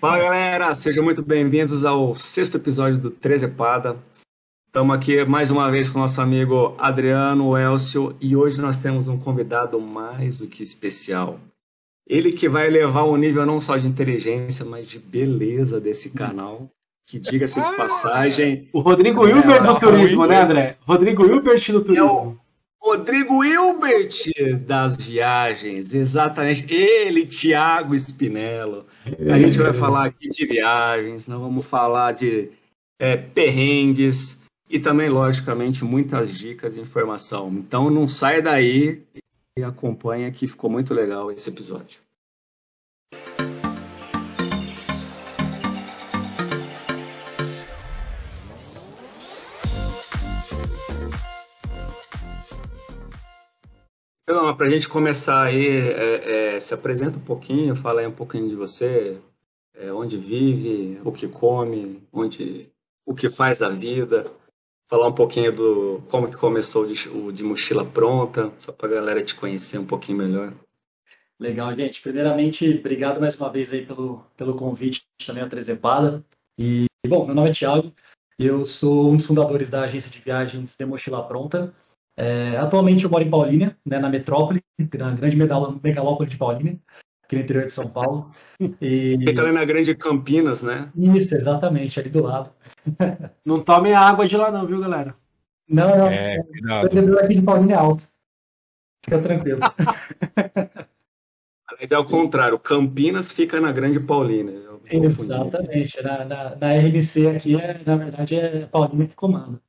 [0.00, 3.96] Fala galera, sejam muito bem-vindos ao sexto episódio do Trezepada.
[4.66, 9.16] Estamos aqui mais uma vez com nosso amigo Adriano Elcio e hoje nós temos um
[9.16, 11.40] convidado mais do que especial.
[12.06, 16.10] Ele que vai levar o um nível não só de inteligência, mas de beleza desse
[16.10, 16.70] canal.
[17.06, 18.68] Que diga-se de passagem.
[18.72, 20.76] O Rodrigo Hilbert do turismo, né, André?
[20.80, 22.38] Rodrigo Hilbert do turismo.
[22.80, 24.10] Rodrigo Hilbert
[24.64, 26.72] das viagens, exatamente.
[26.72, 28.86] Ele, Tiago Spinello.
[29.30, 32.50] A gente vai falar aqui de viagens, nós vamos falar de
[32.98, 37.48] é, perrengues e também, logicamente, muitas dicas e informação.
[37.50, 39.02] Então não sai daí
[39.58, 42.05] e acompanha que ficou muito legal esse episódio.
[54.28, 58.12] Então, para a gente começar aí, é, é, se apresenta um pouquinho, fala aí um
[58.12, 59.20] pouquinho de você,
[59.72, 62.68] é, onde vive, o que come, onde,
[63.06, 64.28] o que faz da vida,
[64.88, 69.22] falar um pouquinho do como que começou o de, mochila pronta, só para a galera
[69.22, 70.52] te conhecer um pouquinho melhor.
[71.38, 72.02] Legal, gente.
[72.02, 76.24] Primeiramente, obrigado mais uma vez aí pelo, pelo convite também a Trezepada.
[76.58, 77.92] E, bom, meu nome é Thiago,
[78.36, 81.72] eu sou um dos fundadores da agência de viagens de Mochila Pronta.
[82.16, 84.62] É, atualmente eu moro em Paulínia, né, na metrópole,
[84.98, 86.78] na grande megalópole de Paulínia,
[87.22, 88.30] aqui no interior de São Paulo.
[88.80, 89.18] E...
[89.18, 90.90] Fica ali na grande Campinas, né?
[90.96, 92.50] Isso, exatamente, ali do lado.
[93.44, 95.14] Não tomem a água de lá não, viu, galera?
[95.68, 96.06] Não, não.
[96.06, 98.04] É, o aqui de Paulínia é alto.
[99.04, 99.58] Fica tranquilo.
[101.78, 104.64] Mas é o contrário, Campinas fica na grande Paulínia.
[104.88, 109.60] Exatamente, na, na, na RMC aqui, é, na verdade, é Paulínia que comanda.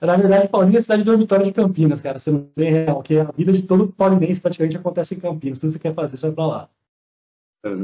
[0.00, 2.18] Na verdade, Paulínia é a cidade dormitório de Campinas, cara.
[2.18, 5.58] Você não tem real, que a vida de todo paulinense praticamente acontece em Campinas.
[5.58, 6.68] Tudo que você quer fazer, você vai pra lá.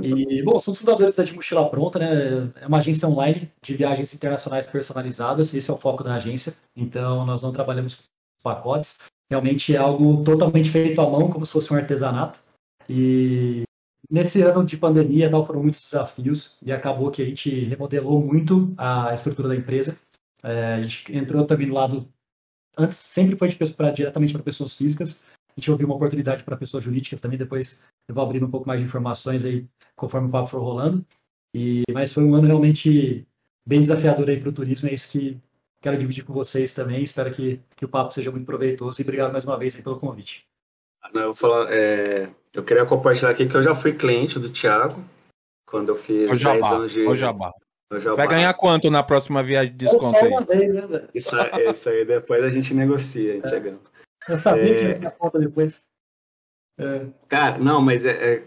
[0.02, 2.52] E, bom, somos fundadores da de Mochila Pronta, né?
[2.60, 5.52] É uma agência online de viagens internacionais personalizadas.
[5.54, 6.54] Esse é o foco da agência.
[6.76, 8.02] Então, nós não trabalhamos com
[8.42, 9.00] pacotes.
[9.30, 12.38] Realmente é algo totalmente feito à mão, como se fosse um artesanato.
[12.88, 13.62] E
[14.10, 18.72] nesse ano de pandemia, não foram muitos desafios e acabou que a gente remodelou muito
[18.76, 19.98] a estrutura da empresa.
[20.42, 22.08] É, a gente entrou também no lado.
[22.76, 25.26] Antes sempre foi de, pra, diretamente para pessoas físicas.
[25.56, 27.38] A gente abriu uma oportunidade para pessoas jurídicas também.
[27.38, 31.04] Depois eu vou abrindo um pouco mais de informações aí conforme o papo for rolando.
[31.54, 33.26] E, mas foi um ano realmente
[33.66, 34.88] bem desafiador aí para o turismo.
[34.88, 35.38] É isso que
[35.82, 37.02] quero dividir com vocês também.
[37.02, 39.00] Espero que, que o papo seja muito proveitoso.
[39.00, 40.46] E obrigado mais uma vez aí pelo convite.
[41.12, 45.04] Eu, vou falar, é, eu queria compartilhar aqui que eu já fui cliente do Thiago
[45.66, 47.04] quando eu fiz 10 anos de.
[48.16, 50.28] Vai ganhar quanto na próxima viagem de desconto aí?
[50.28, 51.36] Uma vez, né, isso,
[51.70, 53.48] isso aí depois a gente negocia, é.
[53.48, 53.80] chegando.
[54.28, 54.94] Eu sabia é...
[54.94, 55.86] que ia conta depois.
[56.78, 57.06] É.
[57.28, 58.42] Cara, não, mas é, é,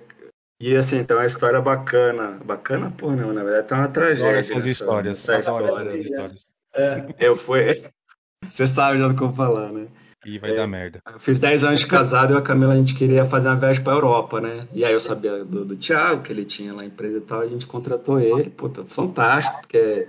[0.59, 2.39] E assim, tem uma história bacana.
[2.43, 4.39] Bacana, pô, não, na verdade tem uma tragédia.
[4.39, 5.29] Essas nessa, histórias.
[5.29, 5.95] Essa história.
[5.95, 6.45] histórias.
[6.73, 7.05] É.
[7.19, 7.83] Eu fui.
[8.43, 9.87] Você sabe já do que eu vou falar, né?
[10.25, 10.99] E vai é, dar merda.
[11.05, 13.83] Eu fiz 10 anos de casado e a Camila a gente queria fazer uma viagem
[13.83, 14.67] pra Europa, né?
[14.73, 17.41] E aí eu sabia do, do Thiago, que ele tinha lá a empresa e tal,
[17.41, 18.49] a gente contratou ele.
[18.49, 20.07] Puta, fantástico, porque,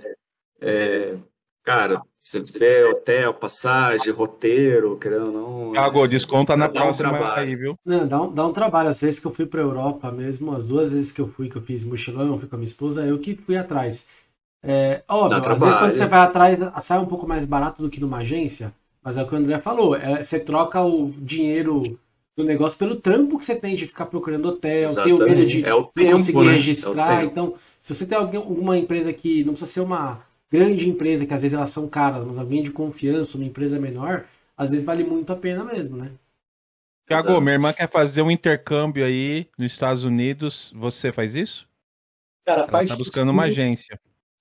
[0.59, 1.15] é,
[1.63, 5.71] cara, você vê hotel, passagem, roteiro, querendo ou não.
[5.73, 7.75] Thiago, desconta na próxima um aí, viu?
[7.85, 8.89] Não, dá um, dá um trabalho.
[8.89, 11.57] Às vezes que eu fui pra Europa mesmo, as duas vezes que eu fui, que
[11.57, 14.09] eu fiz mochilão, eu fui com a minha esposa, eu que fui atrás.
[14.63, 18.01] É, óbvio, às vezes quando você vai atrás, sai um pouco mais barato do que
[18.01, 18.73] numa agência.
[19.07, 21.97] Mas é o que o André falou, é, você troca o dinheiro
[22.35, 25.65] do negócio pelo trampo que você tem de ficar procurando hotel, ter o medo de
[25.65, 26.51] é o tempo, conseguir né?
[26.51, 27.21] registrar.
[27.21, 31.25] É então, se você tem alguém, alguma empresa que não precisa ser uma grande empresa,
[31.25, 34.25] que às vezes elas são caras, mas alguém de confiança, uma empresa menor,
[34.57, 36.11] às vezes vale muito a pena mesmo, né?
[37.07, 40.73] Tiago, minha irmã quer fazer um intercâmbio aí nos Estados Unidos.
[40.75, 41.65] Você faz isso?
[42.45, 43.97] Cara, Ela tá buscando uma agência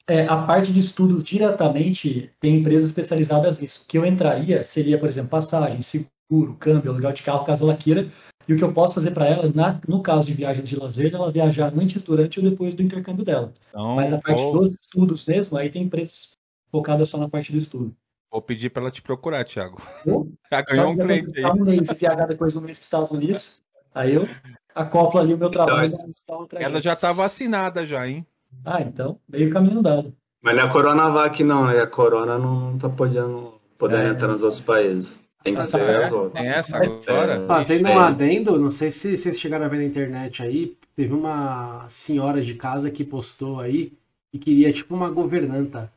[0.08, 3.84] é, a parte de estudos diretamente tem empresas especializadas nisso.
[3.84, 7.76] O que eu entraria seria, por exemplo, passagem, seguro, câmbio, aluguel de carro, caso ela
[7.76, 8.10] queira.
[8.48, 11.12] E o que eu posso fazer para ela, na, no caso de viagens de lazer,
[11.12, 13.52] ela viajar antes, durante ou depois do intercâmbio dela.
[13.70, 14.60] Então, Mas a parte vou...
[14.60, 16.30] dos estudos mesmo, aí tem empresas
[16.70, 17.94] focadas só na parte do estudo.
[18.30, 19.82] Vou pedir para ela te procurar, Thiago.
[20.52, 21.44] Já ganhou um cliente aí.
[21.44, 23.62] Um mês, se viajar depois um mês para os Estados Unidos,
[23.92, 24.28] aí eu
[24.72, 25.90] acoplo ali o meu trabalho.
[26.22, 28.24] Então, ela já está vacinada já, hein?
[28.64, 30.12] Ah, então, meio caminho dado.
[30.42, 31.70] Mas não é a Coronavac, não.
[31.70, 34.08] É a Corona não tá podendo, podendo é.
[34.10, 35.18] entrar nos outros países.
[35.42, 37.46] Tem que ah, ser é, Tem essa agora?
[37.46, 41.84] Fazendo um adendo, não sei se vocês chegaram a ver na internet aí, teve uma
[41.88, 43.92] senhora de casa que postou aí
[44.32, 45.92] e queria, tipo, uma governanta.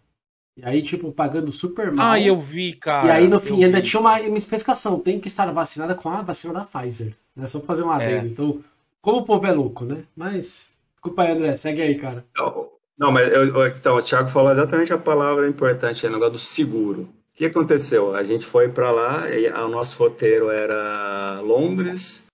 [0.56, 2.12] E aí, tipo, pagando super mal.
[2.12, 3.08] Ah, eu vi, cara.
[3.08, 3.88] E aí, no fim, ainda vi.
[3.88, 5.00] tinha uma, uma especificação.
[5.00, 7.14] Tem que estar vacinada com a vacina da Pfizer.
[7.36, 7.48] Né?
[7.48, 8.28] Só pra fazer um adendo.
[8.28, 8.30] É.
[8.30, 8.60] Então,
[9.02, 10.04] como o povo é louco, né?
[10.16, 12.26] Mas Desculpa aí, André, segue aí, cara.
[12.38, 16.34] Não, não mas eu, então, o Thiago falou exatamente a palavra importante, é o negócio
[16.34, 17.04] do seguro.
[17.04, 18.14] O que aconteceu?
[18.14, 22.26] A gente foi para lá, e o nosso roteiro era Londres,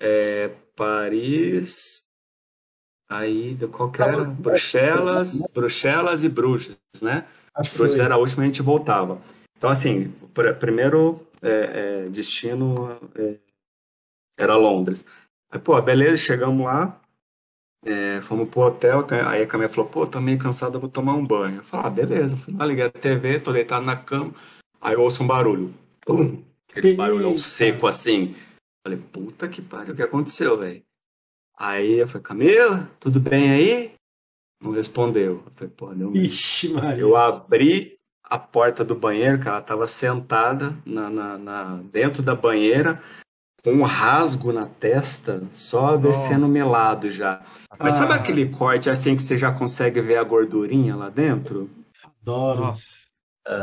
[0.00, 1.98] é, Paris,
[3.10, 4.24] aí qual que era?
[4.24, 7.26] Bruxelas, Bruxelas e Bruges, né?
[7.76, 9.20] Bruges era a última a gente voltava.
[9.58, 10.10] Então, assim,
[10.58, 13.36] primeiro é, é, destino é,
[14.38, 15.04] era Londres.
[15.50, 16.98] Aí, pô, beleza, chegamos lá,
[17.84, 21.26] é, fomos pro hotel, aí a Camila falou, pô, tô meio cansado, vou tomar um
[21.26, 21.56] banho.
[21.56, 24.32] Eu falei, ah, beleza, fui lá, liguei a TV, tô deitado na cama,
[24.80, 25.74] aí eu ouço um barulho.
[26.04, 26.42] Pum!
[26.70, 28.34] Aquele barulhão seco assim.
[28.86, 30.82] Falei, puta que pariu, o que aconteceu, velho?
[31.58, 33.92] Aí eu falei, Camila, tudo bem aí?
[34.62, 35.42] Não respondeu.
[35.44, 37.02] Eu falei, pô, deu Ixi, Maria.
[37.02, 42.34] Eu abri a porta do banheiro, que ela tava sentada na, na, na, dentro da
[42.34, 43.02] banheira,
[43.64, 47.40] com um rasgo na testa, só descendo melado já.
[47.78, 47.98] Mas ah.
[47.98, 51.70] sabe aquele corte assim que você já consegue ver a gordurinha lá dentro?
[52.22, 52.60] Adoro.
[52.60, 53.12] Nossa.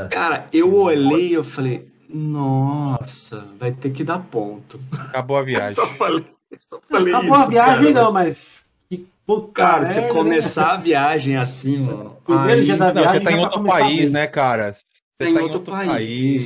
[0.10, 4.80] Cara, eu olhei e eu falei, nossa, vai ter que dar ponto.
[5.07, 5.75] Acabou a viagem.
[5.75, 6.25] só falei,
[6.57, 8.06] só falei Acabou isso, a viagem cara.
[8.06, 10.74] não, mas que puta Cara, começar né?
[10.74, 12.18] a viagem assim, mano.
[12.25, 14.75] Primeiro dia da viagem, você tá em outro país, né, cara?
[15.19, 15.89] Tem tá outro, outro país,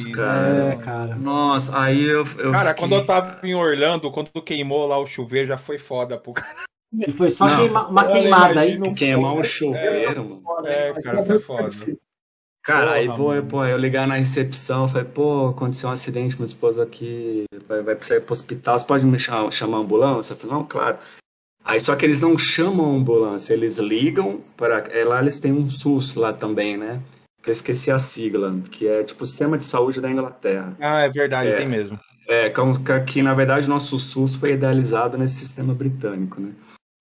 [0.04, 0.74] país, cara.
[0.74, 1.16] É, cara.
[1.16, 2.25] Nossa, aí eu.
[2.40, 2.74] eu cara, fiquei...
[2.74, 6.64] quando eu tava em Orlando, quando queimou lá o chuveiro, já foi foda pro cara.
[6.92, 7.88] E foi só queima...
[7.88, 8.80] uma queimada aí.
[8.80, 8.96] Não...
[8.96, 10.44] Queimar um chuveiro, é, mano.
[10.66, 11.70] É, cara, foi foda.
[12.64, 16.46] Cara, Porra, aí vou, pô, eu ligar na recepção, falei, pô, aconteceu um acidente, minha
[16.46, 20.34] esposa aqui vai, vai precisar ir pro hospital, você pode me chamar, chamar a ambulância?
[20.34, 20.98] Eu falei, não, claro.
[21.66, 24.80] Aí só que eles não chamam a ambulância, eles ligam para.
[24.92, 27.02] É, lá eles têm um SUS lá também, né?
[27.44, 30.74] Que eu esqueci a sigla, que é tipo o Sistema de Saúde da Inglaterra.
[30.80, 32.00] Ah, é verdade, é, tem mesmo.
[32.28, 36.51] É, que, que na verdade nosso SUS foi idealizado nesse sistema britânico, né?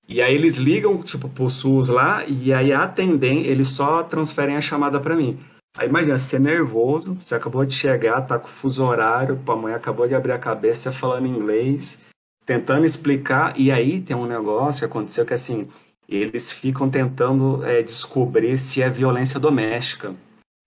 [0.09, 4.61] E aí eles ligam, tipo, pro SUS lá, e aí atendem, eles só transferem a
[4.61, 5.39] chamada para mim.
[5.79, 9.73] Aí imagina, você é nervoso, você acabou de chegar, tá com fuso horário, a mãe
[9.73, 12.00] acabou de abrir a cabeça falando inglês,
[12.44, 15.69] tentando explicar, e aí tem um negócio que aconteceu que assim,
[16.09, 20.15] eles ficam tentando é, descobrir se é violência doméstica.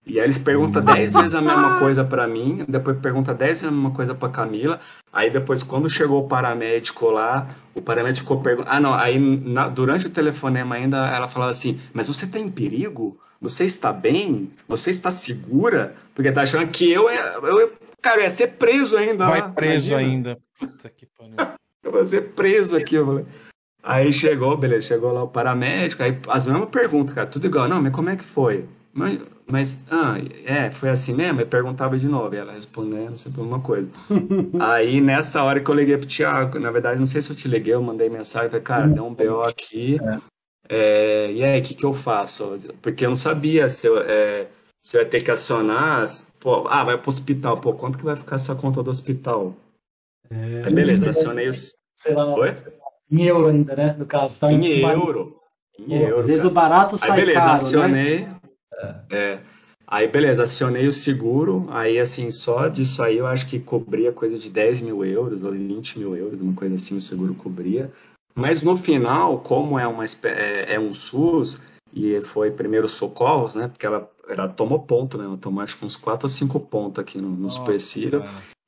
[0.06, 3.64] E aí eles perguntam dez vezes a mesma coisa para mim, depois pergunta dez vezes
[3.64, 4.78] a mesma coisa para Camila.
[5.12, 8.76] Aí depois, quando chegou o paramédico lá, o paramédico ficou perguntando.
[8.76, 12.48] Ah, não, aí na, durante o telefonema ainda ela falava assim: Mas você tá em
[12.48, 13.18] perigo?
[13.40, 14.52] Você está bem?
[14.68, 15.96] Você está segura?
[16.14, 19.26] Porque tá achando que eu, eu, cara, eu ia ser preso ainda.
[19.26, 19.98] Vai lá, preso imagina.
[19.98, 20.38] ainda.
[20.58, 21.56] Puta que pariu.
[21.82, 23.26] eu vou ser preso aqui, eu falei.
[23.82, 27.68] Aí chegou, beleza, chegou lá o paramédico, aí as mesmas perguntas, cara, tudo igual.
[27.68, 28.64] Não, mas como é que foi?
[28.96, 31.40] Mas, mas, ah, é, foi assim mesmo?
[31.40, 33.88] Eu perguntava de novo, e ela respondendo sempre uma coisa.
[34.58, 37.46] aí, nessa hora que eu liguei pro Thiago, na verdade, não sei se eu te
[37.46, 40.36] liguei, eu mandei mensagem, falei, cara, deu um BO aqui, é.
[40.68, 42.56] É, e aí, o que que eu faço?
[42.82, 44.48] Porque eu não sabia se eu, é,
[44.84, 46.04] se eu ia ter que acionar,
[46.40, 49.54] pô, ah, vai pro hospital, pô, quanto que vai ficar essa conta do hospital?
[50.30, 51.72] É, aí, beleza, acionei os...
[51.94, 52.54] Sei lá, Oi?
[53.10, 54.40] em euro ainda, né, no caso.
[54.40, 55.36] Tá em, em euro.
[55.78, 56.18] Em euro.
[56.18, 57.58] Às vezes o barato sai aí, beleza, caro, né?
[57.58, 58.35] acionei, né?
[59.10, 59.38] É.
[59.86, 64.36] Aí, beleza, acionei o seguro, aí, assim, só disso aí eu acho que cobria coisa
[64.36, 67.90] de 10 mil euros ou 20 mil euros, uma coisa assim, o seguro cobria.
[68.34, 71.60] Mas no final, como é, uma, é, é um SUS
[71.94, 75.84] e foi primeiro socorros, né, porque ela, ela tomou ponto, né, ela tomou acho que
[75.84, 77.78] uns 4 ou 5 pontos aqui no, no Super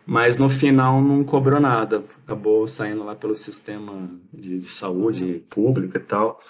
[0.06, 5.98] mas no final não cobrou nada, acabou saindo lá pelo sistema de, de saúde público
[5.98, 6.40] e tal.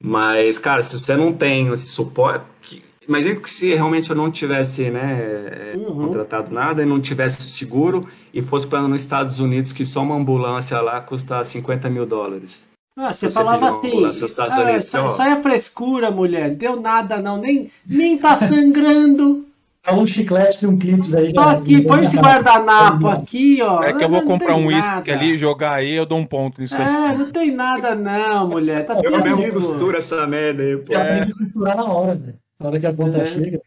[0.00, 4.90] Mas, cara, se você não tem esse suporte, Imagina que se realmente eu não tivesse
[4.90, 6.06] né, é, uhum.
[6.06, 10.16] contratado nada e não tivesse seguro e fosse para nos Estados Unidos que só uma
[10.16, 12.66] ambulância lá custa 50 mil dólares.
[12.96, 17.70] Ah, você, você falava assim, ah, só, só é frescura, mulher, deu nada não, nem,
[17.86, 19.44] nem tá sangrando.
[19.84, 21.32] É um chiclete e um clips aí.
[21.36, 23.82] aqui, põe esse guardanapo aqui, ó.
[23.82, 26.76] É que eu vou comprar um uísque ali, jogar aí, eu dou um ponto nisso
[26.76, 27.12] é, aí.
[27.12, 28.86] É, não tem nada não, mulher.
[28.86, 30.94] Tá eu mesmo costura essa merda aí, pô.
[30.94, 31.26] É.
[31.26, 32.41] costurar na hora, velho.
[32.62, 33.26] Na hora que a conta é.
[33.26, 33.62] chega.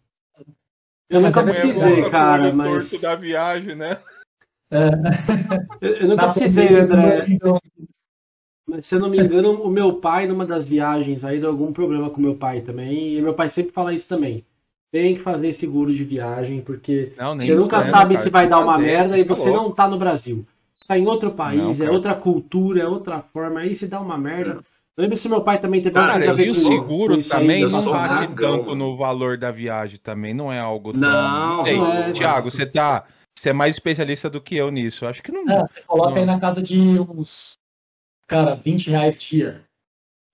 [1.09, 3.01] Eu nunca precisei, cara, mas.
[3.01, 3.97] da viagem, né?
[4.71, 4.89] É.
[5.81, 7.25] Eu, eu nunca precisei, André.
[8.67, 11.71] Mas, se eu não me engano, o meu pai, numa das viagens, aí deu algum
[11.71, 13.17] problema com meu pai também.
[13.17, 14.43] E meu pai sempre fala isso também.
[14.91, 18.59] Tem que fazer seguro de viagem, porque não, você nunca sabe cara, se vai dar
[18.59, 20.45] uma merda e tá você não tá no Brasil.
[20.73, 23.59] Está em outro país, não, é outra cultura, é outra forma.
[23.59, 24.61] Aí se dá uma merda.
[24.97, 27.91] Lembra se meu pai também teve Cara, coisa a ver com o seguro também não
[27.91, 31.01] bate tanto no valor da viagem também, não é algo tão...
[31.01, 33.05] Não, Ei, não é, Thiago, você tá
[33.37, 35.05] você é mais especialista do que eu nisso.
[35.05, 35.47] Acho que não.
[35.49, 36.17] É, você coloca não.
[36.17, 37.53] aí na casa de uns,
[38.27, 39.63] cara, 20 reais dia.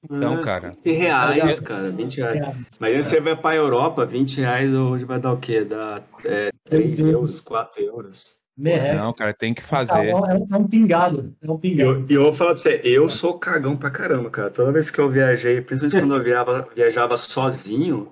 [0.04, 0.44] Então, é.
[0.44, 0.78] cara.
[0.84, 2.70] 20 reais, cara, 20 reais.
[2.80, 5.64] Mas aí você vai pra Europa, 20 reais hoje vai dar o quê?
[5.64, 8.41] Dá é, 3 euros, 4 euros.
[8.58, 8.96] Merece.
[8.96, 10.10] Não, cara, tem que fazer.
[10.10, 11.36] É um, é um pingado.
[11.42, 12.06] É um pingado.
[12.10, 14.50] E eu, eu, vou falar pra você, eu sou cagão pra caramba, cara.
[14.52, 18.12] Toda vez que eu viajei, principalmente quando eu viajava, viajava sozinho,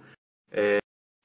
[0.51, 0.77] é,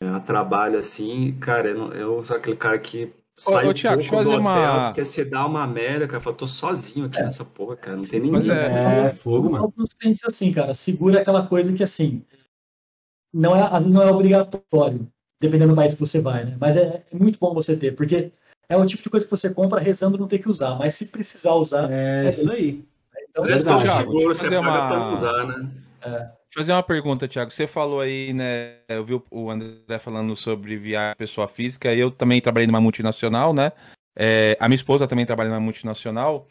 [0.02, 4.24] a trabalho assim, cara, eu, eu sou aquele cara que sai ô, ô, Thiago, pouco
[4.24, 4.86] do hotel, uma...
[4.86, 6.18] porque você dá uma merda, cara.
[6.18, 7.22] Eu falo, tô sozinho aqui é.
[7.22, 7.96] nessa porra, cara.
[7.96, 8.50] Não tem ninguém.
[8.50, 9.64] É, é, fogo, mano.
[9.64, 12.22] Alguns clientes assim, cara, segura aquela coisa que assim,
[13.32, 15.08] não é, não é obrigatório,
[15.40, 16.56] dependendo do país que você vai, né?
[16.60, 18.32] Mas é, é muito bom você ter, porque
[18.68, 21.06] é o tipo de coisa que você compra rezando não ter que usar, mas se
[21.06, 21.90] precisar usar.
[21.90, 22.84] É, é isso aí.
[23.30, 24.88] Então, é seguro, você paga uma...
[24.88, 25.70] pra usar, né?
[26.02, 26.28] É.
[26.54, 27.50] Fazer uma pergunta, Thiago.
[27.50, 28.76] Você falou aí, né?
[28.88, 31.92] Eu vi o André falando sobre viagem pessoa física.
[31.92, 33.72] Eu também trabalhei numa multinacional, né?
[34.14, 36.46] É, a minha esposa também trabalha numa multinacional.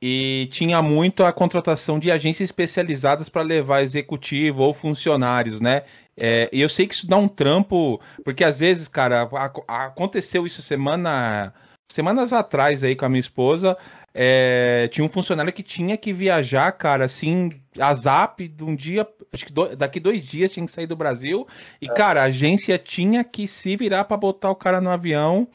[0.00, 5.82] E tinha muito a contratação de agências especializadas para levar executivo ou funcionários, né?
[6.16, 9.28] É, e eu sei que isso dá um trampo, porque às vezes, cara,
[9.66, 11.52] aconteceu isso semana,
[11.90, 13.76] semanas atrás aí com a minha esposa.
[14.14, 19.06] É, tinha um funcionário que tinha que viajar, cara, assim, a zap de um dia,
[19.32, 21.46] acho que do, daqui dois dias tinha que sair do Brasil.
[21.80, 21.94] E, é.
[21.94, 25.46] cara, a agência tinha que se virar para botar o cara no avião.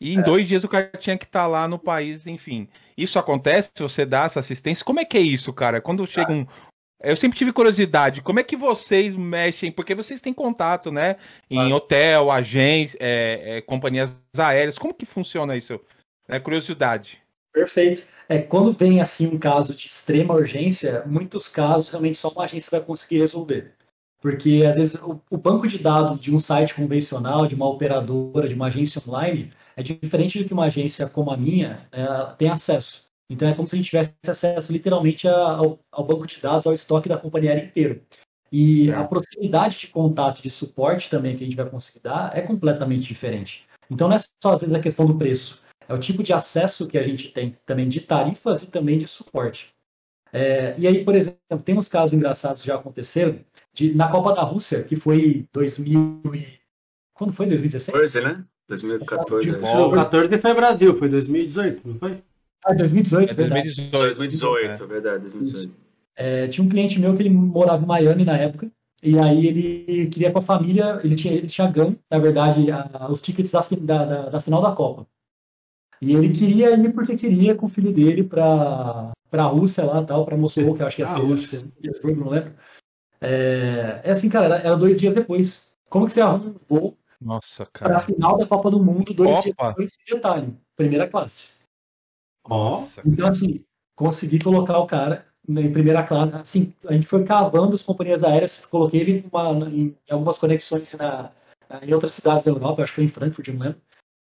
[0.00, 0.22] E em é.
[0.22, 2.68] dois dias o cara tinha que estar tá lá no país, enfim.
[2.96, 4.84] Isso acontece se você dá essa assistência?
[4.84, 5.80] Como é que é isso, cara?
[5.80, 6.46] Quando chega um.
[7.00, 9.70] Eu sempre tive curiosidade, como é que vocês mexem?
[9.70, 11.14] Porque vocês têm contato, né?
[11.48, 14.76] Em hotel, agência, é, é, companhias aéreas.
[14.76, 15.80] Como que funciona isso?
[16.28, 17.22] É curiosidade.
[17.52, 18.04] Perfeito.
[18.28, 22.68] É, quando vem assim um caso de extrema urgência, muitos casos realmente só uma agência
[22.70, 23.72] vai conseguir resolver.
[24.20, 28.48] Porque às vezes o, o, banco de dados de um site convencional, de uma operadora,
[28.48, 32.48] de uma agência online, é diferente do que uma agência como a minha né, tem
[32.48, 33.06] acesso.
[33.30, 36.72] Então é como se a gente tivesse acesso literalmente ao, ao banco de dados, ao
[36.72, 38.02] estoque da companhia aérea inteiro.
[38.50, 42.40] E a proximidade de contato de suporte também que a gente vai conseguir dar é
[42.40, 43.68] completamente diferente.
[43.90, 46.86] Então não é só às vezes a questão do preço é o tipo de acesso
[46.86, 49.74] que a gente tem também de tarifas e também de suporte.
[50.30, 53.40] É, e aí, por exemplo, tem uns casos engraçados que já aconteceram
[53.78, 56.58] de, na Copa da Rússia, que foi 2000 e...
[57.14, 57.46] Quando foi?
[57.46, 58.12] 2016?
[58.12, 58.44] Foi, né?
[58.68, 59.50] 2014.
[59.60, 62.22] 2014 foi Brasil, foi 2018, não foi?
[62.64, 63.62] Ah, 2018, é, verdade.
[63.62, 64.86] 2018, 2018 é.
[64.86, 65.74] verdade, 2018.
[66.16, 68.70] É, tinha um cliente meu que ele morava em Miami na época,
[69.00, 73.08] e aí ele queria com a família, ele tinha, ele tinha ganho, na verdade, a,
[73.08, 73.62] os tickets da,
[74.04, 75.06] da, da, final da Copa.
[76.02, 80.02] E ele queria ir porque queria com o filho dele para para a Rússia lá,
[80.02, 81.70] tal, para Moscou, que eu acho que é a Rússia,
[82.16, 82.54] não lembro.
[83.20, 85.74] É, é assim, cara, era, era, dois dias depois.
[85.88, 87.90] Como que você arruma um voo Nossa, cara.
[87.90, 89.42] para a final da Copa do Mundo dois Opa.
[89.42, 89.98] dias depois?
[90.08, 91.58] Detalhe, primeira classe.
[92.48, 93.02] Nossa.
[93.04, 93.64] Então, assim,
[93.96, 96.34] consegui colocar o cara em primeira classe.
[96.36, 101.32] Assim, a gente foi cavando as companhias aéreas, coloquei ele uma, em algumas conexões na,
[101.82, 103.80] em outras cidades da Europa, acho que foi em Frankfurt, não lembro.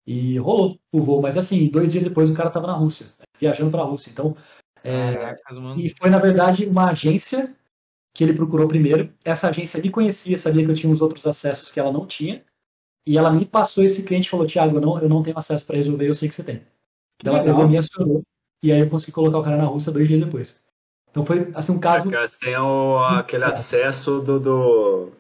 [0.06, 3.08] E rolou o voo, mas assim, dois dias depois o cara estava na Rússia,
[3.40, 4.12] viajando para a Rússia.
[4.12, 4.36] Então,
[4.84, 5.34] é,
[5.78, 7.56] e foi na verdade uma agência
[8.14, 9.12] que ele procurou primeiro.
[9.24, 12.44] Essa agência me conhecia, sabia que eu tinha os outros acessos que ela não tinha.
[13.06, 15.66] E ela me passou esse cliente e falou: Tiago, eu não, eu não tenho acesso
[15.66, 16.62] para resolver, eu sei que você tem.
[17.20, 18.22] Então, ela pegou, me acionou,
[18.62, 20.64] e aí eu consegui colocar o cara na Rússia dois dias depois.
[21.10, 22.10] Então foi assim um caso.
[22.10, 25.12] Você tem o, aquele acesso do, do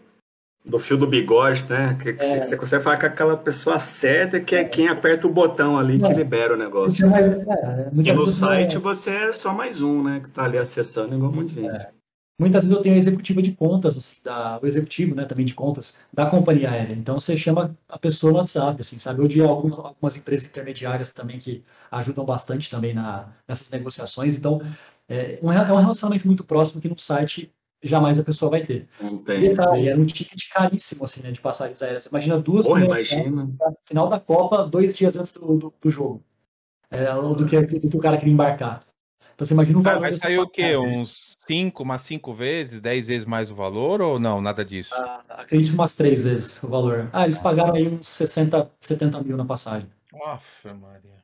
[0.65, 1.97] do fio do bigode, né?
[2.01, 2.41] Que, que é.
[2.41, 6.05] você consegue falar com aquela pessoa certa que é quem aperta o botão ali que
[6.05, 6.13] é.
[6.13, 7.13] libera o negócio.
[7.13, 10.21] É, é, e no site você é só mais um, né?
[10.23, 11.87] Que tá ali acessando igual um monte de gente.
[12.43, 12.45] É.
[12.45, 16.07] Muitas vezes eu tenho a executiva de contas, da, o executivo, né, também de contas
[16.13, 16.93] da companhia aérea.
[16.93, 19.21] Então você chama a pessoa no WhatsApp, assim, sabe?
[19.21, 24.37] Ou de algumas, algumas empresas intermediárias também que ajudam bastante também na, nessas negociações.
[24.37, 24.61] Então
[25.07, 27.51] é um, é um relacionamento muito próximo que no site
[27.83, 28.87] jamais a pessoa vai ter.
[28.99, 29.43] Não tem.
[29.43, 32.05] E era um ticket caríssimo, assim, né, de passagens aéreas.
[32.05, 33.49] Imagina duas Porra, imagina.
[33.85, 36.23] final da Copa, dois dias antes do, do, do jogo.
[36.89, 38.81] É, do, que, do que o cara queria embarcar.
[39.33, 40.01] Então você imagina um valor.
[40.01, 40.77] Vai sair o quê?
[40.77, 44.41] Uns cinco, umas cinco vezes, dez vezes mais o valor ou não?
[44.41, 44.93] Nada disso?
[44.95, 47.09] Ah, acredito umas três vezes o valor.
[47.11, 47.49] Ah, eles Nossa.
[47.49, 49.89] pagaram aí uns 60, 70 mil na passagem.
[50.11, 51.23] Nossa, Maria.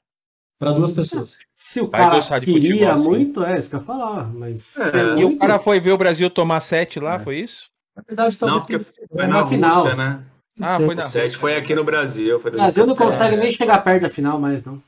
[0.59, 1.37] Para duas pessoas.
[1.55, 4.27] Se o Vai cara queria futebol, muito, é isso que eu ia falar.
[4.33, 5.19] Mas é.
[5.19, 7.19] E o cara foi ver o Brasil tomar sete lá, é.
[7.19, 7.69] foi isso?
[7.95, 8.61] Na verdade, talvez.
[8.61, 9.81] Não, porque foi na final.
[9.81, 10.23] Rússia, né?
[10.61, 12.39] Ah, foi na sete foi aqui no Brasil.
[12.41, 14.83] Foi o Brasil não consegue nem chegar perto da final mais, não.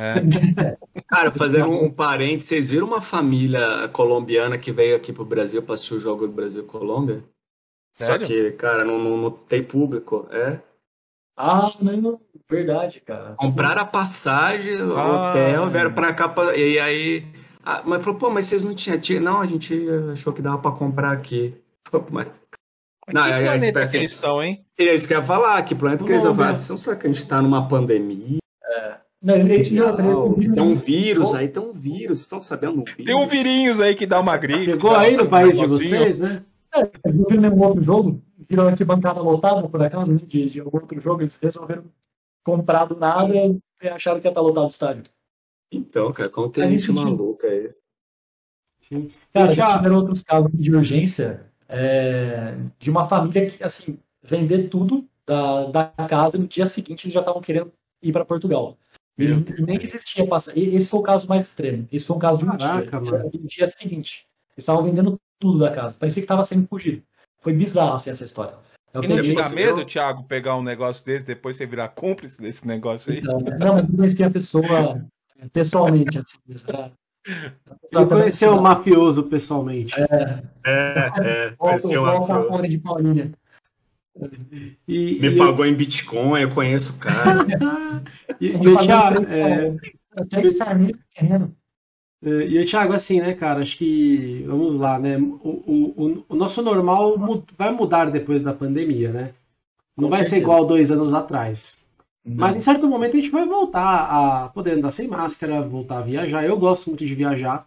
[0.00, 0.14] É.
[1.06, 5.62] Cara, fazendo um, um parente, vocês viram uma família colombiana que veio aqui pro Brasil
[5.62, 7.22] para assistir o jogo do Brasil Colômbia?
[7.98, 8.26] Sério?
[8.26, 10.58] Só que, cara, não, não, não tem público, é?
[11.36, 13.34] Ah, não, verdade, cara.
[13.36, 16.28] Compraram a passagem, o ah, hotel, vieram pra cá.
[16.28, 16.56] Pra...
[16.56, 17.26] E aí,
[17.62, 19.22] Ah, mas falou, pô, mas vocês não tinham.
[19.22, 19.74] Não, a gente
[20.12, 21.54] achou que dava pra comprar aqui.
[22.10, 22.28] Mas...
[23.12, 24.64] Não, que é, planeta é, que eles estão, hein?
[24.78, 26.58] É isso que eu ia falar, que planeta que eles vão falar.
[26.58, 28.38] Você não sabe que a gente tá numa pandemia?
[29.22, 30.54] É.
[30.54, 32.80] Tem um vírus aí, tem um vírus, vocês estão sabendo?
[32.80, 34.72] Um tem um virinhos aí que dá uma gripe.
[34.72, 36.42] Pegou aí no país de vocês, né?
[36.74, 41.00] É, viram nenhum outro jogo, viram aqui bancada lotada, por acaso, né, de, de outro
[41.00, 41.84] jogo, eles resolveram
[42.44, 45.02] comprar do nada e acharam que ia estar lotado o estádio.
[45.70, 47.70] Então, cara, como tem gente maluca aí.
[48.80, 49.10] Sim.
[49.32, 55.06] Cara, já tiveram outros casos de urgência é, de uma família que, assim, vender tudo
[55.26, 57.72] da, da casa no dia seguinte eles já estavam querendo
[58.02, 58.76] ir para Portugal.
[59.24, 60.74] Eles, nem existia passagem.
[60.74, 61.88] Esse foi o caso mais extremo.
[61.92, 63.10] Esse foi um caso de um Caraca, dia.
[63.12, 63.30] Mano.
[63.32, 64.26] No dia seguinte.
[64.56, 65.96] Eles estavam vendendo tudo da casa.
[65.98, 67.02] Parecia que estava sendo fugido.
[67.40, 68.54] Foi bizarro assim, essa história.
[68.92, 72.40] É e não te dá medo, Thiago, pegar um negócio desse depois você virar cúmplice
[72.40, 73.20] desse negócio aí?
[73.20, 75.04] Então, não, eu conheci a pessoa
[75.52, 76.18] pessoalmente.
[76.18, 76.90] Assim, pra...
[77.82, 79.94] Você conheceu o mafioso pessoalmente.
[80.00, 82.68] É, é, é conheceu o mafioso.
[82.68, 83.32] de Paulinha.
[84.86, 85.70] E, Me e pagou eu...
[85.70, 87.46] em Bitcoin, eu conheço o cara.
[88.40, 89.68] e, e o Thiago, é...
[89.68, 89.76] é...
[92.22, 96.60] E o Thiago, assim, né, cara, acho que, vamos lá, né, o, o, o nosso
[96.60, 97.16] normal
[97.56, 99.34] vai mudar depois da pandemia, né?
[99.96, 100.36] Não Com vai certeza.
[100.36, 101.86] ser igual dois anos atrás.
[102.24, 102.36] Não.
[102.36, 106.02] Mas em certo momento a gente vai voltar a poder andar sem máscara, voltar a
[106.02, 106.44] viajar.
[106.44, 107.66] Eu gosto muito de viajar.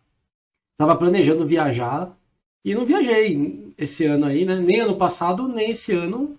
[0.78, 2.16] Tava planejando viajar
[2.64, 4.60] e não viajei esse ano aí, né?
[4.60, 6.38] Nem ano passado, nem esse ano.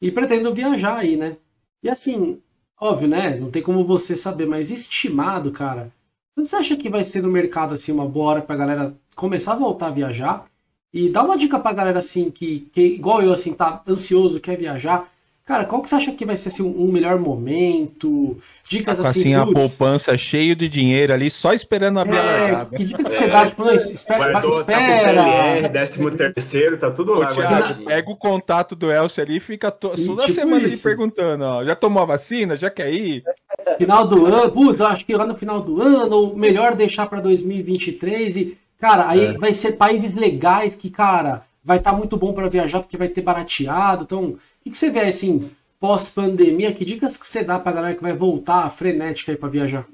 [0.00, 1.36] E pretendo viajar aí, né?
[1.82, 2.40] E assim,
[2.80, 3.36] óbvio, né?
[3.36, 5.92] Não tem como você saber, mas estimado, cara.
[6.36, 9.56] Você acha que vai ser no mercado assim uma boa hora pra galera começar a
[9.56, 10.44] voltar a viajar?
[10.92, 14.56] E dá uma dica pra galera assim que, que igual eu assim, tá ansioso, quer
[14.56, 15.08] viajar.
[15.44, 18.38] Cara, qual que você acha que vai ser assim, um melhor momento?
[18.66, 22.76] Dicas assim, assim a poupança cheio de dinheiro ali, só esperando abrir é, a largada.
[22.76, 23.46] Que dica que você dá?
[23.46, 24.30] Tipo, não, espera.
[24.30, 25.60] Guardou, espera.
[25.60, 27.26] Tá décimo terceiro, tá tudo lá.
[27.26, 29.92] Thiago, pega o contato do Elcio ali e fica to...
[29.98, 32.56] e, toda tipo semana ali perguntando, ó, já tomou a vacina?
[32.56, 33.22] Já quer ir?
[33.76, 37.06] Final do ano, putz, eu acho que lá no final do ano, ou melhor deixar
[37.06, 39.32] para 2023 e, cara, aí é.
[39.32, 43.08] vai ser países legais que, cara, vai estar tá muito bom para viajar porque vai
[43.08, 45.50] ter barateado, então o que você vê assim,
[45.80, 46.72] pós-pandemia?
[46.72, 49.88] Que dicas que você dá para a galera que vai voltar frenética aí para viajar?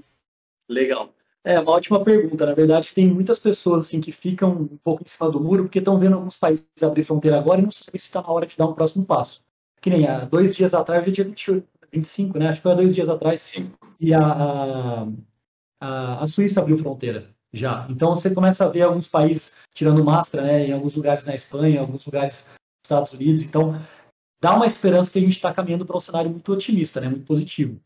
[0.69, 1.13] Legal.
[1.43, 2.45] É uma ótima pergunta.
[2.45, 5.79] Na verdade, tem muitas pessoas assim que ficam um pouco em cima do muro porque
[5.79, 8.57] estão vendo alguns países abrir fronteira agora e não sabem se está na hora de
[8.57, 9.43] dar um próximo passo.
[9.81, 12.49] Que nem há dois dias atrás, dia 28, 25, né?
[12.49, 13.41] Acho que foi dois dias atrás.
[13.41, 13.73] Sim.
[13.99, 15.07] E a,
[15.81, 17.87] a, a Suíça abriu fronteira já.
[17.91, 20.67] Então você começa a ver alguns países tirando máscara, né?
[20.67, 23.43] Em alguns lugares na Espanha, em alguns lugares nos Estados Unidos.
[23.43, 23.75] Então
[24.41, 27.09] dá uma esperança que a gente está caminhando para um cenário muito otimista, né?
[27.09, 27.81] Muito positivo.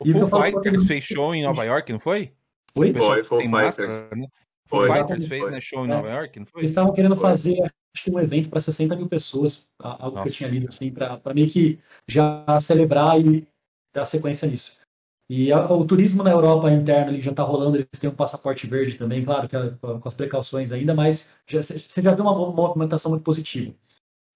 [0.00, 2.32] O e Foo Fighters fez show em Nova York, não foi?
[2.74, 2.92] Foi?
[2.92, 4.02] Foi, Fighters.
[4.14, 4.26] Né?
[4.66, 6.60] Foo Fighters fez né, show em Nova York, não foi?
[6.60, 7.24] Eles estavam querendo foi.
[7.24, 10.22] fazer, acho que um evento para 60 mil pessoas, algo Nossa.
[10.22, 13.48] que eu tinha lido, assim, para meio que já celebrar e
[13.94, 14.85] dar sequência nisso.
[15.28, 18.66] E a, o turismo na Europa interno ele já está rolando, eles têm um passaporte
[18.66, 22.34] verde também, claro, que é, com as precauções ainda, mas já, você já vê uma
[22.52, 23.74] movimentação muito positiva.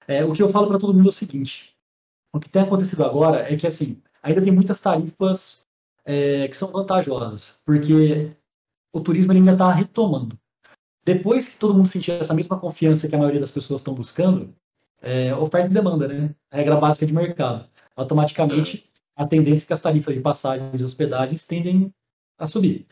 [0.09, 1.77] É, o que eu falo para todo mundo é o seguinte:
[2.33, 5.67] o que tem acontecido agora é que assim ainda tem muitas tarifas
[6.05, 8.33] é, que são vantajosas, porque
[8.93, 10.39] o turismo ainda está retomando.
[11.05, 14.55] Depois que todo mundo sentir essa mesma confiança que a maioria das pessoas estão buscando,
[15.01, 16.35] é, oferta e demanda, né?
[16.53, 17.69] Regra básica de mercado.
[17.97, 18.90] Automaticamente,
[19.21, 21.93] a tendência é que as tarifas de passagens e hospedagens tendem
[22.39, 22.87] a subir.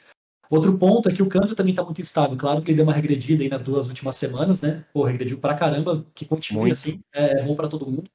[0.50, 2.36] Outro ponto é que o câmbio também está muito instável.
[2.36, 4.84] Claro que ele deu uma regredida aí nas duas últimas semanas, né?
[4.92, 6.72] Pô, regrediu pra caramba, que continue muito.
[6.72, 8.10] assim, é bom para todo mundo.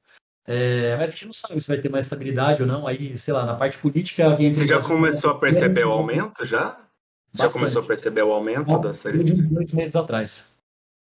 [0.46, 2.86] É, mas a gente não sabe se vai ter mais estabilidade ou não.
[2.86, 4.26] Aí, sei lá, na parte política.
[4.26, 6.66] Alguém Você já começou a perceber o aumento já?
[6.66, 6.88] Bastante.
[7.34, 9.40] Já começou a perceber o aumento Bom, das tarifas?
[9.40, 10.56] Dois meses atrás.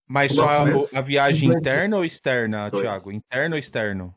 [0.08, 2.82] Mas só a, a, viagem interna ou externa, dois.
[2.82, 3.10] Thiago?
[3.10, 4.14] Interno ou externo?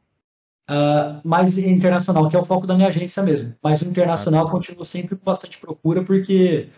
[0.69, 3.53] Uh, mais internacional, que é o foco da minha agência mesmo.
[3.61, 6.69] Mas o internacional ah, continua sempre com bastante procura, porque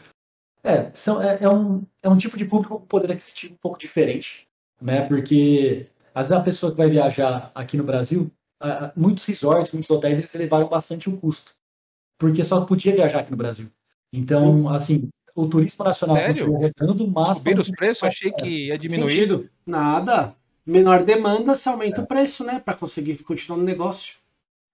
[0.63, 3.78] é, são, é, é, um, é um tipo de público com poder aquisitivo um pouco
[3.78, 4.48] diferente,
[4.82, 5.08] né?
[5.08, 8.32] Porque às vezes a pessoa que vai viajar aqui no Brasil,
[8.63, 11.54] uh, muitos resorts, muitos hotéis, eles elevaram bastante o custo,
[12.17, 13.69] porque só podia viajar aqui no Brasil.
[14.12, 16.45] Então, assim, o turismo nacional Sério?
[16.45, 17.38] continua arrecando, mas...
[17.38, 18.04] Subiram os preços?
[18.04, 19.52] Achei que ia diminuir.
[19.65, 20.36] Nada.
[20.65, 22.04] Menor demanda, se aumenta é.
[22.04, 22.60] o preço, né?
[22.60, 24.17] Para conseguir continuar no negócio.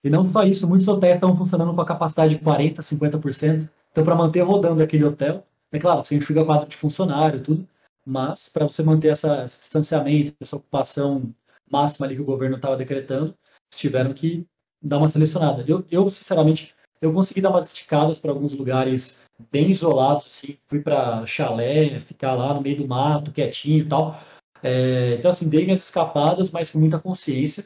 [0.03, 3.69] E não só isso, muitos hotéis estão funcionando com a capacidade de 40%, 50%.
[3.91, 7.67] Então, para manter rodando aquele hotel, é claro, você enxuga quadro de funcionário, tudo,
[8.05, 11.33] mas para você manter essa, esse distanciamento, essa ocupação
[11.69, 13.35] máxima ali que o governo estava decretando,
[13.69, 14.45] tiveram que
[14.81, 15.63] dar uma selecionada.
[15.67, 20.81] Eu, eu, sinceramente, eu consegui dar umas esticadas para alguns lugares bem isolados, assim, fui
[20.81, 24.19] para chalé, ficar lá no meio do mato, quietinho e tal.
[24.63, 27.65] É, então, assim, dei minhas escapadas, mas com muita consciência.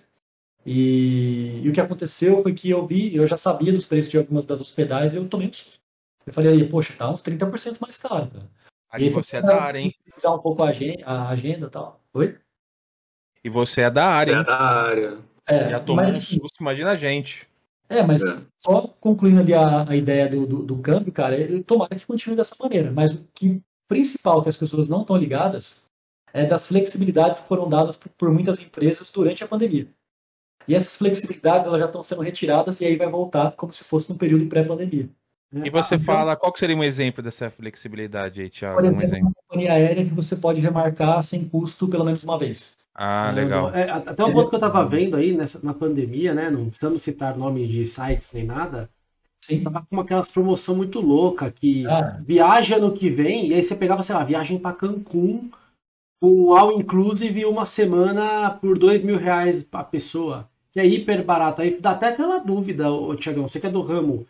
[0.66, 4.18] E, e, o que aconteceu foi que eu vi, eu já sabia dos preços de
[4.18, 5.80] algumas das hospedagens e eu tomei um susto.
[6.26, 8.50] Eu falei, aí, poxa, tá uns 30% mais caro, cara.
[8.90, 9.94] Aí você é da área, hein?
[10.26, 12.02] Um pouco a agenda, a agenda e tal.
[12.14, 12.38] Oi?
[13.44, 15.18] E você é da área, Você é da área.
[15.46, 17.48] É, Já tomou mas, um assim, susto, imagina a gente.
[17.88, 18.48] É, mas É.
[18.58, 22.36] só concluindo ali a, a ideia do, do, do câmbio, cara, eu tomara que continue
[22.36, 22.92] dessa maneira.
[22.92, 25.92] Mas o que principal que as pessoas não estão ligadas
[26.36, 29.88] é das flexibilidades que foram dadas por, por muitas empresas durante a pandemia.
[30.68, 34.12] E essas flexibilidades elas já estão sendo retiradas e aí vai voltar como se fosse
[34.12, 35.08] no período pré-pandemia.
[35.54, 38.76] E você então- fala, qual que seria um exemplo dessa flexibilidade aí, Thiago?
[38.76, 39.28] Por Um exemplo, exemplo.
[39.28, 42.76] uma companhia aérea que você pode remarcar sem custo pelo menos uma vez.
[42.94, 43.74] Ah, legal.
[43.74, 46.50] É, até um ponto que eu tava vendo aí nessa, na pandemia, né?
[46.50, 48.90] Não precisamos citar nome de sites nem nada.
[49.40, 49.62] Sim.
[49.64, 52.20] Tava com aquelas promoção muito louca que Ah.
[52.26, 55.50] viaja no que vem, e aí você pegava, sei lá, viagem pra Cancún
[56.20, 60.50] com all inclusive uma semana por dois mil reais a pessoa.
[60.72, 61.62] Que é hiper barato.
[61.62, 64.26] Aí dá até aquela dúvida, ô Tiagão, você que é do ramo.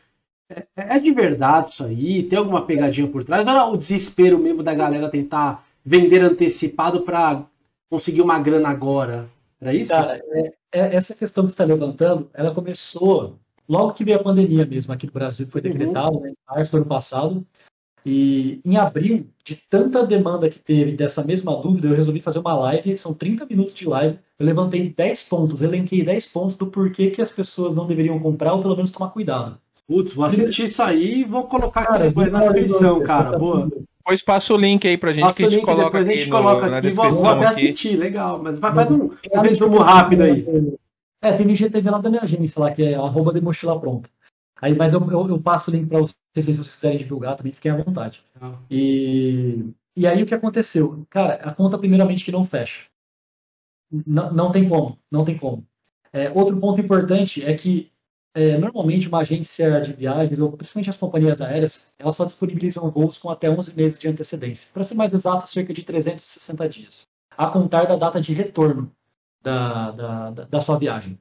[0.49, 2.23] É, é de verdade isso aí?
[2.23, 3.43] Tem alguma pegadinha por trás?
[3.45, 7.43] Não era o desespero mesmo da galera tentar vender antecipado pra
[7.89, 9.27] conseguir uma grana agora?
[9.59, 9.91] Era isso?
[9.91, 13.35] Cara, é- é- essa questão que você está levantando, ela começou
[13.67, 16.77] logo que veio a pandemia mesmo aqui no Brasil, foi decretado, né, em março do
[16.77, 17.47] ano passado.
[18.05, 22.53] E em abril, de tanta demanda que teve dessa mesma dúvida, eu resolvi fazer uma
[22.55, 24.19] live, são 30 minutos de live.
[24.37, 28.53] Eu levantei 10 pontos, elenquei 10 pontos do porquê que as pessoas não deveriam comprar
[28.53, 29.57] ou pelo menos tomar cuidado.
[29.87, 33.37] Putz, vou assistir isso aí e vou colocar aqui Cara, depois na descrição, cara.
[33.37, 33.69] Boa.
[33.99, 36.07] Depois passa o link aí pra gente Passa que o a gente link, coloca depois
[36.07, 36.89] a aqui gente no- coloca na aqui.
[36.89, 37.61] Vou, vou descrição até aqui.
[37.67, 38.39] assistir, legal.
[38.43, 40.45] Mas vai, faz um, um resumo rápido aí.
[41.21, 44.09] É, tem IGTV lá da minha agência, lá, que é arroba de mochila pronta.
[44.61, 47.51] Aí, mas eu, eu, eu passo o link para vocês, se vocês quiserem divulgar também,
[47.51, 48.23] fiquem à vontade.
[48.69, 49.65] E,
[49.95, 51.05] e aí o que aconteceu?
[51.09, 52.87] Cara, a conta primeiramente que não fecha.
[53.91, 55.65] Não, não tem como, não tem como.
[56.11, 57.91] É, outro ponto importante é que
[58.33, 63.17] é, normalmente uma agência de viagens, ou principalmente as companhias aéreas, elas só disponibilizam voos
[63.17, 64.69] com até 11 meses de antecedência.
[64.73, 68.91] Para ser mais exato, cerca de 360 dias, a contar da data de retorno
[69.41, 71.17] da, da, da sua viagem.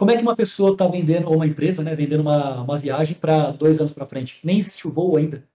[0.00, 3.14] Como é que uma pessoa está vendendo, ou uma empresa, né, vendendo uma, uma viagem
[3.14, 4.40] para dois anos para frente?
[4.42, 5.46] Nem existe o voo ainda.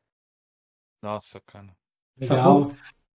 [1.02, 1.76] Nossa, cara.
[2.16, 2.72] Legal.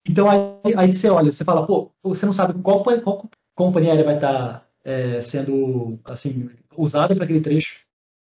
[0.09, 4.05] Então aí, aí você olha, você fala, pô, você não sabe qual, qual companhia aérea
[4.05, 7.85] vai estar é, sendo assim usada para aquele trecho,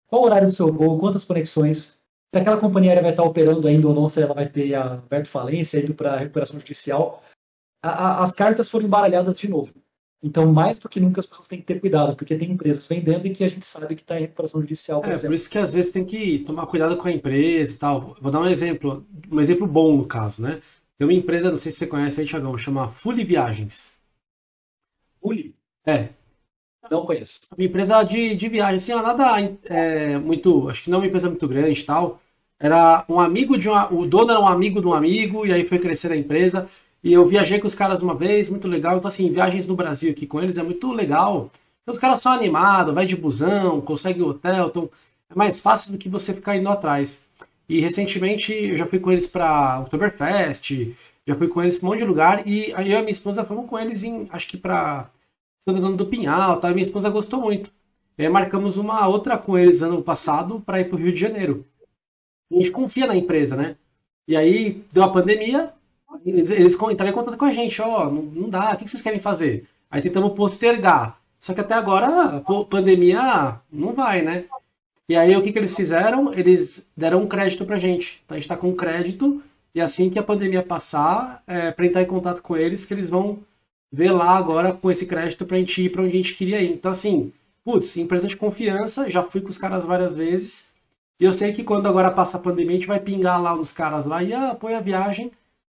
[0.06, 3.66] qual o horário do seu voo, quantas conexões, se aquela companhia aérea vai estar operando
[3.66, 7.22] ainda ou não, se ela vai ter aberto falência, indo para recuperação judicial.
[7.82, 9.72] A, a, as cartas foram embaralhadas de novo.
[10.22, 13.26] Então, mais do que nunca, as pessoas têm que ter cuidado, porque tem empresas vendendo
[13.26, 15.28] e que a gente sabe que está em recuperação judicial, por É, exemplo.
[15.28, 18.16] por isso que às vezes tem que tomar cuidado com a empresa e tal.
[18.20, 20.60] Vou dar um exemplo, um exemplo bom no caso, né?
[20.98, 24.00] Tem uma empresa, não sei se você conhece aí, Thiagão, chama Fully Viagens.
[25.22, 25.54] Uli,
[25.86, 26.14] É,
[26.90, 27.40] não conheço.
[27.56, 31.06] uma empresa de, de viagem, assim, ó, nada é, muito, acho que não é uma
[31.06, 32.18] empresa muito grande e tal.
[32.58, 35.66] Era um amigo de uma, o dono era um amigo de um amigo, e aí
[35.66, 36.68] foi crescer a empresa.
[37.02, 38.98] E eu viajei com os caras uma vez, muito legal.
[38.98, 41.50] Então, assim, viagens no Brasil aqui com eles é muito legal.
[41.82, 44.90] Então, os caras são animados, vai de busão, consegue hotel, então
[45.30, 47.28] é mais fácil do que você ficar indo atrás.
[47.68, 50.92] E recentemente eu já fui com eles para Oktoberfest,
[51.26, 53.44] já fui com eles para um monte de lugar, e eu e a minha esposa
[53.44, 55.08] fomos com eles em, acho que para
[55.60, 56.70] Santa Dona do Pinhal, tá?
[56.70, 57.70] minha esposa gostou muito.
[58.18, 61.64] E marcamos uma outra com eles ano passado para ir para o Rio de Janeiro.
[62.52, 63.76] A gente confia na empresa, né?
[64.28, 65.72] E aí deu a pandemia,
[66.24, 69.02] eles, eles entraram em contato com a gente, ó, não, não dá, o que vocês
[69.02, 69.66] querem fazer?
[69.90, 71.18] Aí tentamos postergar.
[71.38, 74.44] Só que até agora, a pandemia não vai, né?
[75.08, 76.32] E aí o que, que eles fizeram?
[76.34, 78.22] Eles deram um crédito pra gente.
[78.24, 79.42] Então a gente tá com um crédito,
[79.74, 83.10] e assim que a pandemia passar, é, pra entrar em contato com eles, que eles
[83.10, 83.38] vão
[83.92, 86.72] ver lá agora com esse crédito pra gente ir pra onde a gente queria ir.
[86.72, 87.32] Então, assim,
[87.64, 90.70] putz, empresa de confiança, já fui com os caras várias vezes.
[91.18, 93.72] E eu sei que quando agora passa a pandemia, a gente vai pingar lá uns
[93.72, 95.30] caras lá e ah, apoia a viagem.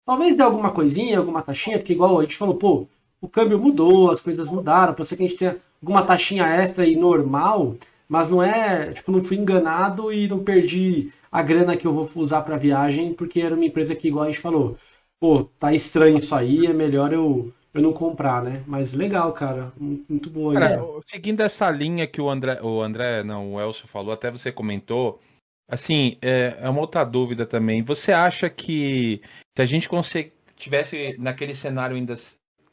[0.06, 2.86] Talvez dê alguma coisinha, alguma taxinha, porque igual a gente falou, pô,
[3.20, 6.86] o câmbio mudou, as coisas mudaram, pode ser que a gente tenha alguma taxinha extra
[6.86, 7.76] e normal,
[8.08, 12.08] mas não é, tipo, não fui enganado e não perdi a grana que eu vou
[12.16, 14.76] usar pra viagem, porque era uma empresa que, igual a gente falou,
[15.18, 18.62] pô, tá estranho isso aí, é melhor eu, eu não comprar, né?
[18.66, 20.54] Mas legal, cara, muito boa.
[20.54, 24.52] Cara, seguindo essa linha que o André, o André, não, o Elcio falou, até você
[24.52, 25.18] comentou,
[25.68, 27.82] assim, é, é uma outra dúvida também.
[27.82, 29.20] Você acha que
[29.56, 32.14] se a gente consegue, tivesse naquele cenário ainda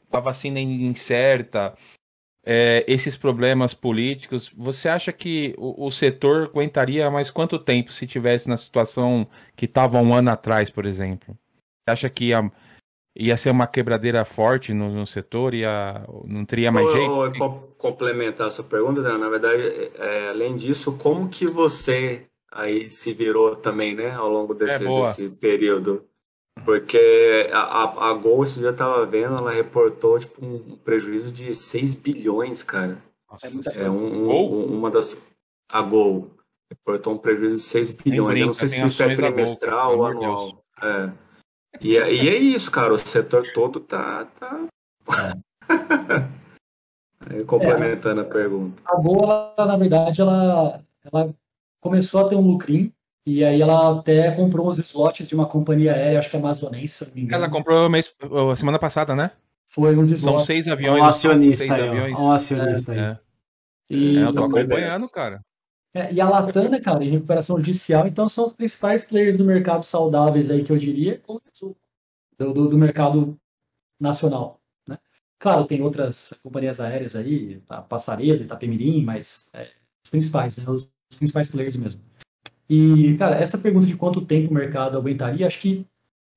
[0.08, 1.74] com a vacina incerta,
[2.44, 8.06] é, esses problemas políticos, você acha que o, o, setor aguentaria mais quanto tempo se
[8.06, 11.36] tivesse na situação que estava um ano atrás, por exemplo?
[11.84, 12.52] Você acha que ia,
[13.16, 15.54] ia ser uma quebradeira forte no, no setor?
[15.54, 17.24] Ia, não teria mais jeito?
[17.36, 19.16] Eu, complementar essa pergunta, né?
[19.16, 19.62] na verdade,
[19.98, 25.00] é, além disso, como que você aí se virou também, né, ao longo desse, é
[25.00, 26.04] desse período?
[26.64, 31.54] Porque a, a Gol, esse dia eu tava vendo, ela reportou tipo, um prejuízo de
[31.54, 33.02] 6 bilhões, cara.
[33.30, 35.20] Nossa, é um, um, uma das.
[35.70, 36.30] A Gol
[36.70, 38.28] reportou um prejuízo de 6 bilhões.
[38.28, 40.64] Brinca, eu não sei se isso é trimestral ou anual.
[40.82, 41.10] É.
[41.80, 42.92] E, é, e é isso, cara.
[42.92, 44.26] O setor todo tá.
[44.38, 44.66] tá...
[45.08, 45.42] É.
[47.46, 48.82] complementando é, a pergunta.
[48.84, 51.34] A Gol, na verdade, ela, ela
[51.82, 52.90] começou a ter um lucrinho
[53.26, 56.94] e aí ela até comprou uns slots de uma companhia aérea, acho que é amazonense,
[56.94, 57.44] se não me engano.
[57.44, 58.14] Ela comprou mês,
[58.56, 59.32] semana passada, né?
[59.68, 60.38] Foi uns slots.
[60.38, 61.00] São seis aviões.
[61.00, 62.18] Um acionista seis aí, aviões.
[62.18, 63.04] Um acionista é, aí.
[63.04, 63.18] É.
[63.90, 64.18] E...
[64.18, 65.44] É, eu tô acompanhando, cara.
[65.94, 69.44] É, e a Latam, né, cara, em recuperação judicial, então são os principais players do
[69.44, 71.22] mercado saudáveis aí, que eu diria,
[72.38, 73.38] do, do, do mercado
[74.00, 74.60] nacional.
[74.88, 74.98] Né?
[75.38, 79.70] Claro, tem outras companhias aéreas aí, a Passarelo, Itapemirim, mas é,
[80.02, 82.00] os principais, né, os principais players mesmo.
[82.68, 85.86] E, cara, essa pergunta de quanto tempo o mercado aguentaria, acho que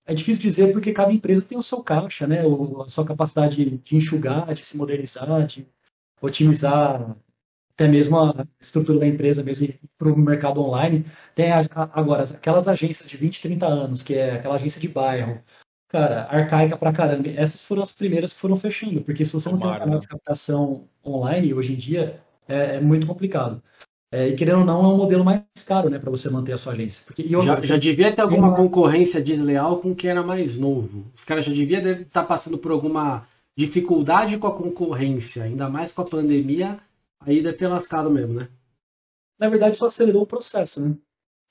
[0.06, 2.42] é difícil dizer porque cada empresa tem o seu caixa, né?
[2.86, 5.68] a sua capacidade de enxugar, de se modernizar, de
[6.22, 7.16] otimizar
[7.74, 11.06] até mesmo a estrutura da empresa mesmo para o mercado online.
[11.34, 14.88] Tem a, a, agora aquelas agências de 20, 30 anos, que é aquela agência de
[14.88, 15.42] bairro,
[15.90, 17.30] cara, arcaica pra caramba.
[17.30, 20.08] Essas foram as primeiras que foram fechando, porque se você não tem um canal de
[20.08, 23.62] captação online hoje em dia, é, é muito complicado.
[24.12, 26.58] É, e querendo ou não, é um modelo mais caro né, para você manter a
[26.58, 27.04] sua agência.
[27.06, 28.56] Porque, eu, já, já, devia ter alguma uma...
[28.56, 31.06] concorrência desleal com quem era mais novo.
[31.16, 35.92] Os caras já deviam estar tá passando por alguma dificuldade com a concorrência, ainda mais
[35.92, 36.80] com a pandemia,
[37.20, 38.50] aí deve ter lascado mesmo, né?
[39.40, 40.96] Na verdade, só acelerou o processo, né?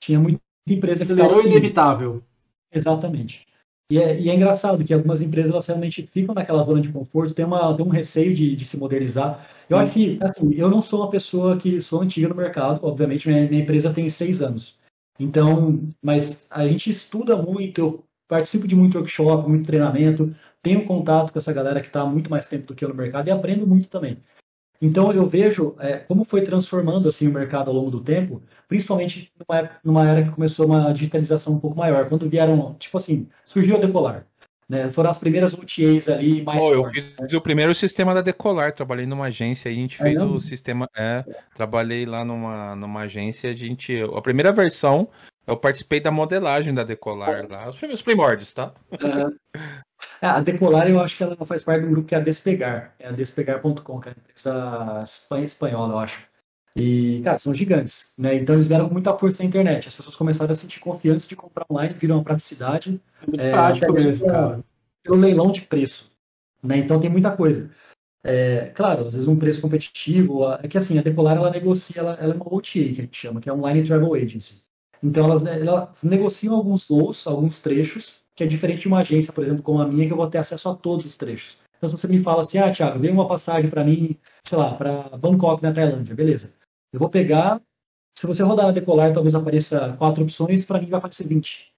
[0.01, 1.39] Tinha muita empresa acelerou que.
[1.39, 2.23] Acelerou inevitável.
[2.71, 3.45] Exatamente.
[3.91, 7.35] E é, e é, engraçado que algumas empresas elas realmente ficam naquela zona de conforto,
[7.35, 9.47] tem, uma, tem um receio de, de se modernizar.
[9.69, 13.27] Eu acho que, assim, eu não sou uma pessoa que sou antiga no mercado, obviamente
[13.27, 14.79] minha, minha empresa tem seis anos.
[15.19, 21.31] Então, mas a gente estuda muito, eu participo de muito workshop, muito treinamento, tenho contato
[21.31, 23.31] com essa galera que está há muito mais tempo do que eu no mercado e
[23.31, 24.17] aprendo muito também.
[24.81, 29.31] Então eu vejo é, como foi transformando assim o mercado ao longo do tempo, principalmente
[29.39, 33.75] numa, numa era que começou uma digitalização um pouco maior, quando vieram, tipo assim, surgiu
[33.75, 34.25] a Decolar.
[34.67, 34.89] Né?
[34.89, 36.63] Foram as primeiras OTAs ali mais.
[36.63, 37.27] Oh, eu fiz né?
[37.37, 40.89] o primeiro sistema da Decolar, trabalhei numa agência, a gente fez o sistema.
[40.97, 44.01] É, trabalhei lá numa, numa agência, a gente.
[44.01, 45.07] A primeira versão,
[45.45, 48.73] eu participei da modelagem da Decolar lá, os primórdios, tá?
[48.91, 49.35] Uhum.
[50.21, 52.95] É, a Decolar eu acho que ela faz parte um grupo que é a Despegar,
[52.99, 55.03] é a despegar.com, que é uma empresa
[55.43, 56.27] espanhola, eu acho.
[56.75, 58.35] E, cara, são gigantes, né?
[58.35, 59.87] Então eles vieram com muita força na internet.
[59.87, 62.99] As pessoas começaram a sentir confiança de comprar online, viram uma praticidade.
[63.21, 64.63] É muito é, prático mesmo, cara.
[65.01, 66.11] Pelo leilão de preço,
[66.61, 66.77] né?
[66.77, 67.71] Então tem muita coisa.
[68.25, 70.51] É, claro, às vezes um preço competitivo.
[70.61, 73.17] É que assim, a Decolar ela negocia, ela, ela é uma OTA que a gente
[73.17, 74.65] chama, que é Online Travel Agency.
[75.05, 79.43] Então elas, elas negociam alguns voos, alguns trechos, que é diferente de uma agência, por
[79.43, 81.59] exemplo, como a minha, que eu vou ter acesso a todos os trechos.
[81.77, 84.73] Então, se você me fala assim, ah, Thiago, vem uma passagem para mim, sei lá,
[84.73, 86.55] para Bangkok, na Tailândia, beleza.
[86.91, 87.61] Eu vou pegar,
[88.17, 91.71] se você rodar na Decolar, talvez apareça quatro opções, para mim vai aparecer 20.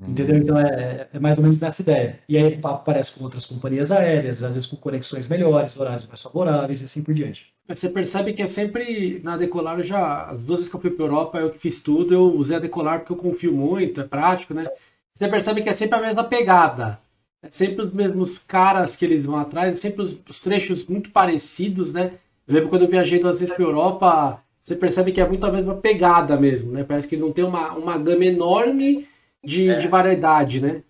[0.00, 0.10] Uhum.
[0.10, 0.38] Entendeu?
[0.38, 2.18] Então é, é, mais ou menos nessa ideia.
[2.28, 6.80] E aí aparece com outras companhias aéreas, às vezes com conexões melhores, horários mais favoráveis
[6.80, 7.52] e assim por diante.
[7.68, 10.90] Você percebe que é sempre na Decolar, eu já, as duas vezes que eu fui
[10.90, 14.04] para Europa, eu que fiz tudo, eu usei a Decolar porque eu confio muito, é
[14.04, 14.66] prático, né?
[15.14, 16.98] você percebe que é sempre a mesma pegada.
[17.42, 21.10] É sempre os mesmos caras que eles vão atrás, é sempre os, os trechos muito
[21.10, 22.12] parecidos, né?
[22.46, 25.52] Eu lembro quando eu viajei duas vezes para Europa, você percebe que é muito a
[25.52, 26.84] mesma pegada mesmo, né?
[26.84, 29.06] Parece que não tem uma, uma gama enorme
[29.44, 29.78] de, é.
[29.78, 30.82] de variedade, né?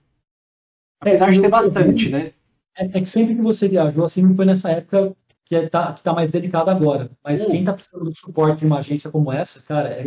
[1.00, 2.32] Apesar é, de ter bastante, né?
[2.76, 6.02] É, é, que sempre que você viajou, assim, foi nessa época que é, tá, que
[6.02, 7.10] tá mais delicado agora.
[7.24, 10.04] Mas quem tá precisando do suporte de uma agência como essa, cara, é,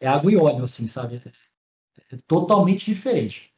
[0.00, 1.22] é água e óleo, assim, sabe?
[2.10, 3.52] É totalmente diferente.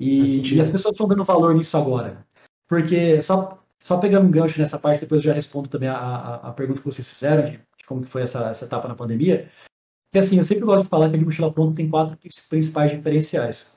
[0.00, 2.26] E, e as pessoas estão dando valor nisso agora.
[2.68, 6.34] Porque, só, só pegando um gancho nessa parte, depois eu já respondo também a, a,
[6.48, 9.48] a pergunta que vocês fizeram, de, de como foi essa, essa etapa na pandemia.
[10.12, 13.76] Que assim, eu sempre gosto de falar que a mochila pronta tem quatro principais diferenciais.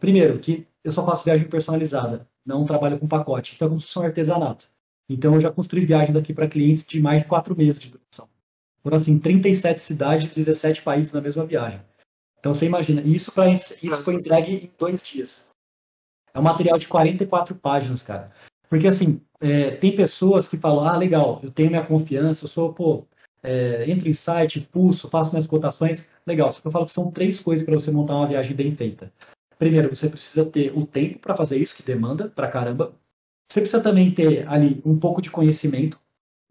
[0.00, 3.54] Primeiro, que eu só faço viagem personalizada, não trabalho com pacote.
[3.54, 4.70] Então, é como se fosse um artesanato.
[5.08, 8.28] Então, eu já construí viagem daqui para clientes de mais de quatro meses de duração.
[8.82, 11.80] Foram, assim, 37 cidades, 17 países na mesma viagem.
[12.38, 15.50] Então você imagina, isso, pra, isso foi entregue em dois dias.
[16.34, 18.30] É um material de 44 páginas, cara.
[18.68, 22.74] Porque, assim, é, tem pessoas que falam, ah, legal, eu tenho minha confiança, eu sou,
[22.74, 23.06] pô,
[23.44, 26.52] é, entro em site, pulso, faço minhas cotações, legal.
[26.52, 29.12] Só que eu falo que são três coisas para você montar uma viagem bem feita.
[29.58, 32.94] Primeiro, você precisa ter o tempo para fazer isso, que demanda pra caramba.
[33.48, 36.00] Você precisa também ter ali um pouco de conhecimento,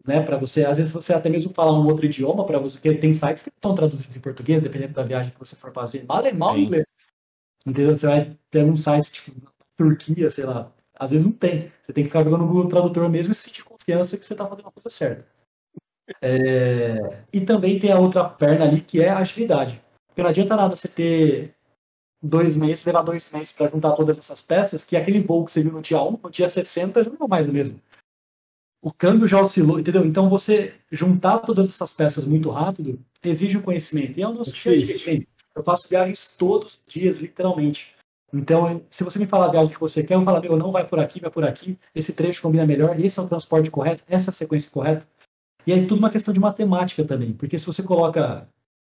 [0.06, 2.94] né, para você, às vezes você até mesmo falar um outro idioma para você, porque
[2.98, 6.24] tem sites que estão traduzidos em português, dependendo da viagem que você for fazer, mal
[6.24, 6.86] é mal inglês.
[7.66, 7.96] Entendeu?
[7.96, 11.72] Você vai ter um site tipo Turquia, sei lá, às vezes não tem.
[11.82, 14.46] Você tem que ficar jogando no Google Tradutor mesmo e sentir confiança que você está
[14.46, 15.26] fazendo a coisa certa.
[16.20, 17.22] É...
[17.32, 19.82] E também tem a outra perna ali que é a agilidade.
[20.08, 21.54] Porque não adianta nada você ter
[22.22, 25.62] dois meses, levar dois meses para juntar todas essas peças, que aquele voo que você
[25.62, 27.80] viu no dia 1, no dia 60 já não é mais o mesmo.
[28.82, 30.04] O câmbio já oscilou, entendeu?
[30.04, 34.18] Então você juntar todas essas peças muito rápido exige um conhecimento.
[34.18, 35.26] E é o nosso dia dia.
[35.54, 37.94] Eu faço viagens todos os dias, literalmente.
[38.32, 40.84] Então, se você me falar a viagem que você quer, eu falo, meu, não vai
[40.84, 44.30] por aqui, vai por aqui, esse trecho combina melhor, esse é o transporte correto, essa
[44.30, 45.06] é a sequência correta.
[45.66, 48.46] E aí tudo uma questão de matemática também, porque se você coloca,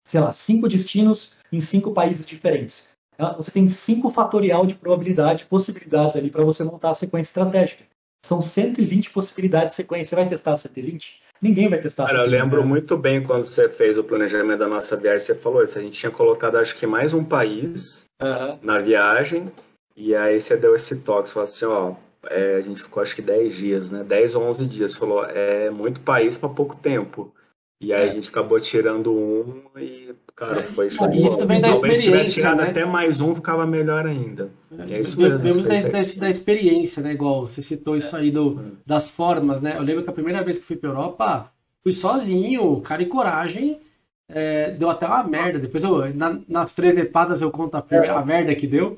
[0.05, 2.93] sei lá, cinco destinos em cinco países diferentes,
[3.35, 7.83] você tem cinco fatorial de probabilidade, possibilidades ali para você montar a sequência estratégica.
[8.23, 10.09] São 120 possibilidades de sequência.
[10.09, 11.21] Você vai testar 120?
[11.41, 14.97] Ninguém vai testar Cara, eu lembro muito bem quando você fez o planejamento da nossa
[14.97, 15.79] viagem, você falou isso.
[15.79, 18.59] A gente tinha colocado, acho que mais um país uhum.
[18.61, 19.49] na viagem,
[19.95, 21.95] e aí você deu esse toque, você falou assim, ó,
[22.27, 24.03] é, a gente ficou acho que 10 dias, né?
[24.03, 24.95] 10 ou 11 dias.
[24.95, 27.33] Falou, é muito país para pouco tempo.
[27.81, 28.09] E aí é.
[28.09, 31.09] a gente acabou tirando um e, cara, foi show.
[31.09, 32.69] Isso vem da Talvez experiência, tirado né?
[32.69, 34.51] até mais um, ficava melhor ainda.
[34.77, 35.39] É, é isso mesmo.
[35.39, 37.13] Vem da, da, da, experiência, né?
[37.13, 39.77] Igual você citou isso aí do, das formas, né?
[39.77, 43.79] Eu lembro que a primeira vez que fui pra Europa, fui sozinho, cara e coragem.
[44.27, 45.57] É, deu até uma merda.
[45.57, 48.97] Depois eu, na, nas três lepadas eu conto a, primeira, a merda que deu.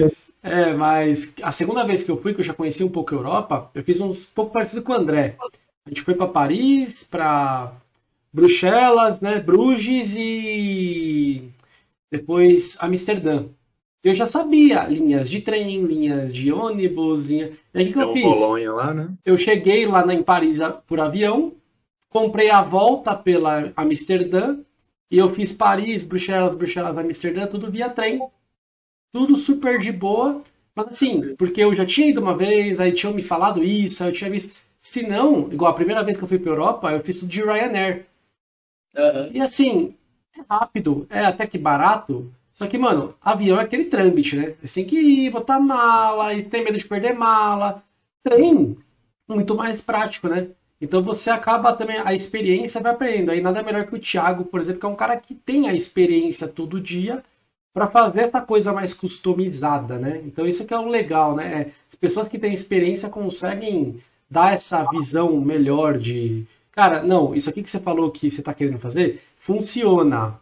[0.00, 3.14] Mas, é, mas a segunda vez que eu fui, que eu já conheci um pouco
[3.14, 5.36] a Europa, eu fiz um pouco parecido com o André.
[5.84, 7.72] A gente foi para Paris, para
[8.32, 11.50] Bruxelas, né, Bruges e
[12.10, 13.44] depois Amsterdã.
[14.02, 17.52] Eu já sabia linhas de trem, linhas de ônibus, linha.
[17.74, 18.22] E aí o que, eu fiz?
[18.22, 19.08] Bolonha lá, né?
[19.24, 21.52] Eu cheguei lá em Paris por avião,
[22.08, 24.58] comprei a volta pela Amsterdã
[25.10, 28.20] e eu fiz Paris, Bruxelas, Bruxelas, Amsterdã, tudo via trem.
[29.12, 30.42] Tudo super de boa.
[30.74, 34.10] Mas assim, porque eu já tinha ido uma vez, aí tinham me falado isso, aí
[34.10, 34.56] eu tinha visto.
[34.80, 37.42] Se não, igual a primeira vez que eu fui para Europa, eu fiz tudo de
[37.42, 38.06] Ryanair.
[38.96, 39.30] Uhum.
[39.32, 39.94] E assim,
[40.36, 42.32] é rápido, é até que barato.
[42.52, 44.54] Só que, mano, avião é aquele trâmite, né?
[44.62, 47.82] Você tem que ir, botar mala, e tem medo de perder mala.
[48.22, 48.76] Trem,
[49.28, 50.48] muito mais prático, né?
[50.80, 53.30] Então você acaba também, a experiência vai aprendendo.
[53.30, 55.74] Aí nada melhor que o Thiago, por exemplo, que é um cara que tem a
[55.74, 57.22] experiência todo dia
[57.78, 60.20] para fazer essa coisa mais customizada, né?
[60.26, 61.68] Então isso que é o legal, né?
[61.88, 67.62] As pessoas que têm experiência conseguem dar essa visão melhor de, cara, não, isso aqui
[67.62, 70.40] que você falou que você está querendo fazer funciona.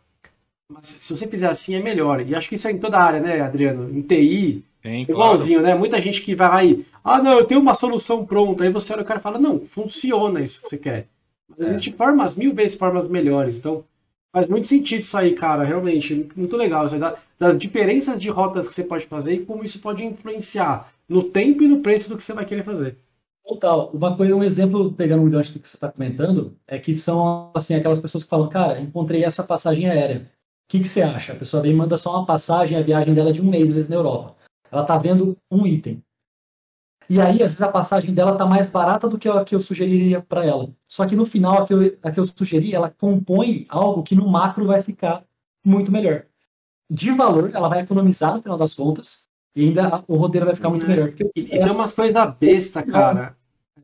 [0.66, 2.26] Mas se você fizer assim é melhor.
[2.26, 3.90] E acho que isso é em toda a área, né, Adriano?
[3.94, 5.74] Em TI, Sim, igualzinho, claro.
[5.74, 5.78] né?
[5.78, 8.64] Muita gente que vai aí, ah, não, eu tenho uma solução pronta.
[8.64, 11.06] Aí você olha o cara e fala, não, funciona isso que você quer.
[11.50, 11.70] Mas é.
[11.70, 13.58] existem formas, mil vezes formas melhores.
[13.58, 13.84] Então,
[14.36, 15.64] faz muito sentido isso aí, cara.
[15.64, 16.84] Realmente, muito legal.
[16.84, 16.96] Isso
[17.38, 21.62] das diferenças de rotas que você pode fazer e como isso pode influenciar no tempo
[21.62, 22.98] e no preço do que você vai querer fazer.
[23.46, 23.90] Total.
[23.94, 27.50] Uma coisa, um exemplo, pegando um gancho do que você está comentando, é que são
[27.54, 30.30] assim aquelas pessoas que falam, cara, encontrei essa passagem aérea.
[30.66, 31.32] O que, que você acha?
[31.32, 33.76] A pessoa vem manda só uma passagem, a viagem dela é de um mês, às
[33.76, 34.36] vezes, na Europa.
[34.70, 36.02] Ela está vendo um item.
[37.08, 39.60] E aí, às vezes, a passagem dela está mais barata do que a que eu
[39.60, 40.68] sugeriria para ela.
[40.88, 44.14] Só que no final, a que, eu, a que eu sugeri, ela compõe algo que
[44.14, 45.22] no macro vai ficar
[45.64, 46.24] muito melhor.
[46.90, 50.70] De valor, ela vai economizar no final das contas, e ainda o roteiro vai ficar
[50.70, 50.88] muito é.
[50.88, 51.14] melhor.
[51.34, 53.36] E, e tem umas coisas besta, cara.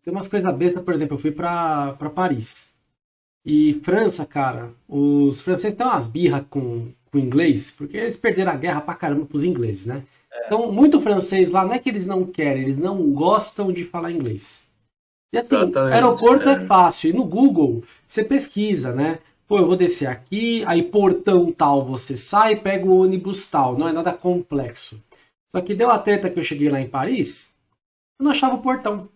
[0.02, 2.76] Tem umas coisas besta, por exemplo, eu fui pra Paris.
[3.44, 8.57] E França, cara, os franceses têm umas birras com, com inglês, porque eles perderam a
[8.57, 10.03] guerra pra caramba pros ingleses, né?
[10.33, 10.46] É.
[10.46, 14.11] Então, muito francês lá não é que eles não querem, eles não gostam de falar
[14.11, 14.70] inglês.
[15.33, 16.55] E assim, Exatamente, aeroporto é.
[16.55, 17.11] é fácil.
[17.11, 19.18] E no Google, você pesquisa, né?
[19.46, 23.77] Pô, eu vou descer aqui, aí portão tal, você sai, pega o ônibus tal.
[23.77, 25.03] Não é nada complexo.
[25.51, 27.54] Só que deu a treta que eu cheguei lá em Paris,
[28.19, 29.08] eu não achava o portão.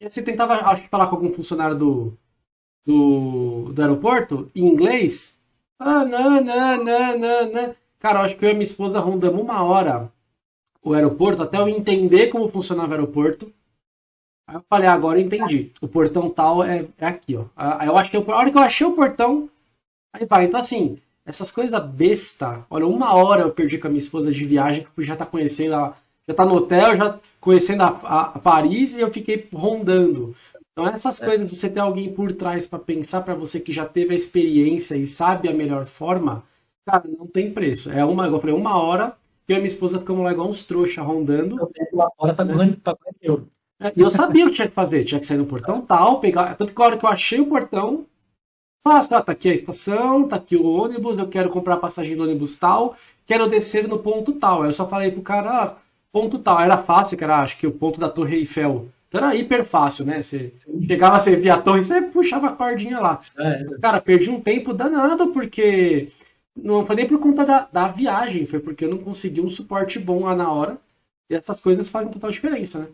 [0.00, 2.16] E você tentava falar com algum funcionário do,
[2.86, 5.41] do, do aeroporto, em inglês.
[5.78, 7.74] Ah, não, não, não, não, não.
[7.98, 10.10] Cara, eu acho que eu e minha esposa rondamos uma hora
[10.82, 13.52] o aeroporto até eu entender como funcionava o aeroporto.
[14.48, 15.70] Aí eu falei, ah, agora eu entendi.
[15.80, 17.44] O portão tal é, é aqui, ó.
[17.56, 19.48] Aí eu achei, a hora que eu achei o portão,
[20.12, 20.46] aí vai.
[20.46, 22.66] Então, assim, essas coisas besta.
[22.68, 25.74] Olha, uma hora eu perdi com a minha esposa de viagem, que já tá conhecendo
[25.74, 25.96] ela
[26.28, 30.34] já tá no hotel, já conhecendo a, a, a Paris e eu fiquei rondando.
[30.72, 31.26] Então essas é.
[31.26, 34.96] coisas, você ter alguém por trás para pensar para você que já teve a experiência
[34.96, 36.42] e sabe a melhor forma,
[36.86, 37.90] cara, não tem preço.
[37.90, 39.16] É uma, eu falei, uma hora
[39.46, 41.56] que eu e minha esposa ficamos lá igual uns trouxa rondando.
[41.92, 43.48] Uma hora tá ganhando, tá ganhando
[43.80, 46.20] é, E eu sabia o que tinha que fazer, tinha que sair no portão tal,
[46.20, 46.54] pegar.
[46.56, 48.06] Tanto que a hora que eu achei o portão,
[48.86, 52.16] faço, ah, tá aqui a estação, tá aqui o ônibus, eu quero comprar a passagem
[52.16, 52.96] do ônibus tal,
[53.26, 54.62] quero descer no ponto tal.
[54.62, 55.76] Aí eu só falei pro cara, ah,
[56.12, 56.60] ponto tal.
[56.60, 58.88] Era fácil, que era acho que o ponto da Torre Eiffel.
[59.12, 60.22] Então era hiper fácil, né?
[60.22, 60.54] Você
[60.88, 63.20] chegava, você via a torre e você puxava a cordinha lá.
[63.38, 63.62] É.
[63.64, 66.08] Mas, cara, perdi um tempo danado porque
[66.56, 69.98] não foi nem por conta da, da viagem, foi porque eu não consegui um suporte
[69.98, 70.78] bom lá na hora.
[71.28, 72.86] E essas coisas fazem total diferença, né?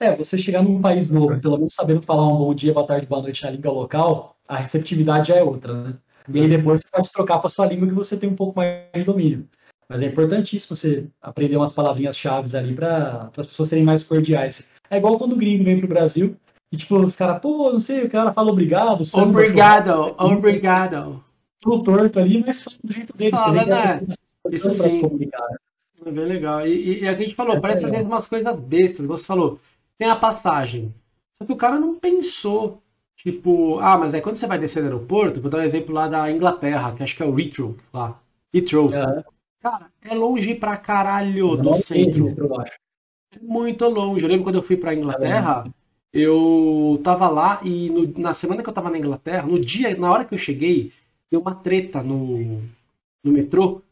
[0.00, 3.06] É, você chegar num país novo, pelo menos sabendo falar um bom dia, boa tarde,
[3.06, 5.94] boa noite na língua local, a receptividade já é outra, né?
[6.32, 8.86] E aí depois você pode trocar para sua língua que você tem um pouco mais
[8.94, 9.46] de domínio.
[9.86, 14.73] Mas é importantíssimo você aprender umas palavrinhas chaves ali para as pessoas serem mais cordiais.
[14.90, 16.36] É igual quando o gringo vem pro Brasil
[16.70, 19.02] e, tipo, os caras, pô, não sei, o cara fala obrigado.
[19.14, 21.24] Obrigado, obrigado.
[21.60, 23.30] Tudo torto ali, mas fala do jeito dele.
[23.30, 24.02] Fala, né?
[24.50, 25.00] Isso sim.
[26.04, 26.66] É bem legal.
[26.66, 29.06] E, e, a gente falou, é parece às vezes umas coisas bestas.
[29.06, 29.58] Você falou,
[29.96, 30.92] tem a passagem.
[31.32, 32.82] Só que o cara não pensou.
[33.16, 36.08] Tipo, ah, mas aí quando você vai descer no aeroporto, vou dar um exemplo lá
[36.08, 38.20] da Inglaterra, que acho que é o Heathrow, lá.
[38.52, 38.92] Heathrow.
[38.92, 39.24] É.
[39.60, 42.34] Cara, é longe pra caralho do centro.
[43.36, 44.24] É muito longe.
[44.24, 45.64] Eu lembro quando eu fui pra Inglaterra,
[46.12, 50.10] eu tava lá e no, na semana que eu tava na Inglaterra, no dia, na
[50.10, 50.92] hora que eu cheguei,
[51.30, 52.62] deu uma treta no,
[53.24, 53.82] no metrô,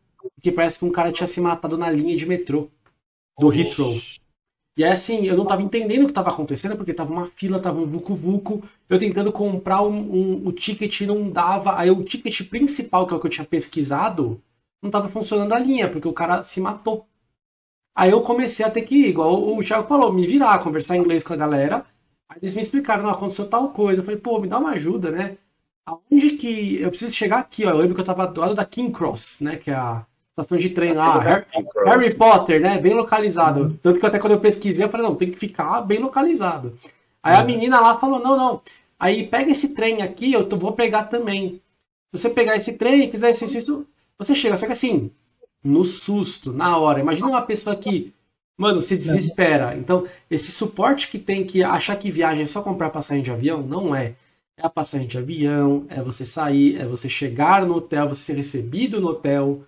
[0.40, 2.68] que parece que um cara tinha se matado na linha de metrô
[3.38, 4.01] do Heathrow.
[4.76, 7.61] E aí, assim, eu não tava entendendo o que tava acontecendo, porque tava uma fila,
[7.61, 12.49] tava um vucu-vucu, eu tentando comprar um, um, o ticket não dava, aí o ticket
[12.49, 14.40] principal, que é o que eu tinha pesquisado,
[14.82, 17.07] não tava funcionando a linha, porque o cara se matou.
[17.95, 21.01] Aí eu comecei a ter que ir, igual o Thiago falou, me virar, conversar em
[21.01, 21.84] inglês com a galera.
[22.28, 24.01] Aí eles me explicaram, não, aconteceu tal coisa.
[24.01, 25.36] Eu falei, pô, me dá uma ajuda, né?
[25.84, 26.80] Aonde que.
[26.80, 27.70] Eu preciso chegar aqui, ó.
[27.70, 29.57] Eu lembro que eu tava do lado da King Cross, né?
[29.57, 31.18] Que é a estação de trem lá.
[31.20, 31.45] Harry,
[31.84, 32.78] Harry, Potter, né?
[32.78, 33.62] Bem localizado.
[33.62, 33.78] Uhum.
[33.82, 36.78] Tanto que até quando eu pesquisei, eu falei, não, tem que ficar bem localizado.
[37.22, 37.40] Aí uhum.
[37.40, 38.62] a menina lá falou, não, não.
[38.99, 41.61] Aí pega esse trem aqui, eu vou pegar também.
[42.11, 43.86] Se você pegar esse trem e fizer isso, isso, isso,
[44.16, 45.11] você chega, só que assim,
[45.62, 47.00] no susto, na hora.
[47.00, 48.12] Imagina uma pessoa que,
[48.56, 49.76] mano, se desespera.
[49.76, 53.62] Então, esse suporte que tem que achar que viagem é só comprar passagem de avião,
[53.62, 54.14] não é.
[54.56, 58.36] É a passagem de avião, é você sair, é você chegar no hotel, você ser
[58.36, 59.62] recebido no hotel.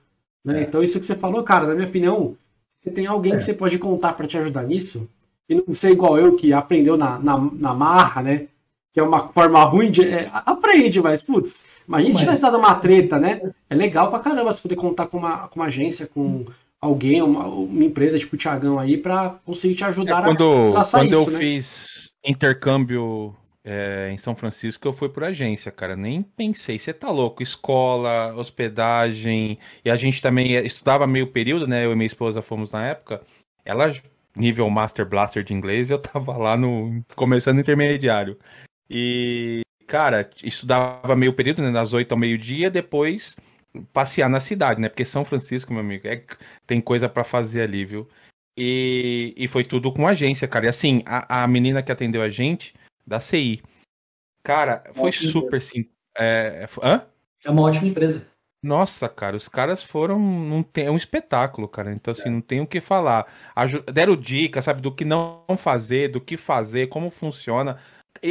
[0.44, 0.60] Né?
[0.60, 0.62] É.
[0.64, 2.36] Então, isso que você falou, cara, na minha opinião,
[2.68, 3.36] você tem alguém é.
[3.36, 5.08] que você pode contar para te ajudar nisso,
[5.48, 8.48] e não ser igual eu que aprendeu na, na, na marra, né?
[8.94, 10.04] Que é uma forma ruim de.
[10.04, 13.40] É, aprende, mas, putz, imagina se tivesse dado uma treta, né?
[13.68, 16.46] É legal pra caramba você poder contar com uma, com uma agência, com
[16.80, 20.72] alguém, uma, uma empresa tipo o Thiagão aí, pra conseguir te ajudar é, quando, a
[20.72, 21.24] traçar quando isso.
[21.24, 21.44] Quando eu né?
[21.44, 23.34] fiz intercâmbio
[23.64, 25.96] é, em São Francisco, eu fui por agência, cara.
[25.96, 27.42] Nem pensei, você tá louco?
[27.42, 29.58] Escola, hospedagem.
[29.84, 31.84] E a gente também estudava meio período, né?
[31.84, 33.22] Eu e minha esposa fomos na época.
[33.64, 33.92] Ela
[34.36, 38.38] nível Master Blaster de inglês, eu tava lá no começando intermediário.
[38.88, 43.36] E, cara, estudava meio período, né, das 8 ao meio-dia, depois
[43.92, 44.88] passear na cidade, né?
[44.88, 46.24] Porque São Francisco, meu amigo, é,
[46.66, 48.08] tem coisa para fazer ali, viu?
[48.56, 50.66] E, e foi tudo com agência, cara.
[50.66, 52.74] E assim, a, a menina que atendeu a gente,
[53.04, 53.62] da CI,
[54.44, 55.88] cara, foi super sim.
[56.16, 57.04] É, hã?
[57.44, 58.26] É uma ótima empresa.
[58.62, 60.18] Nossa, cara, os caras foram.
[60.18, 61.92] Não tem, é um espetáculo, cara.
[61.92, 62.32] Então, assim, é.
[62.32, 63.26] não tem o que falar.
[63.92, 67.78] deram dicas, sabe, do que não fazer, do que fazer, como funciona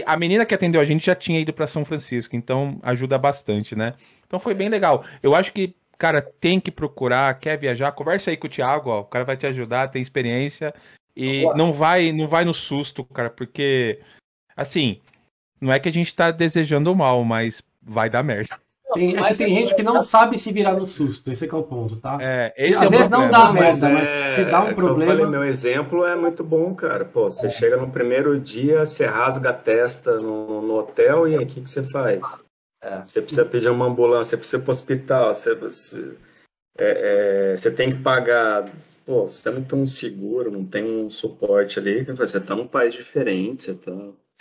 [0.05, 3.75] a menina que atendeu a gente já tinha ido para São Francisco, então ajuda bastante,
[3.75, 3.93] né?
[4.25, 5.03] Então foi bem legal.
[5.21, 9.01] Eu acho que, cara, tem que procurar, quer viajar, conversa aí com o Thiago, ó,
[9.01, 10.73] o cara vai te ajudar, tem experiência
[11.15, 13.99] e não vai, não vai no susto, cara, porque
[14.55, 14.99] assim,
[15.61, 18.59] não é que a gente tá desejando mal, mas vai dar merda.
[18.93, 21.97] Tem, é tem gente que não sabe se virar no susto, esse é o ponto,
[21.97, 22.17] tá?
[22.21, 25.11] É, esse Às é vezes não dá merda, mas, é, se dá um é problema.
[25.11, 27.03] Falei, meu exemplo é muito bom, cara.
[27.03, 27.49] Pô, você é.
[27.49, 31.61] chega no primeiro dia, você rasga a testa no, no hotel e aí o que,
[31.61, 32.41] que você faz?
[32.81, 33.01] É.
[33.05, 36.15] Você precisa pedir uma ambulância, você precisa ir pro hospital, você, você,
[36.77, 38.69] é, é, você tem que pagar.
[39.05, 42.93] Pô, você não tem um seguro, não tem um suporte ali, você tá num país
[42.93, 43.91] diferente, você tá.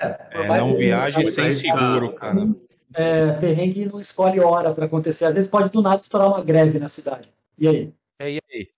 [0.01, 2.47] É, não viaje sem seguro, cara
[2.95, 5.25] é, perrengue não escolhe hora para acontecer.
[5.25, 7.29] Às vezes pode do nada estourar uma greve na cidade.
[7.59, 7.93] E aí?
[8.19, 8.69] É, e aí?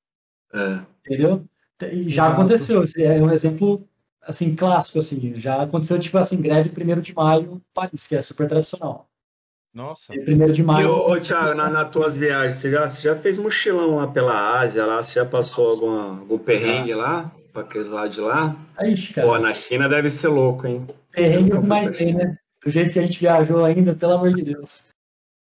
[0.53, 0.81] É.
[1.07, 1.45] Entendeu?
[1.83, 2.33] E já Exato.
[2.33, 2.85] aconteceu.
[2.99, 3.87] É um exemplo
[4.23, 5.35] assim clássico assim.
[5.37, 9.09] Já aconteceu tipo assim greve primeiro de maio, Paris, que é super tradicional.
[9.75, 10.12] Nossa.
[10.12, 10.87] Primeiro de maio.
[10.87, 14.61] E, ô, Thiago, na, nas tuas viagens, você já, você já fez mochilão lá pela
[14.61, 15.03] Ásia, lá?
[15.03, 17.33] Você já passou alguma, algum perrengue lá?
[17.53, 18.57] Pra aqueles lá de lá?
[18.81, 19.27] Ixi, cara.
[19.27, 20.87] Pô, na China deve ser louco, hein?
[21.11, 22.39] Perrengue não vai ter, né?
[22.65, 24.89] Do jeito que a gente viajou ainda, pelo amor de Deus.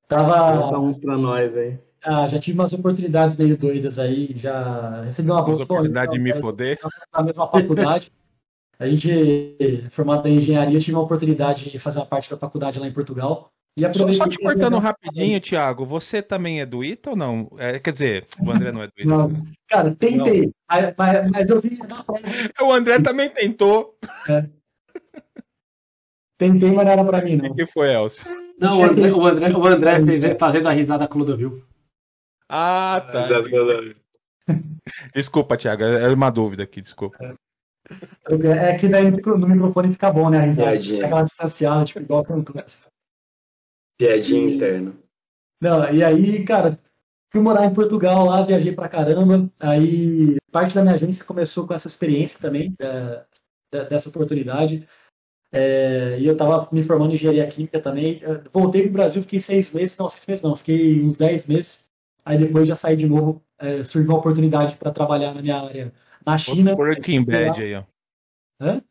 [0.07, 0.79] Tava.
[0.79, 1.79] uns pra nós aí.
[2.05, 5.65] Ah, já tive umas oportunidades meio doidas aí, já recebi uma bolsa.
[5.65, 6.79] oportunidade de me foder?
[7.13, 8.13] Na mesma faculdade.
[8.79, 12.87] A gente, formado em engenharia, tive uma oportunidade de fazer uma parte da faculdade lá
[12.87, 13.49] em Portugal.
[13.75, 17.51] E só, só te cortando rapidinho, Thiago, você também é do ITA ou não?
[17.59, 19.09] É, quer dizer, o André não é do ITA.
[19.09, 19.33] Não.
[19.67, 21.79] Cara, tentei, mas, mas, mas, eu vi
[22.63, 23.99] O André também tentou.
[24.29, 24.47] É.
[26.39, 27.51] Tentei, mas não era pra mim, não.
[27.51, 28.25] O que foi, Elcio?
[28.61, 31.63] Não, o André, o André, o André fez fazendo a risada Clodovil.
[32.49, 33.29] Ah, tá.
[35.15, 37.17] Desculpa, Thiago, é uma dúvida aqui, desculpa.
[37.21, 37.35] É.
[38.71, 40.39] É que daí no microfone fica bom, né?
[40.39, 40.71] A risada.
[40.73, 41.05] Piadinha.
[41.05, 42.65] Aquela distanciada, tipo, igual cantor.
[43.99, 44.95] Piadinha interna.
[45.61, 46.79] Não, e aí, cara,
[47.33, 49.51] fui morar em Portugal lá, viajei pra caramba.
[49.61, 53.25] Aí, parte da minha agência começou com essa experiência também, é,
[53.89, 54.87] dessa oportunidade.
[55.53, 58.21] É, e eu tava me formando em engenharia química também.
[58.53, 61.91] Voltei pro Brasil, fiquei seis meses, não, seis meses não, fiquei uns dez meses.
[62.25, 65.93] Aí depois já saí de novo, é, surgiu uma oportunidade para trabalhar na minha área
[66.25, 66.73] na China.
[66.73, 67.85] Outro Breaking Bad aí, ó.
[68.61, 68.83] Hã?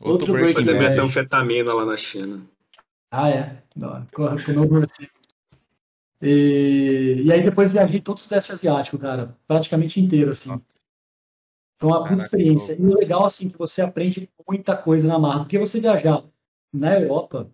[0.00, 0.66] Outro, Outro Breaking Bad.
[0.66, 2.42] Fazer metanfetamina lá na China.
[3.10, 3.62] Ah, é.
[3.74, 4.36] Não, comeu
[6.24, 9.36] e, e aí depois viajei todo o Sudeste Asiático, cara.
[9.48, 10.56] Praticamente inteiro, assim.
[11.82, 12.76] Foi uma puta experiência.
[12.78, 15.40] E o legal, assim, que você aprende muita coisa na marra.
[15.40, 16.22] Porque você viajar
[16.72, 17.50] na Europa,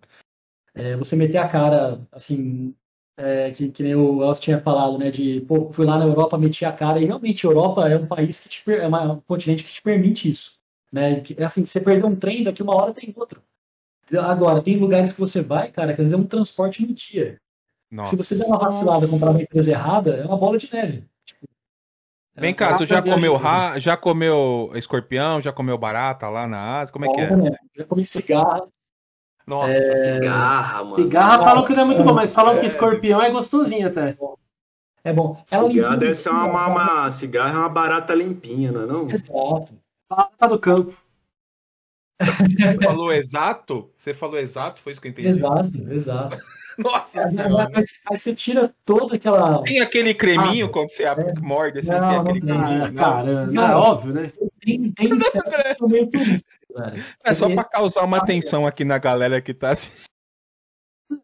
[0.75, 2.75] é, você meter a cara, assim,
[3.17, 5.09] é, que, que nem o Elcio tinha falado, né?
[5.09, 8.05] De, pô, fui lá na Europa, meti a cara, e realmente a Europa é um
[8.05, 10.59] país que te, é uma, um continente que te permite isso.
[10.91, 11.23] Né?
[11.35, 13.41] É assim, você perdeu um trem, daqui uma hora tem outro.
[14.15, 17.41] Agora, tem lugares que você vai, cara, que às vezes é um transporte no dia.
[17.89, 18.11] Nossa.
[18.11, 21.03] Se você der uma vacilada e comprar uma empresa errada, é uma bola de neve.
[22.39, 23.77] É Vem cá, tu já comeu ra...
[23.79, 26.93] já comeu escorpião, já comeu barata lá na Ásia?
[26.93, 27.35] Como é que é?
[27.35, 27.51] Né?
[27.75, 28.65] Já comi cigarra.
[29.45, 30.15] Nossa, é...
[30.15, 31.03] cigarra, mano.
[31.03, 32.59] Cigarra falam que não é muito bom, mas falam é...
[32.61, 34.17] que escorpião é gostosinho até.
[35.03, 35.43] É bom.
[35.51, 39.09] Ela cigarra deve ser uma, uma, uma, Cigarra é uma barata limpinha, não é não?
[39.09, 39.73] Exato.
[40.09, 40.97] Barata do campo.
[42.21, 43.91] Você falou exato?
[43.97, 44.81] Você falou exato?
[44.81, 45.27] Foi isso que eu entendi.
[45.27, 46.37] Exato, exato.
[46.79, 47.69] Nossa mas,
[48.09, 49.61] mas, você tira toda aquela.
[49.63, 51.33] Tem aquele creminho ah, quando você é.
[51.41, 52.85] morde, assim, não, tem aquele não, creminho.
[52.85, 54.31] Não, cara, não, é óbvio, né?
[54.61, 56.09] Tem, tem certo meio
[57.25, 60.09] É só pra causar uma atenção aqui na galera que tá assistindo.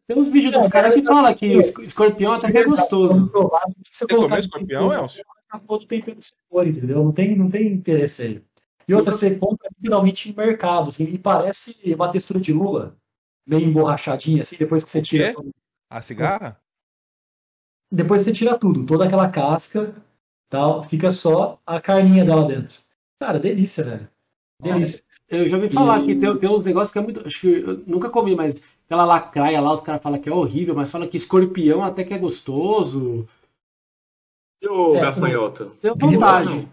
[0.08, 3.32] Tem uns vídeos dos caras que falam que o escorpião até que é gostoso.
[3.32, 5.24] Você, você comeu escorpião, Elcio?
[5.48, 7.04] Acabou do tempero sabor, entendeu?
[7.04, 8.44] Não tem, não tem interesse aí.
[8.88, 12.96] E outra, você compra literalmente em mercado, assim, e parece uma textura de lula,
[13.46, 15.34] meio emborrachadinha, assim, depois que você tira.
[15.34, 15.52] Tudo.
[15.90, 16.60] A cigarra?
[17.92, 19.96] Depois você tira tudo, toda aquela casca,
[20.50, 22.80] tal, fica só a carninha dela dentro.
[23.20, 24.10] Cara, delícia, velho.
[24.62, 25.04] Delícia.
[25.30, 26.06] Eu já ouvi falar e...
[26.06, 27.26] que tem, tem uns negócios que é muito.
[27.26, 30.76] Acho que eu nunca comi, mas aquela lacraia lá, os caras falam que é horrível,
[30.76, 33.28] mas falam que escorpião até que é gostoso.
[34.62, 35.76] E o é, gafanhoto?
[35.82, 36.68] Tenho vontade.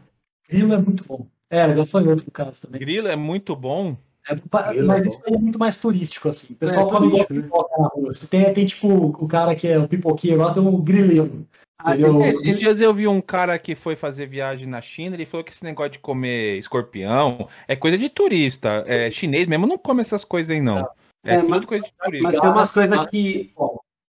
[0.49, 1.27] Grilo é muito bom.
[1.49, 2.81] É, o gafanhoto no caso também.
[2.81, 3.97] Grilo é muito bom.
[4.29, 6.55] É, mas é isso aí é muito mais turístico, assim.
[6.55, 7.49] O pessoal é, come turístico, né?
[7.79, 8.12] na rua.
[8.12, 11.47] Você tem, tem, tipo, o cara que é o pipoqueiro lá, tem um grileiro.
[11.85, 15.27] Ah, é, esses dias eu vi um cara que foi fazer viagem na China, ele
[15.27, 18.85] falou que esse negócio de comer escorpião é coisa de turista.
[18.87, 20.89] É, chinês mesmo não come essas coisas aí, não.
[21.25, 22.29] É, é mas, coisa de turista.
[22.29, 23.55] Mas tem umas coisas que.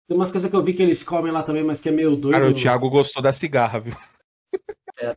[0.08, 2.14] Tem umas coisas que eu vi que eles comem lá também, mas que é meio
[2.14, 2.34] doido.
[2.34, 3.94] Cara, o Thiago gostou da cigarra, viu?
[5.00, 5.16] É.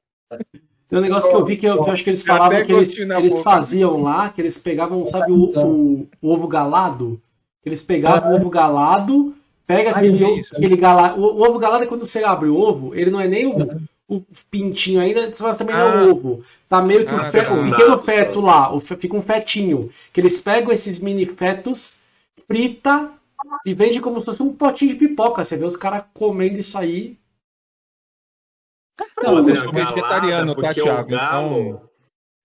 [0.88, 2.72] Tem um negócio que eu vi que eu, que eu acho que eles falavam que
[2.72, 7.20] eles, eles faziam lá, que eles pegavam, sabe, o, o, o ovo galado?
[7.66, 11.20] Eles pegavam o ovo galado, pega aquele, Ai, aquele galado.
[11.20, 13.84] O, o, ovo galado é quando você abre o ovo, ele não é nem o,
[14.08, 16.12] o pintinho ainda, mas também não é o ah.
[16.12, 16.44] ovo.
[16.70, 19.90] Tá meio que ah, o, fe, o pequeno feto lá, o, fica um fetinho.
[20.14, 21.98] Que eles pegam esses mini fetos,
[22.46, 23.12] frita
[23.66, 25.44] e vende como se fosse um potinho de pipoca.
[25.44, 27.18] Você vê os caras comendo isso aí
[29.22, 31.02] não, eu sou vegetariano, tá, Thiago?
[31.02, 31.90] O galo, então...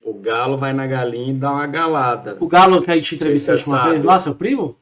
[0.02, 2.36] o galo vai na galinha e dá uma galada.
[2.40, 4.78] O galo que a gente entrevistou uma vez lá, seu primo?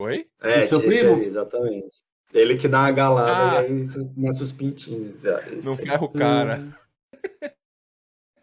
[0.00, 0.26] Oi?
[0.40, 1.16] É, seu primo?
[1.16, 2.02] Aí, exatamente.
[2.32, 3.62] Ele que dá uma galada ah.
[3.62, 5.24] e aí começa os pintinhos.
[5.24, 6.60] É, não ferra o cara.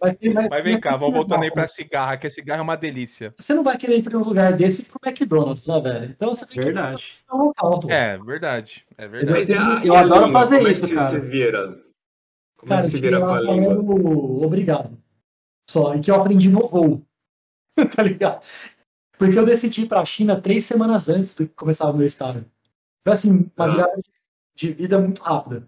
[0.02, 2.78] Mas, mas, mas, vem cá, vamos voltando aí pra cigarra, que a cigarra é uma
[2.78, 3.34] delícia.
[3.38, 6.12] Você não vai querer ir pra um lugar desse pro McDonald's, né, velho?
[6.12, 7.20] Então você tem verdade.
[7.28, 7.82] que ir um local.
[7.90, 8.86] É, verdade.
[8.98, 9.54] É verdade.
[9.54, 11.10] Mas, eu adoro língua, fazer isso, é cara.
[11.10, 11.84] Você vira?
[12.58, 14.46] Como cara, é que se vira com a língua?
[14.46, 14.98] Obrigado.
[15.70, 17.06] Só, e que eu aprendi no voo.
[17.96, 18.42] tá ligado?
[19.18, 22.46] Porque eu decidi ir pra China três semanas antes do que começava o meu estágio.
[23.04, 23.68] Foi assim, uma ah.
[23.68, 24.02] virada
[24.56, 25.68] de vida muito rápida.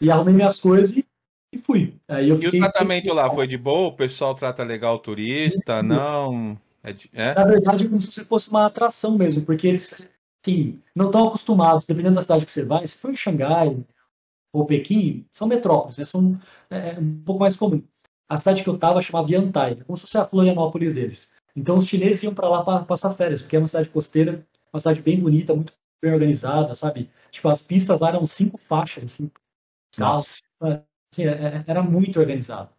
[0.00, 1.04] E arrumei minhas coisas e,
[1.52, 1.94] e fui.
[2.06, 3.88] Aí eu e o tratamento lá foi de boa?
[3.88, 5.82] O pessoal trata legal o turista?
[5.82, 6.58] Não?
[6.82, 7.34] É, é?
[7.34, 10.06] Na verdade, é como se fosse uma atração mesmo, porque eles,
[10.44, 13.76] sim, não estão acostumados, dependendo da cidade que você vai, se for em Xangai
[14.52, 16.04] ou Pequim, são metrópoles, né?
[16.04, 16.38] são
[16.70, 17.82] é, é, um pouco mais comum.
[18.28, 21.34] A cidade que eu estava chamava Yantai, como se fosse a Florianópolis deles.
[21.56, 24.80] Então os chineses iam para lá para passar férias, porque é uma cidade costeira, uma
[24.80, 27.10] cidade bem bonita, muito bem organizada, sabe?
[27.30, 29.30] Tipo, as pistas lá eram cinco faixas, assim,
[29.96, 30.42] carros.
[31.12, 32.70] Assim, é, é, era muito organizado.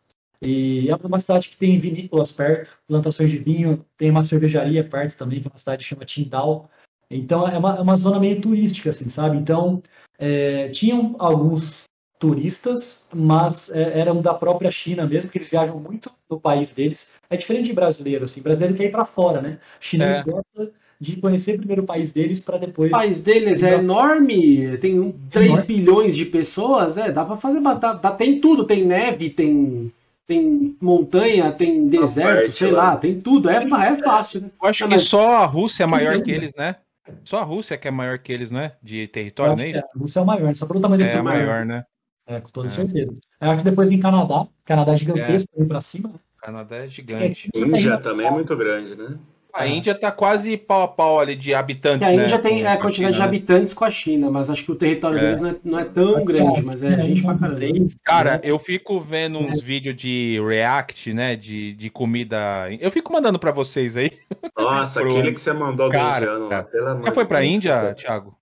[0.42, 5.18] E é uma cidade que tem vinícolas perto, plantações de vinho, tem uma cervejaria perto
[5.18, 6.70] também, que é uma cidade que chama Tindal.
[7.12, 9.38] Então é uma, é uma zona meio turística, assim, sabe?
[9.38, 9.82] Então
[10.18, 11.84] é, tinham alguns
[12.20, 17.14] turistas, mas é, eram da própria China mesmo, que eles viajam muito no país deles.
[17.30, 19.60] É diferente de brasileiro, assim, brasileiro quer ir para fora, né?
[19.80, 20.24] Chinês é.
[20.24, 22.92] gosta de conhecer primeiro o país deles para depois.
[22.92, 25.66] O país deles é enorme, tem 3 enorme.
[25.68, 27.12] bilhões de pessoas, né?
[27.12, 29.92] Dá para fazer batata, tem tudo, tem neve, tem
[30.28, 33.50] tem montanha, tem deserto, parte, sei lá, tem tudo.
[33.50, 34.52] É, é fácil, né?
[34.62, 35.06] Eu acho Não, que mas...
[35.06, 36.76] só a Rússia é maior que eles, né?
[37.24, 38.74] Só a Rússia que é maior que eles, né?
[38.84, 39.72] De território, né?
[39.72, 41.48] É, a Rússia é o maior, só pelo tamanho desse é maior.
[41.48, 41.84] maior, né?
[42.28, 42.70] É, com toda é.
[42.70, 43.12] certeza.
[43.42, 44.46] Eu acho que depois vem Canadá.
[44.64, 45.66] Canadá é gigantesco, é.
[45.66, 46.14] pra cima.
[46.44, 47.50] Canadá é gigante.
[47.56, 49.18] Índia também é muito grande, né?
[49.60, 52.08] A Índia tá quase pau a pau ali de habitantes.
[52.08, 52.38] a Índia né?
[52.38, 55.22] tem a quantidade de habitantes com a China, mas acho que o território é.
[55.22, 57.60] deles não é, não é tão grande, mas é, gente pra caramba.
[58.06, 61.36] Cara, eu fico vendo uns vídeos de React, né?
[61.36, 62.38] De, de comida.
[62.80, 64.14] Eu fico mandando pra vocês aí.
[64.58, 65.10] Nossa, Pro...
[65.10, 66.50] aquele que você mandou do cara, indiano.
[66.50, 67.02] Cara.
[67.06, 67.94] Já foi pra Índia, cara.
[67.96, 68.38] Thiago?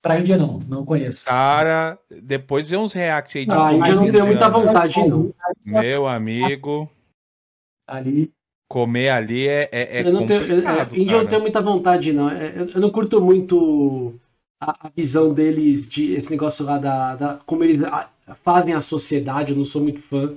[0.00, 1.24] Pra Índia não, não conheço.
[1.24, 3.46] Cara, depois vê uns react aí.
[3.46, 5.34] De ah, a Índia não tenho muita vontade, não.
[5.64, 6.88] Meu amigo.
[7.88, 8.30] Ali
[8.68, 11.60] comer ali é, é, é eu não tenho, eu, é, Índia eu não tenho muita
[11.60, 12.30] vontade, não.
[12.30, 14.14] É, eu, eu não curto muito
[14.60, 18.08] a, a, visão deles de esse negócio lá da, da como eles a,
[18.42, 19.52] fazem a sociedade.
[19.52, 20.34] Eu não sou muito fã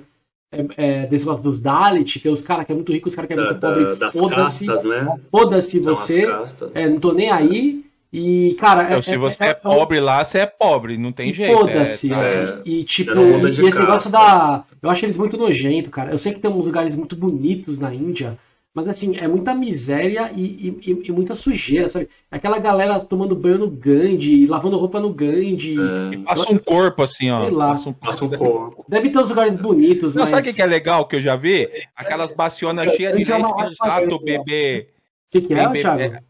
[0.52, 2.20] é, é, desse negócio dos Dalit.
[2.20, 3.86] Tem os caras que é muito rico, os caras que é muito pobre.
[4.12, 4.66] Foda-se.
[4.66, 5.20] Né?
[5.30, 6.26] Foda-se você.
[6.74, 7.84] É, não tô nem aí.
[8.12, 8.84] E, cara.
[8.84, 11.56] Então, é, se você é, é, é pobre lá, você é pobre, não tem jeito.
[11.56, 12.12] Foda-se.
[12.12, 14.64] É, e, tipo, e, esse negócio da.
[14.82, 16.10] Eu acho eles muito nojento, cara.
[16.10, 18.36] Eu sei que tem uns lugares muito bonitos na Índia,
[18.74, 22.08] mas assim, é muita miséria e, e, e muita sujeira, sabe?
[22.28, 25.76] Aquela galera tomando banho no Gandhi, lavando roupa no Gandhi.
[25.78, 26.18] É.
[26.24, 27.44] Passa um corpo assim, ó.
[27.44, 27.68] Sei lá.
[27.68, 28.84] Passa um, passa um corpo.
[28.88, 30.30] Deve ter uns lugares bonitos, não, mas.
[30.30, 31.68] Sabe o que é legal que eu já vi?
[31.94, 34.88] Aquelas bacionas cheias de uns ratos, bebê.
[35.28, 36.29] O que, que é, Thiago?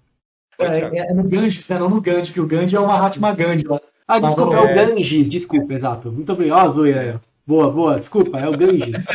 [0.60, 1.78] É, é, no Ganges, né?
[1.78, 3.80] Não no Gandhi, que o Gandhi é o Mahatma Gandhi lá.
[4.06, 6.10] Ah, desculpa, é o Ganges, desculpa, exato.
[6.10, 7.20] Muito obrigado, Zoia.
[7.46, 9.06] Boa, boa, desculpa, é o Ganges.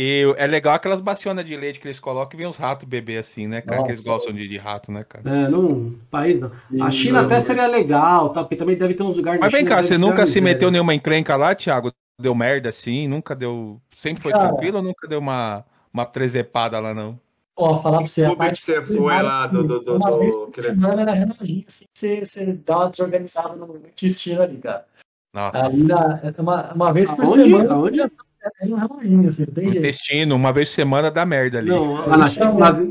[0.00, 3.18] E é legal aquelas bacionas de leite que eles colocam e vem os ratos beber
[3.18, 3.78] assim, né, cara?
[3.78, 5.28] Nossa, que eles gostam de, de, rato, né, cara?
[5.28, 5.92] É, não.
[6.08, 6.52] País não.
[6.80, 8.42] A China até seria legal, tá?
[8.42, 11.34] Porque também deve ter uns lugares Mas vem cá, você nunca se meteu nenhuma encrenca
[11.34, 11.92] lá, Thiago?
[12.20, 13.08] Deu merda assim?
[13.08, 13.80] Nunca deu.
[13.92, 17.18] Sempre foi cara, tranquilo ou nunca deu uma, uma trezepada lá, não?
[17.60, 18.24] Ó, falar pra você.
[18.24, 19.64] O que você foi lá do.
[19.64, 23.56] do, do, uma do, vez por semana era reloginho, assim, você, você dá uma desorganizada
[23.56, 24.86] no intestino ali, cara.
[25.34, 25.66] Nossa.
[25.66, 27.42] Ali na, uma, uma vez por Aonde?
[27.42, 27.74] semana.
[27.74, 28.00] Aonde?
[28.00, 31.68] É um reloginho, assim, tem Intestino, uma vez por semana dá merda ali.
[31.68, 32.26] Não, na,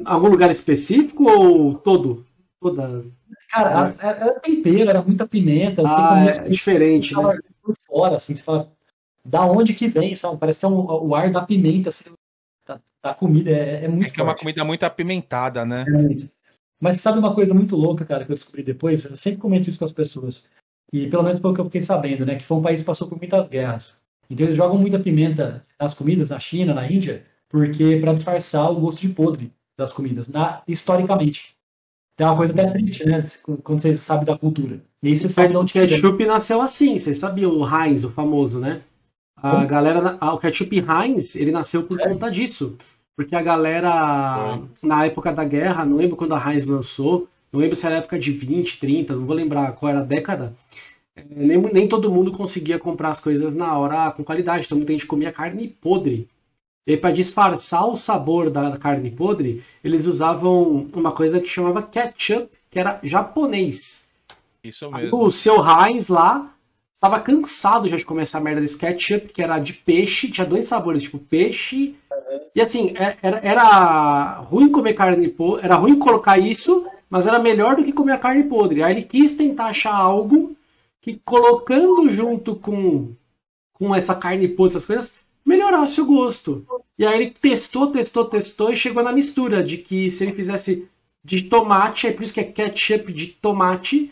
[0.05, 2.25] algum lugar específico ou todo?
[2.59, 3.05] Toda.
[3.49, 4.05] Cara, é.
[4.05, 5.81] era tempero, era muita pimenta.
[5.81, 7.39] Assim, ah, é, diferente, né?
[7.63, 8.69] Por fora, assim, você fala,
[9.23, 10.37] da onde que vem, sabe?
[10.37, 12.11] Parece que é um, o ar da pimenta, assim,
[13.11, 14.07] a comida é, é muito.
[14.07, 15.85] É que é uma comida muito apimentada, né?
[15.87, 16.27] É,
[16.79, 19.05] mas sabe uma coisa muito louca, cara, que eu descobri depois?
[19.05, 20.49] Eu sempre comento isso com as pessoas.
[20.91, 22.35] E pelo menos pelo que eu fiquei sabendo, né?
[22.35, 23.99] Que foi um país que passou por muitas guerras.
[24.29, 28.79] Então eles jogam muita pimenta nas comidas, na China, na Índia, porque para disfarçar o
[28.79, 31.55] gosto de podre das comidas, na, historicamente.
[32.13, 33.23] Então é uma coisa até triste, né?
[33.63, 34.81] Quando você sabe da cultura.
[35.03, 38.11] E aí você sabe de onde O ketchup nasceu assim, vocês sabiam, o Heinz, o
[38.11, 38.81] famoso, né?
[39.35, 39.67] A Como?
[39.67, 42.09] galera, o ketchup Heinz, ele nasceu por é.
[42.09, 42.75] conta disso.
[43.17, 47.75] Porque a galera, na época da guerra, não lembro quando a Heinz lançou, não lembro
[47.75, 50.53] se era época de 20, 30, não vou lembrar qual era a década.
[51.15, 54.93] É, nem, nem todo mundo conseguia comprar as coisas na hora com qualidade, então muita
[54.93, 56.29] gente comia carne podre.
[56.85, 62.49] E para disfarçar o sabor da carne podre, eles usavam uma coisa que chamava ketchup,
[62.69, 64.11] que era japonês.
[64.63, 64.95] Isso mesmo.
[64.95, 66.53] Aí, o seu Heinz lá
[66.99, 70.65] tava cansado já de comer essa merda desse ketchup, que era de peixe, tinha dois
[70.65, 71.95] sabores, tipo peixe
[72.55, 77.39] e assim, é, era, era ruim comer carne podre, era ruim colocar isso, mas era
[77.39, 78.83] melhor do que comer a carne podre.
[78.83, 80.55] Aí ele quis tentar achar algo
[81.01, 83.13] que colocando junto com,
[83.73, 86.65] com essa carne podre, essas coisas, melhorasse o gosto.
[86.97, 90.87] E aí ele testou, testou, testou e chegou na mistura de que se ele fizesse
[91.23, 94.11] de tomate, é por isso que é ketchup de tomate,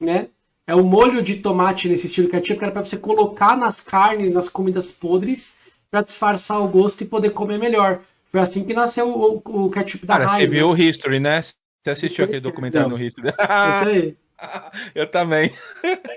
[0.00, 0.28] né?
[0.66, 4.34] É o molho de tomate nesse estilo ketchup, que era pra você colocar nas carnes,
[4.34, 8.00] nas comidas podres, para disfarçar o gosto e poder comer melhor.
[8.24, 10.50] Foi assim que nasceu o, o ketchup da Cara, Heinz.
[10.50, 10.72] Você viu né?
[10.74, 11.42] o History, né?
[11.42, 13.28] Você assistiu aquele documentário no History?
[13.28, 14.16] Isso aí.
[14.94, 15.50] Eu também.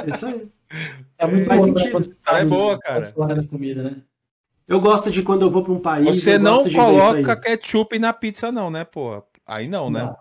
[0.08, 0.48] Isso aí.
[1.18, 1.92] É muito Faz bom sentido.
[2.00, 3.12] você é boa, cara.
[3.36, 3.96] da comida, né?
[4.68, 6.24] Eu gosto de quando eu vou para um país.
[6.24, 9.24] Você eu não coloca ketchup na pizza, não, né, pô?
[9.46, 10.04] Aí não, né?
[10.04, 10.18] Não.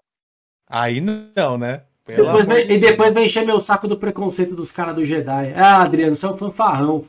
[0.67, 1.83] Aí não, né?
[2.07, 5.53] Depois vem- e depois vai encher meu saco do preconceito dos caras do Jedi.
[5.55, 7.05] Ah, Adriano, você é um fanfarrão.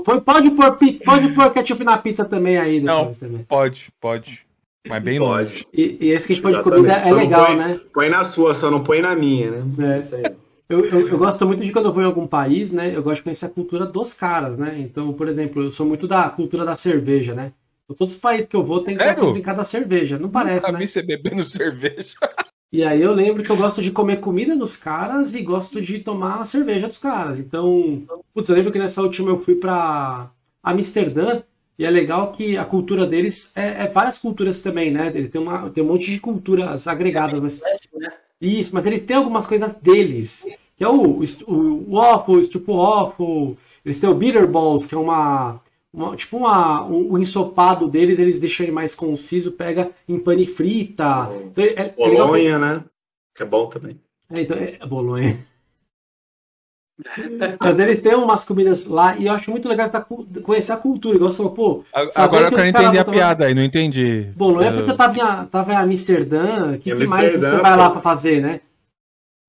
[0.00, 3.44] Pode pôr, pode pôr ketchup na pizza também aí depois também.
[3.44, 4.46] Pode, pode.
[4.88, 5.64] Mas bem longe.
[5.64, 5.68] Pode.
[5.72, 6.76] E, e esse que a gente pode Exatamente.
[6.82, 7.80] comida é Só não legal, põe- né?
[7.92, 9.96] Põe na sua, só não põe na minha, né?
[9.96, 9.98] É.
[10.00, 10.22] Isso aí.
[10.68, 12.96] Eu, eu, eu gosto muito de quando eu vou em algum país, né?
[12.96, 14.76] Eu gosto de conhecer a cultura dos caras, né?
[14.78, 17.52] Então, por exemplo, eu sou muito da cultura da cerveja, né?
[17.84, 20.18] Então, todos os países que eu vou tem que brincar da cerveja.
[20.18, 20.78] Não parece, Nunca né?
[20.78, 22.14] vi você bebendo cerveja.
[22.72, 25.98] E aí eu lembro que eu gosto de comer comida dos caras e gosto de
[25.98, 27.38] tomar cerveja dos caras.
[27.38, 28.02] Então,
[28.32, 30.30] putz, eu lembro que nessa última eu fui pra
[30.62, 31.42] Amsterdã
[31.78, 35.12] e é legal que a cultura deles é, é várias culturas também, né?
[35.14, 37.40] Ele tem, uma, tem um monte de culturas agregadas.
[37.42, 37.60] Mas...
[38.40, 40.48] Isso, mas eles têm algumas coisas deles.
[40.74, 43.58] Que é o, o, o waffle, o estupo waffle.
[43.84, 45.60] Eles têm o bitter balls, que é uma...
[45.92, 50.46] uma- tipo uma, um, um ensopado deles, eles deixam ele mais conciso, pega em pane
[50.46, 51.30] frita.
[51.44, 52.84] Então, é, é Bolonha, né?
[53.34, 54.00] Que é bom também.
[54.30, 55.46] é, então, é Bolonha.
[57.58, 59.90] Mas eles têm umas comidas lá e eu acho muito legal
[60.44, 61.16] conhecer a cultura.
[61.16, 61.84] Igual você falou, pô,
[62.14, 64.30] Agora eu que quero entender a tomar- piada aí, não entendi.
[64.36, 66.74] Bolonha é porque eu tava em, tava em Amsterdã.
[66.74, 68.60] O que, que mais Amsterdã, você vai lá pra fazer, né?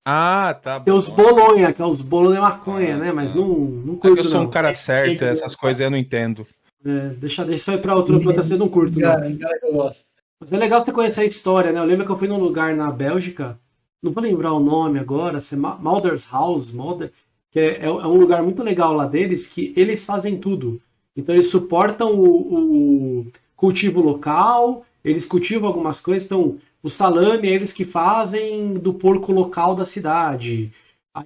[0.06, 1.16] Ah, tá Tem os bom.
[1.16, 3.12] Bolonha, que é os Bolonha maconha, Ah, né?
[3.12, 3.38] Mas tá.
[3.40, 4.48] não, não É curto, eu sou não.
[4.48, 6.46] um cara certo, essas coisas eu não entendo.
[6.86, 9.02] É, deixa, deixa isso aí pra outro, outra você não curto, não.
[9.02, 10.06] Cara, cara que eu gosto.
[10.40, 11.80] Mas é legal você conhecer a história, né?
[11.80, 13.58] Eu lembro que eu fui num lugar na Bélgica,
[14.02, 17.12] não vou lembrar o nome agora, se é Ma- Malders House, Malder,
[17.52, 20.82] que é, é um lugar muito legal lá deles, que eles fazem tudo.
[21.16, 27.54] Então eles suportam o, o cultivo local, eles cultivam algumas coisas, então o salame é
[27.54, 30.72] eles que fazem do porco local da cidade.
[31.14, 31.26] Aí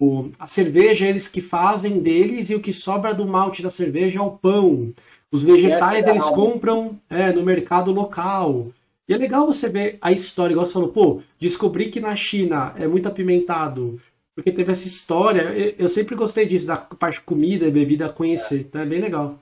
[0.00, 3.70] o- a cerveja é eles que fazem deles e o que sobra do malte da
[3.70, 4.92] cerveja é o pão.
[5.30, 8.68] Os vegetais é eles compram é, no mercado local.
[9.08, 12.72] E é legal você ver a história, igual você falou, pô, descobri que na China
[12.78, 14.00] é muito apimentado,
[14.34, 15.42] porque teve essa história.
[15.52, 19.00] Eu, eu sempre gostei disso, da parte de comida e bebida conhecer, então é bem
[19.00, 19.38] legal.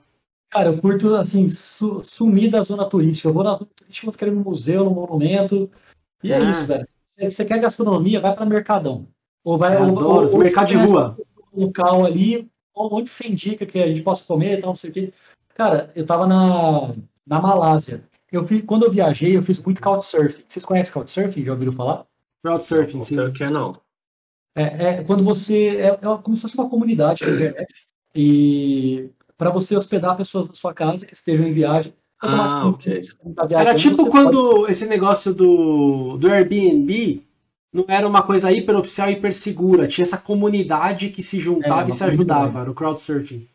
[0.51, 3.29] Cara, eu curto, assim, su- sumir da zona turística.
[3.29, 5.71] Eu vou na zona turística, eu quero ir no museu, no monumento.
[6.21, 6.49] E é Ah.
[6.51, 6.85] isso, velho.
[7.07, 9.07] Se você quer gastronomia, vai para Mercadão.
[9.43, 11.17] Ou vai Eu ou- adoro, ou- ou mercados de rua.
[11.53, 14.89] um local ali, onde você indica que a gente possa comer e tal, não sei
[14.89, 15.13] o quê.
[15.55, 16.93] Cara, eu tava na,
[17.25, 18.03] na Malásia.
[18.31, 20.43] Eu fui, quando eu viajei, eu fiz muito couchsurfing.
[20.47, 21.43] Vocês conhecem couchsurfing?
[21.43, 22.05] Já ouviram falar?
[22.43, 23.15] Crowdsurfing, Não sim.
[23.15, 23.75] sei o que é, não.
[24.55, 24.63] É,
[24.99, 25.77] é quando você.
[25.77, 27.73] É, é como se fosse uma comunidade na internet.
[28.15, 29.09] E
[29.41, 31.91] para você hospedar pessoas na sua casa que estejam em viagem.
[32.21, 33.33] Ah, automaticamente, ok.
[33.49, 37.23] tá Era tipo quando esse negócio do, do Airbnb
[37.73, 39.87] não era uma coisa hiper oficial, hiper segura.
[39.87, 42.41] Tinha essa comunidade que se juntava É, e se ajudava.
[42.41, 42.61] comunidade.
[42.61, 43.47] Era o crowdsurfing.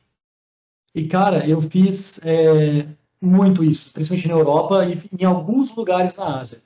[0.93, 2.89] E, cara, eu fiz é,
[3.21, 6.59] muito isso, principalmente na Europa e em alguns lugares na Ásia.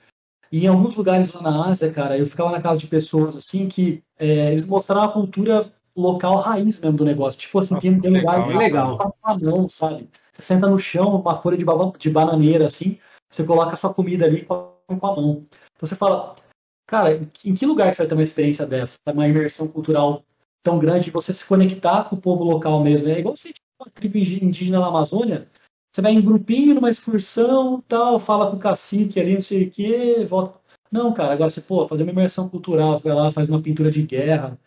[0.51, 3.69] E em alguns lugares lá na Ásia, cara, eu ficava na casa de pessoas assim
[3.69, 7.41] que é, eles mostraram a cultura local raiz mesmo do negócio.
[7.41, 8.49] Tipo assim, Nossa, tem, lugar legal?
[8.49, 8.99] Legal.
[8.99, 10.09] tá com a mão, sabe?
[10.33, 11.65] Você senta no chão, uma folha de,
[11.99, 12.99] de bananeira assim,
[13.31, 15.47] você coloca a sua comida ali com a, com a mão.
[15.77, 16.35] Então você fala,
[16.87, 18.99] cara, em que- lugar que você vai ter uma experiência dessa?
[19.13, 20.25] Uma imersão cultural
[20.63, 23.09] tão grande, você se conectar com o povo local mesmo.
[23.09, 25.49] É igual você tipo, uma tribo indígena na Amazônia,
[25.93, 29.71] você vai em grupinho, numa excursão, tal, fala com o cacique ali, não sei o
[29.71, 30.61] quê, volta.
[30.91, 33.91] Não, cara, agora você, pô, fazer uma imersão cultural, você vai lá, faz uma pintura
[33.91, 34.59] de guerra.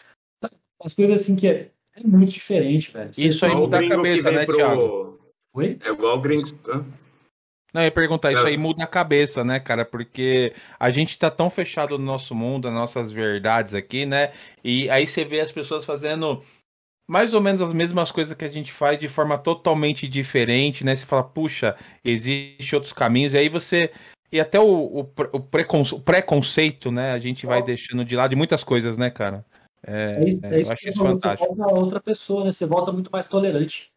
[0.83, 3.13] As coisas assim que é, é muito diferente, velho.
[3.13, 5.19] Você- Isso aí Igual o muda a cabeça, né, pro- Thiago?
[5.53, 5.77] Oi?
[5.85, 6.45] É igual o gringo.
[7.73, 8.49] Não, eu ia perguntar, isso É.
[8.49, 9.83] aí muda a cabeça, né, cara?
[9.83, 14.31] Porque a gente tá tão fechado no nosso mundo, nas nossas verdades aqui, né?
[14.63, 16.43] E aí você vê as pessoas fazendo
[17.09, 20.95] mais ou menos as mesmas coisas que a gente faz de forma totalmente diferente, né?
[20.95, 21.75] Você fala, puxa,
[22.05, 23.91] existe outros caminhos, e aí você.
[24.31, 25.39] E até o, o, o
[25.99, 27.11] preconceito, né?
[27.11, 29.45] A gente vai deixando de lado de muitas coisas, né, cara?
[29.85, 31.55] É, É, isso- é, é isso eu acho que isso fantástico.
[31.55, 32.51] Você volta outra pessoa, né?
[32.51, 33.91] Você volta muito mais tolerante.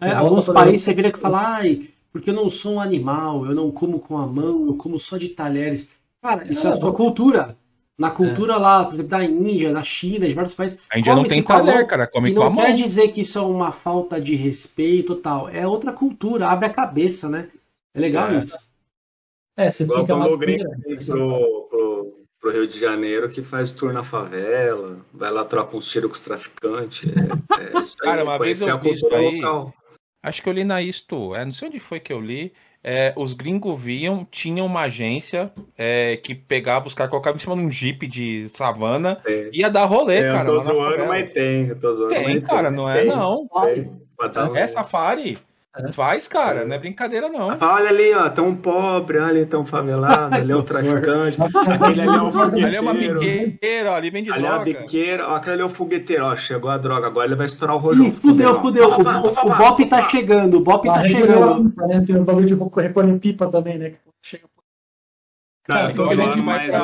[0.00, 3.54] É, alguns países você vira que fala, ai, porque eu não sou um animal, eu
[3.54, 5.92] não como com a mão, eu como só de talheres.
[6.22, 7.56] Cara, isso é a É, sua cultura.
[7.98, 10.80] Na cultura lá, por exemplo, da Índia, da China, de vários países.
[10.90, 12.64] A Índia não tem a talher, cara, come com a não mão.
[12.64, 15.48] quer dizer que isso é uma falta de respeito e tal.
[15.48, 17.48] É outra cultura, abre a cabeça, né?
[17.94, 18.36] É legal É.
[18.38, 18.56] isso.
[19.56, 20.64] É, você Igual fica mais gringo.
[22.46, 26.14] Pro, Rio de Janeiro que faz tour na favela, vai lá, troca uns tiros com
[26.14, 27.10] os traficantes.
[27.10, 29.74] É, é isso aí, Cara, uma vez eu a cultura aí, local.
[30.22, 32.52] Acho que eu li na Isto, é, não sei onde foi que eu li.
[32.88, 37.56] É, os gringos viam, tinham uma agência é, que pegava os caras, colocava em cima
[37.56, 40.48] de um jeep de savana, e ia dar rolê, é, cara.
[40.48, 41.66] Eu tô zoando, mas tem.
[41.66, 42.76] Eu tô zoando, tem, cara, tem.
[42.76, 43.48] não é tem, não.
[43.64, 44.06] Tem.
[44.54, 45.36] É safari.
[45.92, 47.48] Faz, cara, não é brincadeira, não.
[47.60, 52.16] Olha ali, ó, um pobre, olha ali, um favelado, ali é o traficante, aquele ali
[52.16, 52.66] é o fogueteiro.
[52.66, 54.60] Ali é uma biqueira, ali vende ali droga.
[54.60, 57.26] Ali é a biqueira, ó, aquele ali é o fogueteiro, ó, chegou a droga, agora
[57.26, 58.12] ele vai estourar o rojão.
[58.12, 61.72] Fudeu, fudeu, o, o, o Bop tá chegando, o Bop tá chegando.
[62.06, 64.44] Tem os bagulho de recolher pipa também, né, que chega
[65.68, 66.80] não, eu tô zoando, mas o,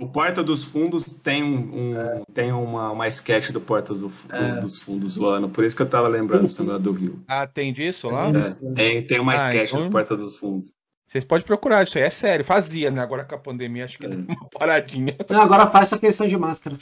[0.00, 2.22] o Porta dos Fundos tem, um, é.
[2.32, 4.56] tem uma, uma sketch do Porta do, é.
[4.56, 7.22] dos Fundos zoando, por isso que eu tava lembrando esse negócio do Rio.
[7.28, 8.28] Ah, tem disso lá?
[8.28, 9.84] É, tem, tem uma ah, sketch então...
[9.84, 10.74] do Porta dos Fundos.
[11.06, 12.44] Vocês podem procurar, isso aí é sério.
[12.44, 13.00] Fazia, né?
[13.00, 14.08] Agora com a pandemia, acho que é.
[14.08, 15.16] deu uma paradinha.
[15.28, 16.76] Não, agora faz essa questão de máscara.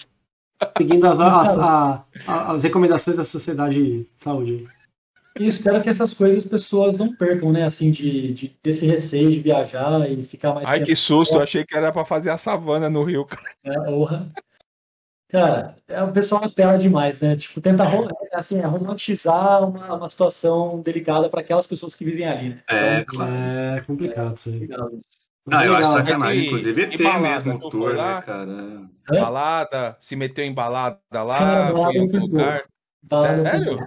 [0.78, 4.64] Seguindo as, as, as, as recomendações da Sociedade de Saúde.
[5.39, 7.64] E espero que essas coisas as pessoas não percam, né?
[7.64, 10.68] Assim, de, de desse receio de viajar e ficar mais.
[10.68, 10.91] Ai, tempo.
[10.91, 11.35] que susto!
[11.35, 13.51] Eu achei que era para fazer a savana no Rio, cara.
[13.64, 14.30] É, orra.
[15.33, 17.35] Cara, é, o pessoal apela demais, né?
[17.37, 17.85] Tipo, tenta
[18.35, 22.62] assim, é romantizar uma, uma situação delicada para aquelas pessoas que vivem ali, né?
[22.68, 23.33] É, então, claro.
[23.33, 24.68] É complicado isso aí.
[25.51, 28.83] Ah, eu acho sacanagem, inclusive balada, mesmo tour, né, cara?
[29.09, 32.64] Balada, se meteu em balada lá, cara, foi em algum lugar.
[33.43, 33.80] Sério?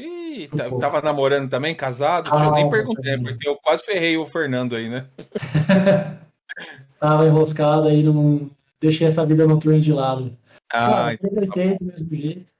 [0.00, 2.30] Ih, tá, tava namorando também, casado?
[2.32, 5.08] Ah, eu nem perguntei, porque eu quase ferrei o Fernando aí, né?
[6.98, 10.36] tava enroscado aí, não deixei essa vida noturna de lado.
[10.72, 12.50] Ah, aproveitei do mesmo jeito.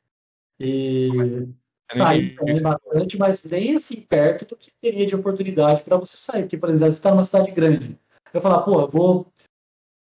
[0.58, 1.48] E
[1.90, 6.42] saí também bastante, mas nem assim perto do que teria de oportunidade para você sair.
[6.42, 7.98] Porque, por exemplo, você está numa cidade grande.
[8.32, 9.26] Eu falar, pô, eu vou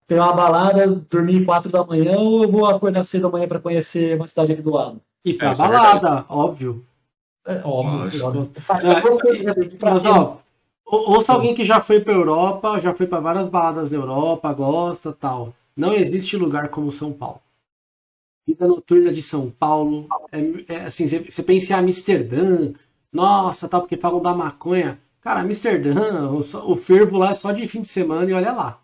[0.06, 4.18] ter uma balada, dormir quatro da manhã, ou eu vou acordar cedo amanhã para conhecer
[4.18, 5.02] uma cidade aqui do lado?
[5.24, 6.86] E pra é, é balada, óbvio.
[7.50, 8.22] É, óbvio.
[9.82, 10.38] Mas, ó,
[10.86, 15.12] ouça alguém que já foi pra Europa, já foi para várias baladas da Europa, gosta
[15.12, 15.52] tal.
[15.76, 17.42] Não existe lugar como São Paulo.
[18.48, 20.08] Vida noturna de São Paulo.
[20.32, 22.72] É, é assim, você pensa em Amsterdã,
[23.12, 25.00] nossa, tal, porque falam da maconha.
[25.20, 28.80] Cara, Amsterdã, o, o fervo lá é só de fim de semana e olha lá.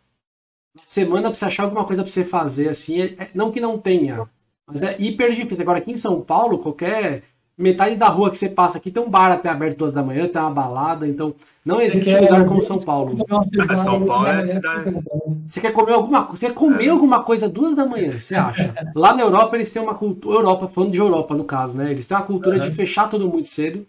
[0.86, 3.78] Semana pra você achar alguma coisa pra você fazer, assim, é, é, não que não
[3.78, 4.28] tenha,
[4.68, 5.62] mas é hiper difícil.
[5.64, 7.24] Agora, aqui em São Paulo, qualquer
[7.58, 10.28] metade da rua que você passa aqui tem um bar até aberto duas da manhã,
[10.28, 11.34] tem uma balada, então
[11.64, 13.16] não existe quer, lugar como São Paulo.
[13.78, 15.04] São Paulo é a cidade.
[15.48, 16.40] Você quer comer alguma coisa?
[16.40, 16.90] Você quer comer é.
[16.90, 18.74] alguma coisa duas da manhã, você acha?
[18.94, 21.92] Lá na Europa eles têm uma cultura, Europa, falando de Europa no caso, né?
[21.92, 22.64] Eles têm uma cultura uhum.
[22.64, 23.86] de fechar tudo muito cedo.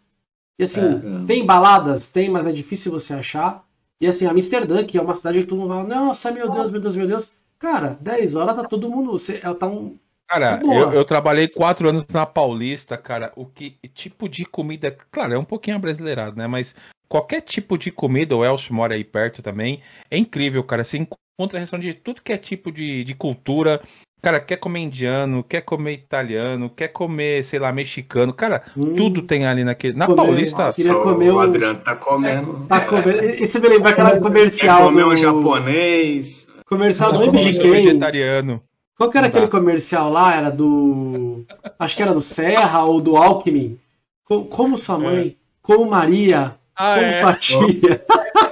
[0.59, 1.27] E assim, é.
[1.27, 3.64] tem baladas, tem, mas é difícil você achar.
[4.01, 6.81] E assim, Amsterdã, que é uma cidade que todo mundo fala, nossa, meu Deus, meu
[6.81, 7.33] Deus, meu Deus.
[7.59, 9.12] Cara, 10 horas tá todo mundo.
[9.12, 9.97] Você, tá um,
[10.29, 13.33] Cara, eu, eu, trabalhei quatro anos na Paulista, cara.
[13.37, 14.95] O que tipo de comida.
[15.11, 16.47] Claro, é um pouquinho abrasileirado, né?
[16.47, 16.74] Mas
[17.09, 19.81] qualquer tipo de comida, o Elcio mora aí perto também.
[20.11, 20.83] É incrível, cara.
[20.83, 23.81] Você encontra restaurante de tudo que é tipo de, de cultura.
[24.20, 28.33] Cara, quer comer indiano, quer comer italiano, quer comer, sei lá, mexicano.
[28.33, 29.97] Cara, hum, tudo tem ali naquele.
[29.97, 30.70] Na comer, Paulista.
[30.74, 32.66] Queria comer o Adriano tá comendo.
[32.66, 33.24] Tá comendo.
[33.24, 34.79] E você me lembra aquela comercial.
[34.79, 35.11] Quer comer do...
[35.11, 36.49] um japonês.
[36.64, 37.70] Comercial do MGK.
[37.70, 38.61] vegetariano.
[38.97, 40.35] Qual que era aquele comercial lá?
[40.35, 41.45] Era do.
[41.79, 43.79] Acho que era do Serra ou do Alckmin.
[44.25, 45.35] Como sua mãe, é.
[45.63, 47.13] como Maria, ah, como é?
[47.13, 48.05] sua tia.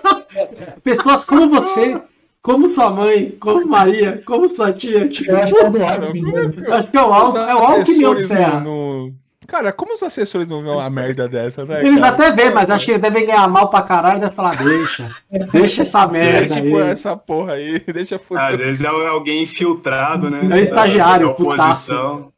[0.85, 2.01] Pessoas como você,
[2.43, 5.11] como sua mãe, como Maria, como sua tia.
[5.27, 6.23] Eu acho que é do Alckmin.
[6.71, 7.37] Acho que é o, Al...
[7.37, 8.61] é o Alckmin ou Serra.
[8.61, 9.15] No, no...
[9.47, 11.85] Cara, como os assessores não vêem uma merda dessa, né?
[11.85, 12.15] Eles cara?
[12.15, 15.15] até vê, mas acho que eles devem ganhar mal pra caralho e devem falar, deixa,
[15.53, 16.91] deixa essa merda deixa, aí.
[16.91, 18.45] essa porra aí, deixa fuder.
[18.45, 20.41] Às vezes é alguém infiltrado, né?
[20.51, 22.33] É o estagiário, é oposição.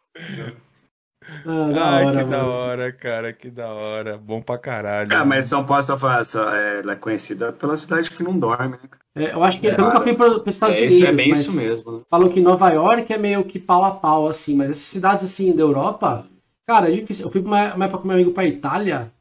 [1.45, 2.31] Ah, da Ai, hora, que mano.
[2.31, 4.17] da hora, cara, que da hora.
[4.17, 5.09] Bom pra caralho.
[5.13, 8.89] Ah, mas São Paulo é, ela é conhecida pela cidade que não dorme, né?
[9.17, 10.97] É, eu acho que é, eu nunca fui para os Estados é, Unidos.
[10.97, 11.93] Isso é bem isso mesmo.
[11.93, 12.01] Né?
[12.11, 15.55] Falam que Nova York é meio que pau a pau, assim, mas essas cidades assim
[15.55, 16.27] da Europa
[16.67, 17.27] Cara, é difícil.
[17.27, 19.13] Eu fui uma, uma época com meu amigo pra Itália.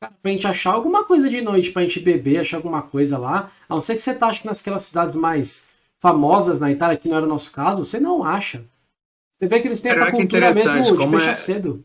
[0.00, 3.50] Cara, pra gente achar alguma coisa de noite pra gente beber, achar alguma coisa lá.
[3.68, 7.08] A não ser que você tá, acho que naquelas cidades mais famosas na Itália, que
[7.08, 8.64] não era o nosso caso, você não acha.
[9.32, 11.34] Você vê que eles têm essa cultura mesmo de fechar é...
[11.34, 11.84] cedo.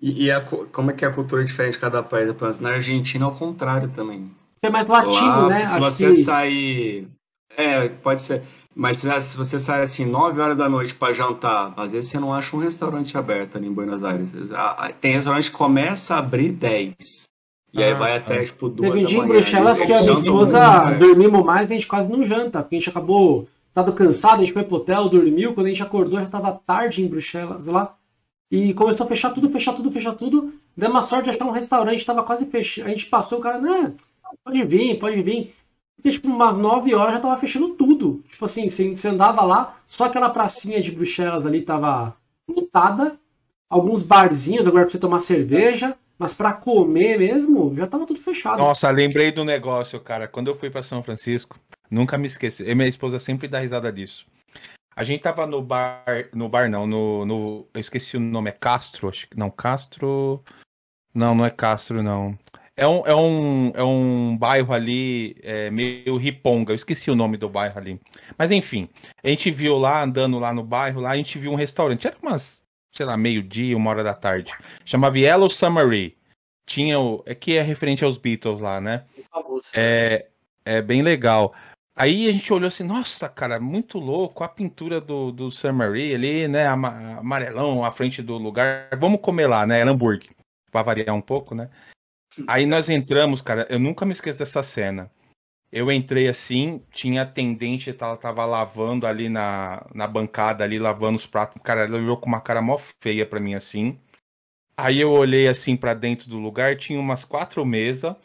[0.00, 2.58] E, e a, como é que é a cultura diferente de cada país?
[2.58, 4.30] Na Argentina, ao contrário também.
[4.62, 5.64] É mais latino, lá, né?
[5.64, 6.12] Se você que...
[6.14, 7.08] sair.
[7.56, 8.42] É, pode ser.
[8.74, 12.32] Mas se você sai assim 9 horas da noite para jantar, às vezes você não
[12.32, 14.32] acha um restaurante aberto ali em Buenos Aires.
[15.00, 17.24] Tem restaurante que começa a abrir 10.
[17.72, 20.12] E ah, aí vai até, tipo, duas Teve um dia em Bruxelas que a minha
[20.12, 20.98] esposa né?
[20.98, 24.44] dormimos mais e a gente quase não janta, porque a gente acabou tava cansado, a
[24.44, 27.96] gente foi pro hotel, dormiu, quando a gente acordou já tava tarde em Bruxelas lá.
[28.50, 30.52] E começou a fechar tudo, fechar tudo, fechar tudo.
[30.76, 32.88] Deu uma sorte de achar um restaurante, tava quase fechando.
[32.88, 33.94] A gente passou, o cara, né,
[34.44, 35.54] pode vir, pode vir.
[36.00, 38.24] Porque, tipo, umas 9 horas já tava fechando tudo.
[38.30, 42.16] Tipo assim, você andava lá, só aquela pracinha de Bruxelas ali tava
[42.48, 43.18] lotada.
[43.68, 45.94] Alguns barzinhos agora pra você tomar cerveja.
[46.18, 48.58] Mas para comer mesmo, já tava tudo fechado.
[48.58, 50.26] Nossa, lembrei do negócio, cara.
[50.26, 51.58] Quando eu fui para São Francisco,
[51.90, 52.62] nunca me esqueci.
[52.62, 54.26] E minha esposa sempre dá risada disso.
[54.94, 58.52] A gente tava no bar, no bar não, no, no eu esqueci o nome, é
[58.52, 60.42] Castro, acho que não, Castro.
[61.14, 62.38] Não, não é Castro não.
[62.80, 66.72] É um, é um, é um bairro ali, é, meio riponga.
[66.72, 68.00] Eu esqueci o nome do bairro ali.
[68.38, 68.88] Mas enfim,
[69.22, 72.06] a gente viu lá, andando lá no bairro, lá a gente viu um restaurante.
[72.06, 74.50] Era umas sei lá, meio-dia, uma hora da tarde.
[74.84, 76.16] Chamava Yellow Summary.
[76.66, 77.22] Tinha o.
[77.26, 79.04] É que é referente aos Beatles lá, né?
[79.74, 80.26] É,
[80.64, 81.54] é bem legal.
[81.94, 86.48] Aí a gente olhou assim, nossa, cara, muito louco, a pintura do, do Summary ali,
[86.48, 86.66] né?
[86.66, 88.88] Amarelão à frente do lugar.
[88.98, 89.80] Vamos comer lá, né?
[89.80, 90.30] Era hambúrguer.
[90.70, 91.68] Pra variar um pouco, né?
[92.48, 95.10] Aí nós entramos, cara, eu nunca me esqueço dessa cena.
[95.72, 101.26] Eu entrei assim, tinha atendente, ela tava lavando ali na, na bancada, ali, lavando os
[101.26, 101.62] pratos.
[101.62, 103.98] Cara, ela olhou com uma cara mó feia pra mim assim.
[104.76, 108.16] Aí eu olhei assim para dentro do lugar, tinha umas quatro mesas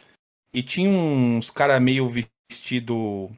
[0.54, 3.30] e tinha uns cara meio vestido.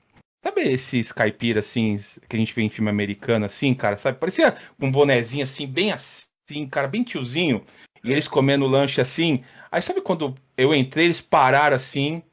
[0.44, 1.98] Sabe esses caipira assim,
[2.30, 4.20] que a gente vê em filme americano, assim, cara, sabe?
[4.20, 7.66] Parecia um bonezinho assim, bem assim, cara, bem tiozinho.
[8.04, 9.44] E eles comendo lanche assim.
[9.72, 12.24] Aí sabe quando eu entrei, eles pararam assim,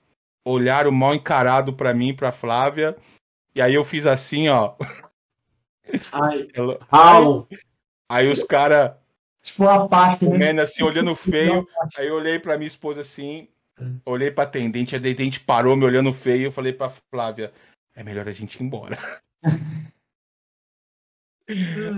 [0.44, 2.96] olharam mal encarado para mim, pra Flávia.
[3.54, 4.74] E aí eu fiz assim, ó.
[6.12, 6.48] Ai.
[6.54, 7.22] Ela, ai.
[8.08, 8.92] Aí os caras.
[9.42, 10.50] Tipo uma parte, né?
[10.62, 11.66] assim, olhando feio.
[11.96, 13.46] aí eu olhei pra minha esposa assim,
[14.06, 16.46] olhei pra atendente, a atendente parou me olhando feio.
[16.46, 17.52] Eu falei pra Flávia:
[17.94, 18.96] é melhor a gente ir embora.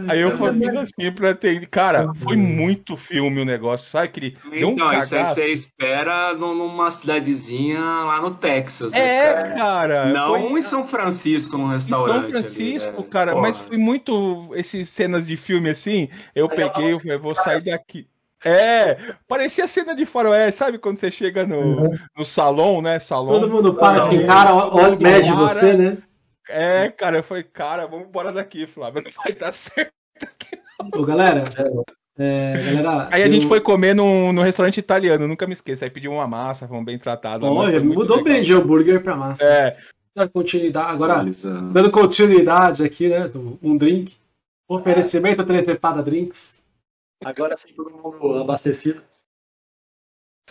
[0.09, 1.67] Aí eu fiz assim pra ter.
[1.69, 4.09] Cara, foi muito filme o negócio, sabe?
[4.09, 9.33] Que ele então, um isso aí você espera numa cidadezinha lá no Texas, né, É,
[9.33, 9.55] cara.
[9.55, 10.59] cara Não foi...
[10.59, 12.31] em São Francisco, num restaurante.
[12.31, 13.11] Em São Francisco, ali, é.
[13.11, 13.49] cara, Porra.
[13.49, 14.51] mas foi muito.
[14.55, 16.09] Esses cenas de filme assim.
[16.35, 18.09] Eu peguei, eu falei, vou sair daqui.
[18.45, 21.99] É, parecia cena de faroeste, sabe quando você chega no, uhum.
[22.17, 22.99] no salão, né?
[22.99, 23.41] Salão.
[23.41, 25.99] Todo mundo para de cara, olha, mede você, né?
[26.49, 29.03] É, cara, eu falei, cara, vamos embora daqui, Flávio.
[29.03, 29.93] Não vai dar certo
[30.23, 31.01] aqui, não.
[31.01, 31.45] Ô, galera,
[32.19, 35.85] é, galera, aí a gente foi comer no, no restaurante italiano, nunca me esqueço.
[35.85, 37.49] Aí pediu uma massa, fomos bem tratados.
[37.49, 39.45] Olha, mudou bem de hambúrguer pra massa.
[39.45, 39.73] É.
[40.15, 41.25] Dando continuidade, agora,
[41.73, 43.31] dando continuidade aqui, né?
[43.63, 44.17] Um drink.
[44.69, 46.63] Oferecimento Trezepada Drinks.
[47.25, 49.03] Agora sim, todo mundo abastecido.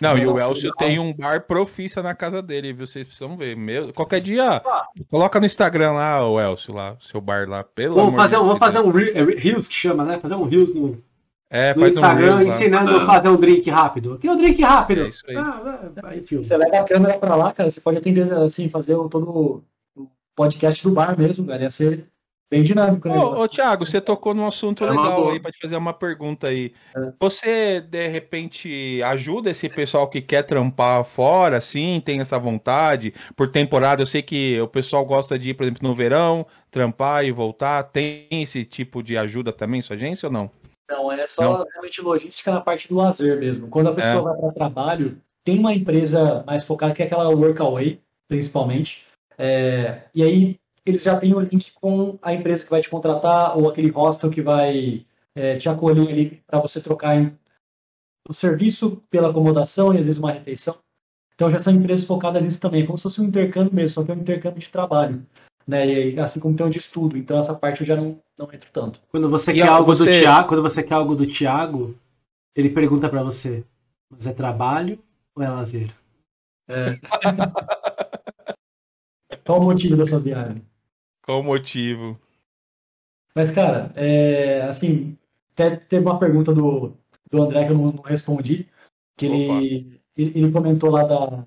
[0.00, 2.86] Não, e o Elcio tem um bar profissa na casa dele, viu?
[2.86, 3.56] Vocês precisam ver.
[3.56, 4.62] Meu, qualquer dia,
[5.10, 8.58] coloca no Instagram lá, o Elcio, lá, seu bar lá, pelo vamos fazer, um, Vamos
[8.58, 10.18] fazer um é, Reels que chama, né?
[10.18, 11.02] Fazer um Reels no,
[11.48, 14.14] é, no Instagram um Reels, ensinando a fazer um drink rápido.
[14.14, 15.06] Aqui é um drink rápido.
[15.06, 15.36] É isso aí.
[15.36, 19.62] Ah, vai, Você leva a câmera pra lá, cara, você pode atender, assim, fazer todo
[19.96, 21.62] o podcast do bar mesmo, cara.
[21.62, 22.06] Ia ser
[22.50, 23.16] bem dinâmico, né?
[23.16, 26.72] Ô, ô Thiago, você tocou num assunto é legal aí, pode fazer uma pergunta aí.
[26.96, 27.12] É.
[27.20, 33.12] Você, de repente, ajuda esse pessoal que quer trampar fora, assim, tem essa vontade?
[33.34, 37.24] Por temporada, eu sei que o pessoal gosta de ir, por exemplo, no verão, trampar
[37.24, 37.82] e voltar.
[37.84, 40.50] Tem esse tipo de ajuda também, sua agência ou não?
[40.88, 41.66] Não, é só não.
[41.72, 43.68] realmente logística na parte do lazer mesmo.
[43.68, 44.22] Quando a pessoa é.
[44.22, 49.04] vai para trabalho, tem uma empresa mais focada, que é aquela Workaway, principalmente.
[49.36, 53.58] É, e aí eles já têm o link com a empresa que vai te contratar
[53.58, 57.32] ou aquele hostel que vai é, te acolher ali para você trocar
[58.28, 60.78] o serviço pela acomodação e às vezes uma refeição.
[61.34, 64.12] Então já são empresas focadas nisso também, como se fosse um intercâmbio mesmo, só que
[64.12, 65.26] é um intercâmbio de trabalho.
[65.66, 65.86] Né?
[65.86, 67.18] E, assim como tem um de estudo.
[67.18, 69.02] Então essa parte eu já não, não entro tanto.
[69.10, 70.04] Quando você e quer algo você...
[70.04, 71.94] do Tiago, quando você quer algo do Tiago,
[72.54, 73.64] ele pergunta para você:
[74.08, 74.98] mas é trabalho
[75.34, 75.92] ou é lazer?
[76.68, 76.98] É.
[79.44, 80.62] Qual o motivo da sua viagem?
[81.26, 82.18] Qual o motivo?
[83.34, 85.18] Mas, cara, é, assim,
[85.52, 86.96] até teve uma pergunta do,
[87.30, 88.68] do André que eu não, não respondi,
[89.16, 91.46] que ele, ele comentou lá da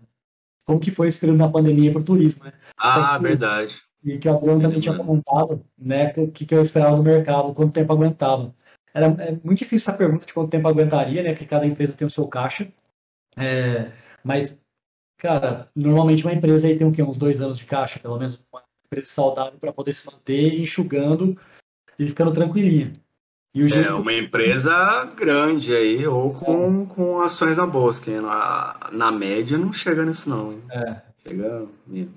[0.66, 2.54] como que foi esse período na pandemia para o turismo, né?
[2.78, 3.82] Ah, que, verdade.
[4.04, 7.56] E que o Adriano também tinha comentado, né, o que, que eu esperava do mercado,
[7.56, 8.54] quanto tempo aguentava.
[8.94, 12.06] Era é muito difícil essa pergunta de quanto tempo aguentaria, né, porque cada empresa tem
[12.06, 12.72] o seu caixa,
[13.36, 13.92] é,
[14.24, 14.56] mas,
[15.18, 17.02] cara, normalmente uma empresa aí tem o quê?
[17.02, 21.38] Uns dois anos de caixa, pelo menos, uma preço saudável para poder se manter enxugando
[21.98, 22.92] e ficando tranquilinha.
[23.54, 28.90] E o é uma empresa grande aí, ou com, com ações na bolsa, que na,
[28.92, 30.60] na média não chega nisso não.
[30.72, 31.02] É.
[31.28, 31.68] Chega,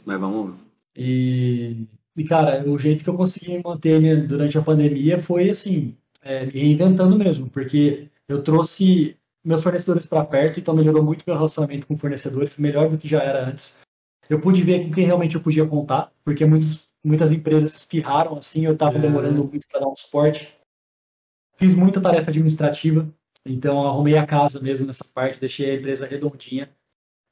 [0.05, 0.55] mas vamos...
[0.95, 6.45] E, E, cara, o jeito que eu consegui manter durante a pandemia foi, assim, é,
[6.45, 11.87] me reinventando mesmo, porque eu trouxe meus fornecedores para perto, então melhorou muito meu relacionamento
[11.87, 13.81] com fornecedores, melhor do que já era antes.
[14.29, 18.65] Eu pude ver com quem realmente eu podia contar, porque muitos, muitas empresas espirraram assim,
[18.65, 19.01] eu estava é.
[19.01, 20.57] demorando muito para dar um suporte.
[21.57, 23.09] Fiz muita tarefa administrativa,
[23.45, 26.71] então arrumei a casa mesmo nessa parte, deixei a empresa redondinha.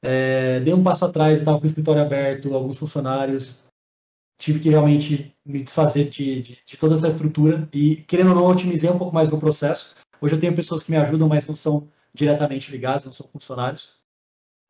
[0.03, 3.63] É, dei um passo atrás, estava com o escritório aberto, alguns funcionários,
[4.41, 8.45] tive que realmente me desfazer de, de, de, toda essa estrutura e, querendo ou não,
[8.47, 9.95] otimizei um pouco mais no processo.
[10.19, 14.00] Hoje eu tenho pessoas que me ajudam, mas não são diretamente ligadas, não são funcionários.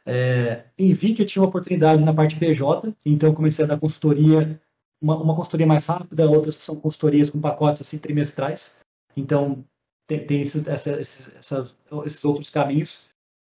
[0.05, 4.59] É, vi que eu tinha uma oportunidade na parte PJ, então comecei a dar consultoria,
[5.01, 8.81] uma, uma consultoria mais rápida, outras são consultorias com pacotes assim trimestrais.
[9.15, 9.63] Então
[10.07, 13.09] tem, tem esses, essa, esses, essas, esses outros caminhos.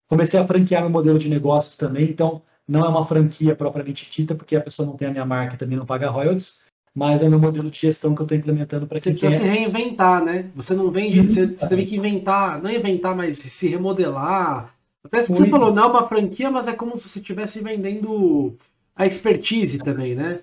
[0.09, 4.35] Comecei a franquear meu modelo de negócios também, então não é uma franquia propriamente dita,
[4.35, 7.27] porque a pessoa não tem a minha marca e também não paga royalties, mas é
[7.27, 9.53] o meu modelo de gestão que eu estou implementando para quem Você precisa quer...
[9.53, 10.51] se reinventar, né?
[10.55, 14.76] Você não vende, você, você teve que inventar, não inventar, mas se remodelar.
[15.07, 18.55] Até que você falou, não é uma franquia, mas é como se você estivesse vendendo
[18.95, 20.41] a expertise também, né?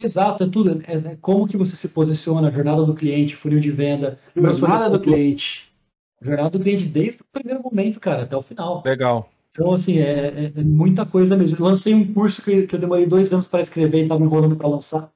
[0.00, 0.82] Exato, é tudo.
[0.86, 4.18] É, é como que você se posiciona, a jornada do cliente, funil de venda.
[4.36, 5.72] Jornada do cliente.
[6.20, 8.82] Jornada do cliente desde o primeiro momento, cara, até o final.
[8.84, 9.30] Legal.
[9.52, 11.56] Então, assim, é, é, é muita coisa mesmo.
[11.56, 14.56] Eu lancei um curso que, que eu demorei dois anos para escrever e estava enrolando
[14.56, 15.12] para lançar.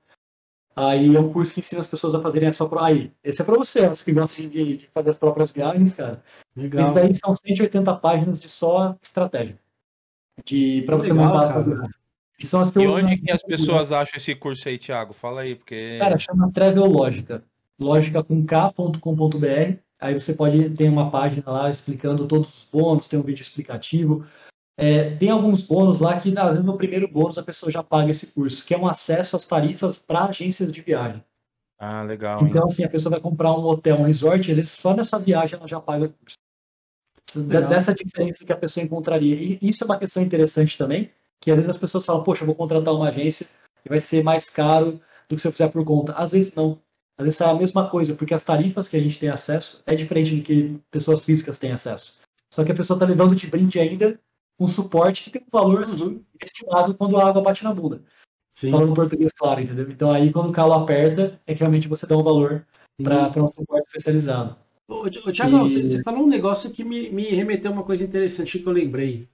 [0.78, 2.94] Aí é um curso que ensina as pessoas a fazerem a sua própria.
[2.94, 6.22] Aí, esse é para você, os que gostam de, de, fazer as próprias viagens, cara.
[6.56, 6.84] Legal.
[6.84, 9.58] Esse daí são 180 páginas de só estratégia.
[10.44, 11.84] De, para você Legal, montar cara.
[11.84, 11.88] a
[12.38, 15.12] que são as e onde que as pessoas acham esse curso aí, Thiago?
[15.12, 15.98] Fala aí, porque.
[15.98, 17.42] Cara, chama Travel Lógica.
[17.76, 19.78] Lógica com K.com.br.
[20.00, 24.24] Aí você pode ter uma página lá explicando todos os bônus, tem um vídeo explicativo.
[24.80, 28.12] É, tem alguns bônus lá que, às vezes, no primeiro bônus a pessoa já paga
[28.12, 31.20] esse curso, que é um acesso às tarifas para agências de viagem.
[31.76, 32.46] Ah, legal.
[32.46, 32.68] Então, hein?
[32.68, 35.66] assim, a pessoa vai comprar um hotel, um resort, às vezes só nessa viagem ela
[35.66, 36.36] já paga o curso.
[37.34, 37.68] Legal.
[37.68, 39.34] Dessa diferença que a pessoa encontraria.
[39.34, 41.10] E isso é uma questão interessante também,
[41.40, 43.48] que às vezes as pessoas falam, poxa, eu vou contratar uma agência
[43.84, 46.12] e vai ser mais caro do que se eu fizer por conta.
[46.12, 46.80] Às vezes não.
[47.18, 49.96] Às vezes é a mesma coisa, porque as tarifas que a gente tem acesso é
[49.96, 52.20] diferente do que pessoas físicas têm acesso.
[52.54, 54.18] Só que a pessoa está levando de brinde ainda
[54.58, 58.02] um suporte que tem um valor assim, estimado quando a água bate na bunda.
[58.52, 58.70] Sim.
[58.70, 59.88] Falando em português claro, entendeu?
[59.88, 62.66] Então aí quando o calo aperta, é que realmente você dá um valor
[63.02, 64.56] para um suporte especializado.
[64.88, 65.86] Ô, Thiago, e...
[65.86, 69.28] você, falou um negócio que me, me remeteu a uma coisa interessante que eu lembrei.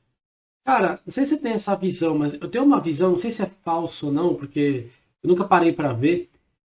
[0.66, 3.30] Cara, não sei se você tem essa visão, mas eu tenho uma visão, não sei
[3.30, 4.88] se é falso ou não, porque
[5.22, 6.30] eu nunca parei para ver,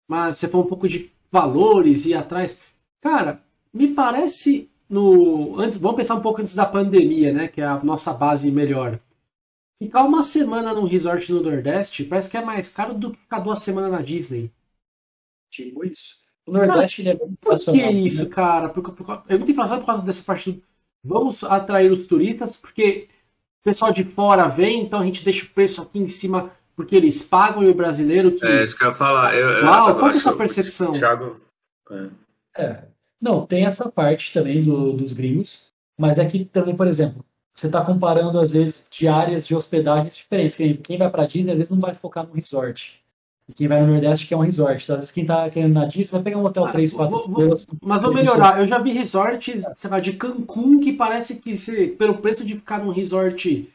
[0.08, 2.60] mas você falou um pouco de valores e atrás.
[3.00, 3.42] Cara,
[3.72, 7.82] me parece no antes, vamos pensar um pouco antes da pandemia, né, que é a
[7.82, 8.98] nossa base melhor.
[9.78, 13.38] Ficar uma semana num resort no Nordeste parece que é mais caro do que ficar
[13.38, 14.50] duas semanas na Disney.
[15.50, 16.20] Tipo isso.
[16.46, 18.30] O Nordeste cara, é muito Por que isso, né?
[18.30, 18.68] cara?
[18.68, 20.62] Porque, porque, é muito inflação por causa dessa parte do,
[21.02, 23.08] Vamos atrair os turistas, porque
[23.60, 26.94] o pessoal de fora vem, então a gente deixa o preço aqui em cima porque
[26.94, 28.46] eles pagam e o brasileiro que.
[28.46, 29.34] É, isso que eu ia falar.
[29.34, 30.92] Eu, Uau, qual é a sua percepção?
[30.92, 31.40] Thiago.
[31.90, 32.08] É.
[32.56, 32.84] é.
[33.20, 37.84] Não, tem essa parte também do, dos gringos, mas aqui também, por exemplo, você está
[37.84, 40.56] comparando às vezes diárias de hospedagens diferentes.
[40.82, 43.02] Quem, vai para Disney às vezes não vai focar no resort.
[43.46, 44.82] E quem vai no Nordeste quer um resort.
[44.82, 47.16] Então, às vezes quem está querendo na Disney vai pegar um hotel ah, 3, 4
[47.16, 47.66] estrelas.
[47.82, 48.60] Mas vou melhorar.
[48.60, 52.56] Eu já vi resorts, sei lá, de Cancún que parece que se, pelo preço de
[52.56, 53.68] ficar num resort,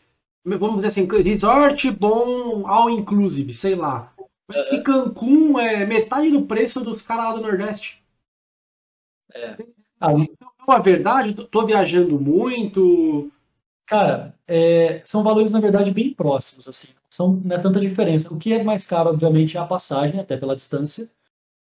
[0.44, 4.12] vamos dizer assim, resort bom, all inclusive, sei lá.
[4.48, 8.04] Mas que Cancún é metade do preço dos caras lá do Nordeste.
[9.36, 9.58] É.
[10.00, 11.34] Ah, então, é uma verdade?
[11.34, 13.32] Tô viajando muito.
[13.86, 16.90] Cara, é, são valores, na verdade, bem próximos, assim.
[17.10, 18.34] São, não é tanta diferença.
[18.34, 21.10] O que é mais caro, obviamente, é a passagem, até pela distância.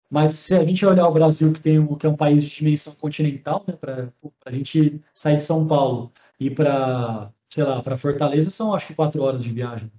[0.09, 2.55] Mas se a gente olhar o Brasil, que, tem um, que é um país de
[2.55, 4.09] dimensão continental, né, para
[4.45, 8.93] a gente sair de São Paulo e para, sei lá, para Fortaleza, são acho que
[8.95, 9.91] quatro horas de viagem.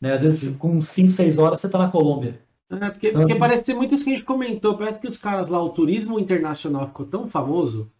[0.00, 0.12] Né?
[0.12, 2.38] Às vezes, com cinco, seis horas, você está na Colômbia.
[2.80, 4.76] É, porque, então, porque parece ser muito isso que a gente comentou.
[4.76, 7.90] Parece que os caras lá, o turismo internacional ficou tão famoso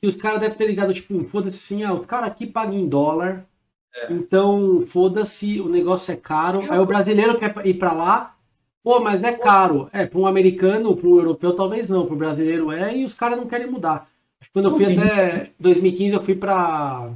[0.00, 2.88] que os caras devem ter ligado, tipo, foda-se assim, ah, os caras aqui pagam em
[2.88, 3.46] dólar.
[3.94, 4.12] É.
[4.12, 6.60] Então, foda-se, o negócio é caro.
[6.70, 8.36] Aí o brasileiro quer ir para lá.
[8.82, 9.88] Pô, mas é caro.
[9.92, 12.04] É, para um americano, para um europeu, talvez não.
[12.04, 14.08] Para o brasileiro é, e os caras não querem mudar.
[14.52, 17.10] Quando eu fui até 2015, eu fui para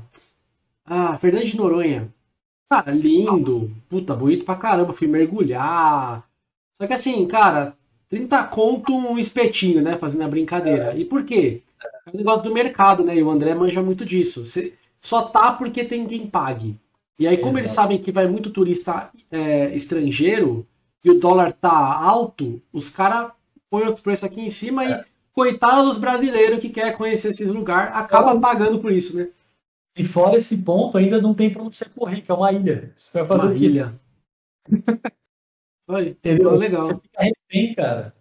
[0.85, 2.13] ah, Fernando de Noronha.
[2.71, 3.71] Cara, lindo.
[3.89, 4.93] Puta, bonito pra caramba.
[4.93, 6.28] Fui mergulhar.
[6.81, 7.75] Só que assim, cara,
[8.09, 9.99] 30 conto um espetinho, né?
[9.99, 10.97] Fazendo a brincadeira.
[10.97, 11.63] E por quê?
[12.07, 13.17] É o negócio do mercado, né?
[13.17, 14.47] E o André manja muito disso.
[14.47, 16.79] Você só tá porque tem quem pague.
[17.19, 17.59] E aí, como Exato.
[17.59, 20.67] eles sabem que vai muito turista é, estrangeiro,
[21.05, 23.33] e o dólar tá alto, os caras
[23.71, 24.91] põem os preços aqui em cima é.
[24.91, 28.41] e coitado dos brasileiros que quer conhecer esses lugares, acaba é.
[28.41, 29.29] pagando por isso, né?
[29.97, 32.93] E fora esse ponto, ainda não tem pra onde você correr, que é uma ilha.
[32.97, 34.01] Você vai fazer uma ilha.
[35.89, 36.11] Aí.
[36.11, 36.47] Entendeu?
[36.47, 36.83] Então, legal.
[36.83, 38.15] Você fica refém, cara.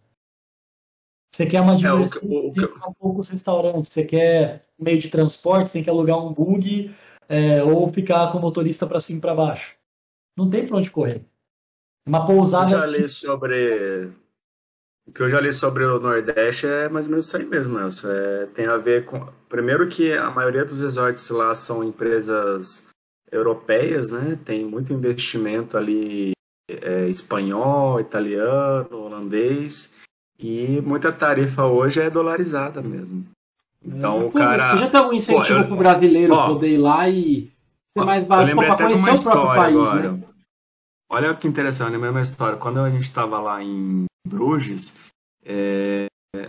[1.34, 3.94] Você quer uma diversão, é, o, o, poucos restaurantes.
[3.94, 6.92] Você quer meio de transporte, você tem que alugar um bug
[7.30, 9.76] é, ou ficar com o motorista para cima e para baixo.
[10.36, 11.24] Não tem para onde correr.
[12.08, 12.72] Uma pousada.
[12.74, 14.12] Eu já li sobre.
[15.06, 17.78] O que eu já li sobre o Nordeste é mais ou menos isso aí mesmo,
[17.78, 18.10] Nelson.
[18.10, 19.28] É, tem a ver com.
[19.50, 22.88] Primeiro que a maioria dos resorts lá são empresas
[23.32, 24.40] europeias, né?
[24.44, 26.37] Tem muito investimento ali
[26.70, 29.94] é, espanhol, italiano, holandês.
[30.40, 33.26] E muita tarifa hoje é dolarizada mesmo.
[33.84, 34.78] Então é, o cara.
[34.78, 37.52] Já tem algum incentivo para o brasileiro ó, poder ir lá e
[37.88, 40.12] ser mais barato para conhecer o próprio país, agora.
[40.12, 40.24] né?
[41.10, 42.58] Olha que interessante, a mesma história.
[42.58, 44.94] Quando a gente estava lá em Bruges,
[45.46, 46.08] é,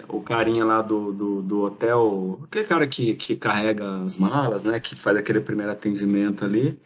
[0.08, 4.80] o carinha lá do, do, do, hotel, aquele cara que, que carrega as malas, né,
[4.80, 6.78] que faz aquele primeiro atendimento ali,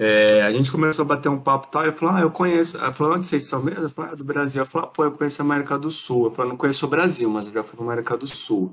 [0.00, 2.76] é, a gente começou a bater um papo e tal, ele falou, ah, eu conheço,
[2.80, 3.82] ele falou, onde vocês são mesmo?
[3.82, 4.62] Eu falei, ah, do Brasil.
[4.62, 6.26] Eu falei, ah, pô, eu conheço a América do Sul.
[6.26, 8.72] Eu falei, não conheço o Brasil, mas eu já fui para a América do Sul.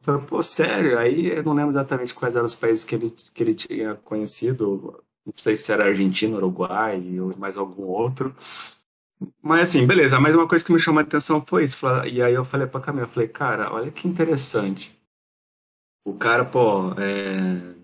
[0.00, 0.98] Eu falei, pô, sério?
[0.98, 5.04] Aí eu não lembro exatamente quais eram os países que ele, que ele tinha conhecido,
[5.26, 8.34] não sei se era Argentina, Uruguai ou mais algum outro.
[9.42, 10.18] Mas assim, beleza.
[10.18, 11.86] Mas uma coisa que me chamou a atenção foi isso.
[12.10, 14.98] E aí eu falei pra Camila, eu falei, cara, olha que interessante.
[16.06, 17.74] O cara, pô, é...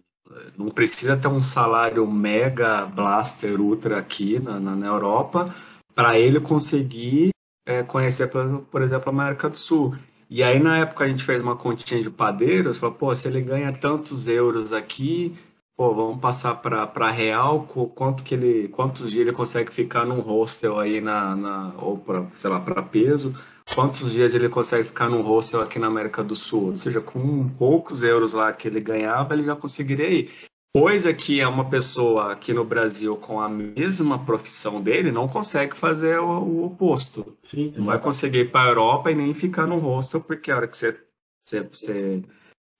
[0.65, 5.55] não precisa ter um salário mega blaster ultra aqui na, na, na Europa
[5.95, 7.31] para ele conseguir
[7.67, 9.95] é, conhecer, por, exemplo, a América do Sul.
[10.29, 13.41] E aí, na época, a gente fez uma continha de padeiros, falou, pô, se ele
[13.41, 15.37] ganha tantos euros aqui,
[15.77, 17.63] pô, vamos passar para real,
[17.95, 22.27] quanto que ele, quantos dias ele consegue ficar num hostel aí na, na ou para,
[22.33, 23.35] sei lá, para peso,
[23.75, 27.49] quantos dias ele consegue ficar num hostel aqui na América do Sul, ou seja, com
[27.49, 30.50] poucos euros lá que ele ganhava, ele já conseguiria ir.
[30.73, 35.77] Coisa que é uma pessoa aqui no Brasil com a mesma profissão dele não consegue
[35.77, 37.37] fazer o, o oposto.
[37.43, 40.57] Sim, não vai conseguir ir para a Europa e nem ficar num hostel, porque a
[40.57, 40.97] hora que você,
[41.45, 42.23] você, você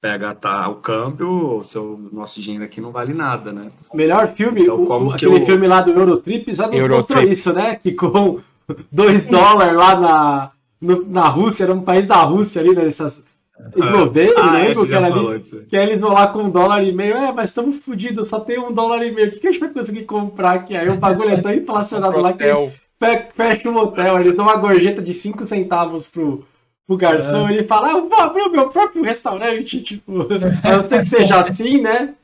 [0.01, 3.73] pega tá, o câmbio, o seu, nosso dinheiro aqui não vale nada, né?
[3.93, 6.95] Melhor filme, então, o, aquele filme lá do Eurotrip já nos Eurotrip.
[6.95, 7.75] mostrou isso, né?
[7.75, 8.41] Que com
[8.91, 10.51] 2 dólares lá na,
[10.81, 13.27] no, na Rússia, era um país da Rússia ali, nessas.
[13.77, 14.75] Eslovênia, ah, né?
[14.75, 17.17] Porque ali, que aí eles vão lá com um dólar e meio.
[17.17, 19.29] É, mas estamos fodidos, só tem um dólar e meio.
[19.29, 20.77] O que, que a gente vai conseguir comprar aqui?
[20.77, 22.73] Aí o bagulho é tão inflacionado lá que eles
[23.33, 24.21] fecham um hotel.
[24.21, 26.45] Eles dão uma gorjeta de 5 centavos pro,
[26.91, 27.53] o garçom é.
[27.53, 30.27] ele fala, ah, vou abrir o meu próprio restaurante, tipo,
[30.65, 32.15] a não ser que seja assim, né?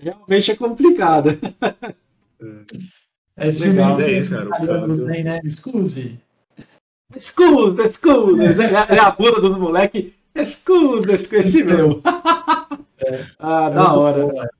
[0.00, 1.38] Realmente é complicado.
[3.36, 4.96] É, esse Legal, é isso, cara.
[5.06, 5.40] Tem, né?
[5.44, 6.18] Excuse.
[7.14, 8.62] Excuse, excuse.
[8.62, 10.10] É, é a bunda dos moleques.
[10.34, 12.02] Excuse, excuse meu.
[12.98, 13.26] É.
[13.38, 14.50] ah, da hora.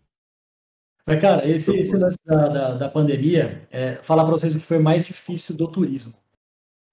[1.07, 4.67] Mas, cara, esse, esse lance da, da, da pandemia, é, falar para vocês o que
[4.67, 6.15] foi mais difícil do turismo.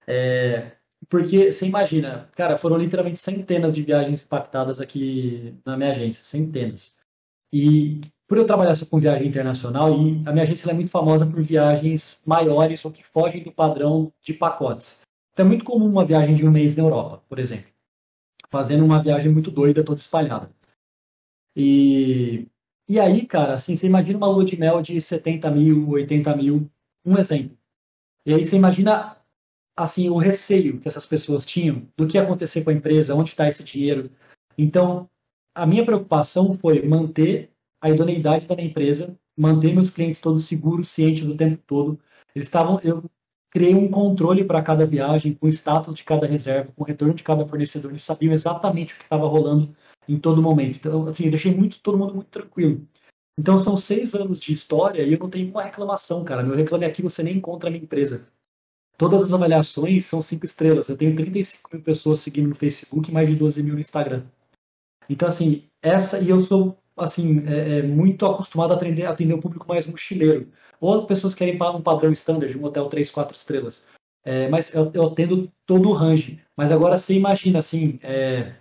[0.06, 0.72] É,
[1.08, 6.98] porque você imagina, cara, foram literalmente centenas de viagens impactadas aqui na minha agência, centenas.
[7.52, 11.26] E por eu trabalhar só com viagem internacional, e a minha agência é muito famosa
[11.26, 15.02] por viagens maiores ou que fogem do padrão de pacotes.
[15.32, 17.71] Então é muito comum uma viagem de um mês na Europa, por exemplo.
[18.52, 20.50] Fazendo uma viagem muito doida, toda espalhada.
[21.56, 22.46] E,
[22.86, 26.70] e aí, cara, assim, você imagina uma lua de mel de 70 mil, 80 mil,
[27.02, 27.56] um exemplo.
[28.26, 29.16] E aí você imagina
[29.74, 33.30] assim o receio que essas pessoas tinham do que ia acontecer com a empresa, onde
[33.30, 34.10] está esse dinheiro.
[34.56, 35.08] Então,
[35.54, 37.50] a minha preocupação foi manter
[37.80, 41.98] a idoneidade da minha empresa, manter meus clientes todos seguros, cientes do tempo todo.
[42.34, 43.02] Eles estavam, eu
[43.52, 47.14] criei um controle para cada viagem, com o status de cada reserva, com o retorno
[47.14, 47.90] de cada fornecedor.
[47.90, 49.76] Eles sabiam exatamente o que estava rolando
[50.08, 50.76] em todo momento.
[50.76, 52.86] Então, assim, eu deixei muito todo mundo muito tranquilo.
[53.38, 56.42] Então, são seis anos de história e eu não tenho uma reclamação, cara.
[56.42, 58.32] Meu reclame aqui você nem encontra a minha empresa.
[58.96, 60.88] Todas as avaliações são cinco estrelas.
[60.88, 64.24] Eu tenho 35 mil pessoas seguindo no Facebook e mais de 12 mil no Instagram.
[65.08, 66.20] Então, assim, essa.
[66.20, 70.48] E eu sou, assim, é, é muito acostumado a atender, atender o público mais mochileiro.
[70.80, 73.90] Ou pessoas que querem um padrão standard, um hotel 3, 4 estrelas.
[74.24, 76.40] É, mas eu, eu atendo todo o range.
[76.56, 78.54] Mas agora você imagina, assim, é,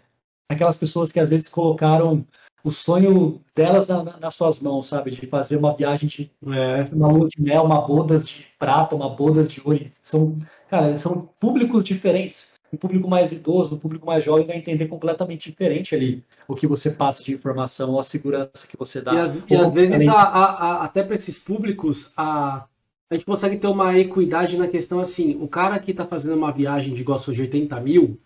[0.50, 2.26] aquelas pessoas que às vezes colocaram
[2.64, 5.12] o sonho delas na, na, nas suas mãos, sabe?
[5.12, 6.84] De fazer uma viagem de é.
[6.94, 9.90] uma lua de mel, uma bodas de prata, uma bodas de ouro.
[10.04, 10.38] São,
[10.70, 12.61] cara, são públicos diferentes.
[12.74, 16.66] Um público mais idoso, um público mais jovem vai entender completamente diferente ali o que
[16.66, 19.14] você passa de informação, a segurança que você dá.
[19.14, 22.66] E, as, e às vezes, a, a, até para esses públicos, a,
[23.10, 26.52] a gente consegue ter uma equidade na questão assim, o cara que tá fazendo uma
[26.52, 28.18] viagem de gosto de 80 mil,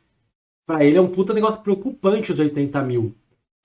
[0.68, 3.16] para ele é um puta negócio preocupante os 80 mil.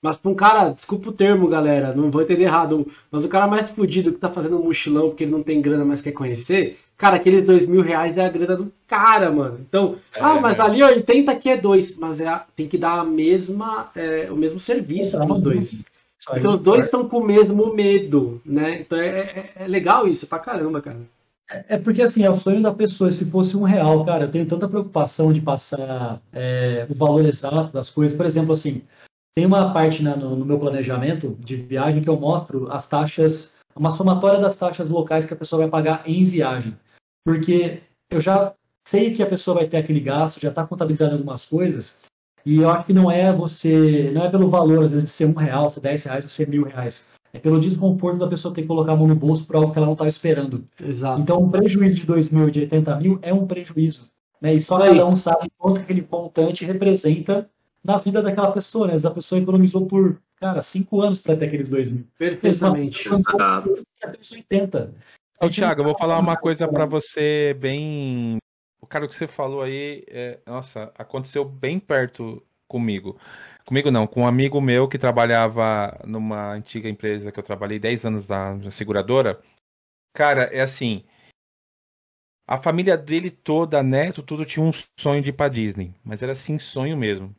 [0.02, 3.46] Mas pra um cara, desculpa o termo, galera, não vou entender errado, mas o cara
[3.46, 6.78] mais fudido que tá fazendo um mochilão porque ele não tem grana, mas quer conhecer,
[7.00, 9.58] cara, aqueles dois mil reais é a grana do cara, mano.
[9.66, 10.62] Então, é, ah, mas é.
[10.62, 14.60] ali 80 aqui é dois, mas é, tem que dar a mesma, é, o mesmo
[14.60, 15.86] serviço é, pros dois.
[16.26, 18.82] Porque os dois estão com o mesmo medo, né?
[18.82, 20.98] Então é, é, é legal isso pra caramba, cara.
[21.66, 23.10] É porque assim, é o sonho da pessoa.
[23.10, 27.72] Se fosse um real, cara, eu tenho tanta preocupação de passar é, o valor exato
[27.72, 28.14] das coisas.
[28.14, 28.82] Por exemplo, assim,
[29.34, 33.58] tem uma parte né, no, no, meu planejamento de viagem que eu mostro as taxas,
[33.74, 36.76] uma somatória das taxas locais que a pessoa vai pagar em viagem.
[37.24, 38.54] Porque eu já
[38.86, 42.02] sei que a pessoa vai ter aquele gasto, já está contabilizando algumas coisas,
[42.44, 45.26] e eu acho que não é você, não é pelo valor, às vezes, de ser
[45.26, 47.12] um real, ser dez reais ou ser mil reais.
[47.32, 49.78] É pelo desconforto da pessoa ter que colocar a mão no bolso por algo que
[49.78, 50.64] ela não está esperando.
[50.82, 51.20] Exato.
[51.20, 54.10] Então, um prejuízo de 2 mil e de 80 mil é um prejuízo.
[54.40, 54.54] Né?
[54.54, 57.48] E só cada um sabe quanto aquele montante representa
[57.84, 58.88] na vida daquela pessoa.
[58.88, 58.94] Né?
[59.04, 62.06] A pessoa economizou por, cara, 5 anos para ter aqueles 2 mil.
[62.18, 63.08] Perfeitamente.
[63.08, 64.92] A pessoa tenta.
[65.42, 68.36] Ô, Thiago, eu vou falar uma coisa para você bem.
[68.78, 70.38] O cara, que você falou aí, é...
[70.46, 73.18] nossa, aconteceu bem perto comigo.
[73.64, 78.04] Comigo não, com um amigo meu que trabalhava numa antiga empresa que eu trabalhei 10
[78.04, 79.40] anos na, seguradora.
[80.14, 81.04] Cara, é assim.
[82.46, 85.94] A família dele toda, neto, tudo tinha um sonho de ir pra Disney.
[86.04, 87.34] Mas era assim, sonho mesmo.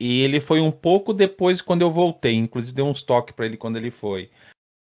[0.00, 2.34] E ele foi um pouco depois quando eu voltei.
[2.34, 4.30] Inclusive deu uns toques para ele quando ele foi.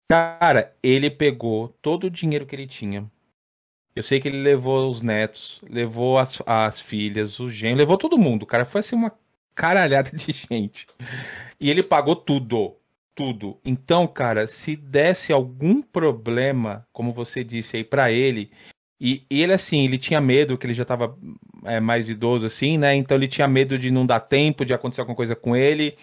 [0.10, 3.10] Cara, ele pegou todo o dinheiro que ele tinha.
[3.96, 8.18] Eu sei que ele levou os netos, levou as, as filhas, o genro, levou todo
[8.18, 8.46] mundo.
[8.46, 9.14] Cara foi assim uma
[9.54, 10.88] caralhada de gente.
[11.60, 12.76] E ele pagou tudo.
[13.14, 13.60] Tudo.
[13.64, 18.52] Então, cara, se desse algum problema, como você disse aí, para ele.
[19.00, 21.18] E, e, ele, assim, ele tinha medo, que ele já tava
[21.66, 22.96] é, mais idoso, assim, né?
[22.96, 25.98] Então ele tinha medo de não dar tempo, de acontecer alguma coisa com ele.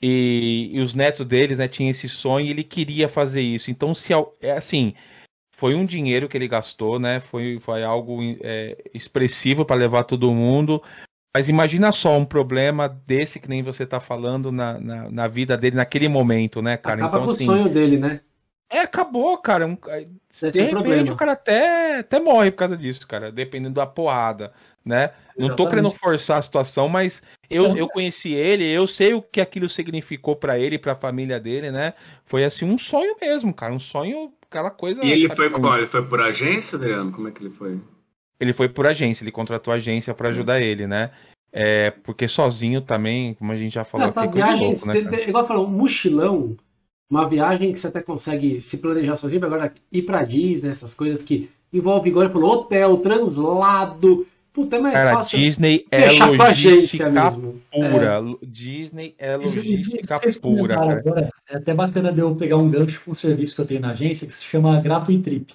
[0.00, 3.70] E, e os netos deles, né, tinham esse sonho e ele queria fazer isso.
[3.70, 4.94] Então, se é assim,
[5.54, 7.18] foi um dinheiro que ele gastou, né?
[7.18, 10.82] Foi, foi algo é, expressivo para levar todo mundo.
[11.34, 15.56] Mas imagina só um problema desse que nem você tá falando na, na, na vida
[15.56, 16.96] dele naquele momento, né, cara?
[17.04, 18.20] Acaba então, com assim, o sonho dele, né?
[18.70, 19.66] É, acabou, cara.
[19.66, 21.12] Um, de repente problema.
[21.12, 24.52] o cara até, até morre por causa disso, cara, dependendo da porrada,
[24.84, 25.12] né?
[25.38, 29.40] Não tô querendo forçar a situação, mas eu, eu conheci ele, eu sei o que
[29.40, 31.94] aquilo significou para ele, para a família dele, né?
[32.24, 35.04] Foi assim um sonho mesmo, cara, um sonho, aquela coisa.
[35.04, 35.78] E ele foi qual?
[35.78, 37.12] Ele foi por agência, Adriano?
[37.12, 37.80] Como é que ele foi?
[38.38, 41.10] Ele foi por agência, ele contratou a agência para ajudar ele, né?
[41.52, 45.46] É, porque sozinho também, como a gente já falou Não, aqui, viagem, louco, né, igual
[45.46, 46.54] falou, um mochilão,
[47.08, 51.22] uma viagem que você até consegue se planejar sozinho, agora ir pra Disney, essas coisas
[51.22, 54.26] que envolve, igual ele falou, hotel, translado.
[54.56, 55.38] Puta, é mais Cara, fácil.
[55.38, 57.12] Disney é logística
[57.70, 58.22] pura.
[58.22, 58.46] É.
[58.46, 60.80] Disney é logística pura.
[60.80, 63.80] Agora, é até bacana de eu pegar um gancho com um serviço que eu tenho
[63.82, 65.52] na agência que se chama Gratuitrip.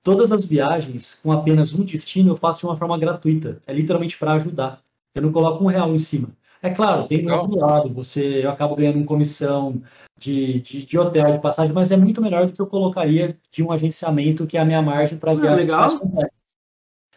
[0.00, 3.58] Todas as viagens com apenas um destino eu faço de uma forma gratuita.
[3.66, 4.80] É literalmente para ajudar.
[5.12, 6.28] Eu não coloco um real em cima.
[6.62, 9.82] É claro, tem do outro lado, você, eu acabo ganhando uma comissão
[10.16, 13.64] de, de, de, hotel, de passagem, mas é muito melhor do que eu colocaria de
[13.64, 16.45] um agenciamento que é a minha margem para as ah, viagens mais complexas.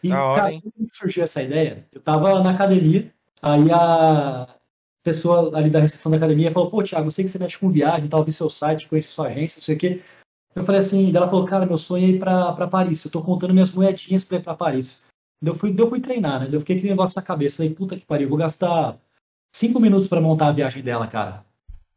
[0.04, 1.88] E, cara, como surgiu essa ideia?
[1.92, 4.48] Eu estava na academia, aí a
[5.04, 7.70] pessoa ali da recepção da academia falou, pô, Thiago, eu sei que você mexe com
[7.70, 10.02] viagem, tal, vi seu site, conhece sua agência, não sei o quê.
[10.56, 13.54] Eu falei assim, ela falou, cara, meu sonho é ir para Paris, eu estou contando
[13.54, 15.08] minhas moedinhas para ir para Paris.
[15.42, 16.50] Eu fui, eu fui treinar, né?
[16.52, 17.58] Eu fiquei com aquele negócio na cabeça.
[17.58, 18.98] Falei, puta que pariu, vou gastar
[19.56, 21.46] cinco minutos para montar a viagem dela, cara.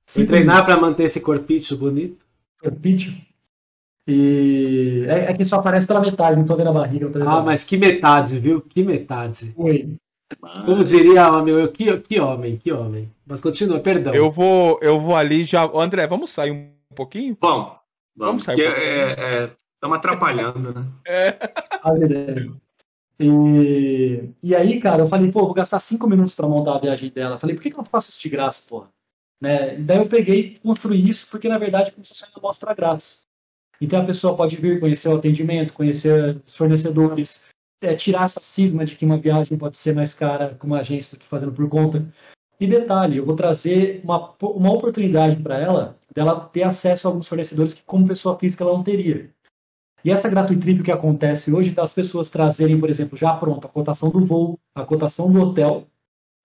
[0.09, 2.25] Fui treinar para manter esse corpício bonito?
[2.61, 3.13] Corpício.
[4.07, 7.09] E é, é, que só aparece pela metade, não tô vendo a barriga.
[7.09, 8.61] Vendo ah, mas que metade, viu?
[8.61, 9.53] Que metade.
[9.57, 9.97] Oi.
[10.65, 13.11] Como diria meu, que, que homem, que homem.
[13.27, 14.15] Mas continua, perdão.
[14.15, 15.65] Eu vou, eu vou ali já.
[15.75, 17.37] André, vamos sair um pouquinho?
[17.41, 17.77] Bom,
[18.17, 19.09] vamos, vamos sair um pouquinho.
[19.75, 20.87] Estamos é, é, atrapalhando, né?
[21.07, 21.39] É.
[23.21, 27.11] E, e aí, cara, eu falei, pô, vou gastar cinco minutos para montar a viagem
[27.11, 27.37] dela.
[27.37, 28.89] Eu falei, por que, que eu não faço isso de graça, porra?
[29.41, 29.77] Né?
[29.77, 33.29] Daí eu peguei e construí isso, porque na verdade como se fosse uma amostra grátis.
[33.81, 37.49] Então a pessoa pode vir conhecer o atendimento, conhecer os fornecedores,
[37.83, 41.19] é, tirar essa cisma de que uma viagem pode ser mais cara com uma agência
[41.19, 42.07] que fazendo por conta.
[42.61, 47.27] E detalhe, eu vou trazer uma, uma oportunidade para ela dela ter acesso a alguns
[47.27, 49.31] fornecedores que, como pessoa física, ela não teria.
[50.05, 54.11] E essa gratuitrip que acontece hoje das pessoas trazerem, por exemplo, já pronto, a cotação
[54.11, 55.87] do voo, a cotação do hotel,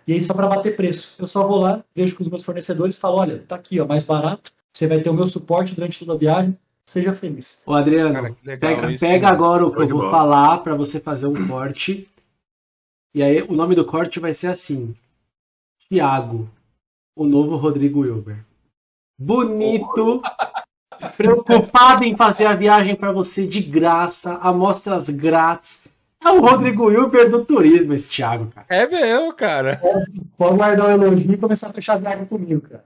[0.07, 1.15] e aí só para bater preço.
[1.19, 4.03] Eu só vou lá, vejo com os meus fornecedores falo, olha, tá aqui, ó, mais
[4.03, 7.61] barato, você vai ter o meu suporte durante toda a viagem, seja feliz.
[7.65, 11.27] Ô, Adriano, Cara, legal, pega, pega agora o que eu vou falar para você fazer
[11.27, 12.07] um corte.
[13.13, 14.95] E aí, o nome do corte vai ser assim:
[15.87, 16.49] Tiago,
[17.15, 18.43] o novo Rodrigo Wilber.
[19.19, 20.21] Bonito,
[21.17, 25.87] preocupado em fazer a viagem para você de graça, amostras grátis.
[26.23, 28.65] É o Rodrigo Wilber do turismo, esse Thiago, cara.
[28.69, 29.79] É meu, cara.
[30.37, 32.83] Pode guardar o elogio e começar a fechar a viagem comigo, cara.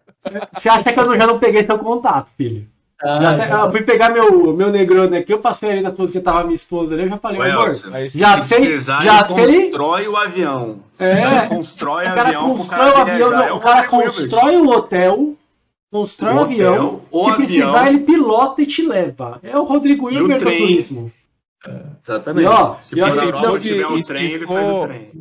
[0.54, 2.68] Você acha que eu já não peguei seu contato, filho?
[3.04, 6.26] Ah, até, eu fui pegar meu, meu negrone aqui, eu passei ali na posição que
[6.26, 7.70] tava minha esposa ali, eu já falei, Ué, amor,
[8.10, 9.70] já sei, precisar, já sei.
[9.70, 10.80] constrói o avião.
[10.94, 15.34] Se é, constrói o avião constrói o avião, não, o cara constrói o hotel,
[15.92, 17.36] constrói o, avião, se avião.
[17.36, 19.40] precisar ele pilota e te leva.
[19.42, 21.12] É o Rodrigo Wilber do turismo.
[22.04, 22.46] Exatamente.
[22.46, 25.12] E, ó, se for assim, Europa, tiver um trem, ele for, faz o trem.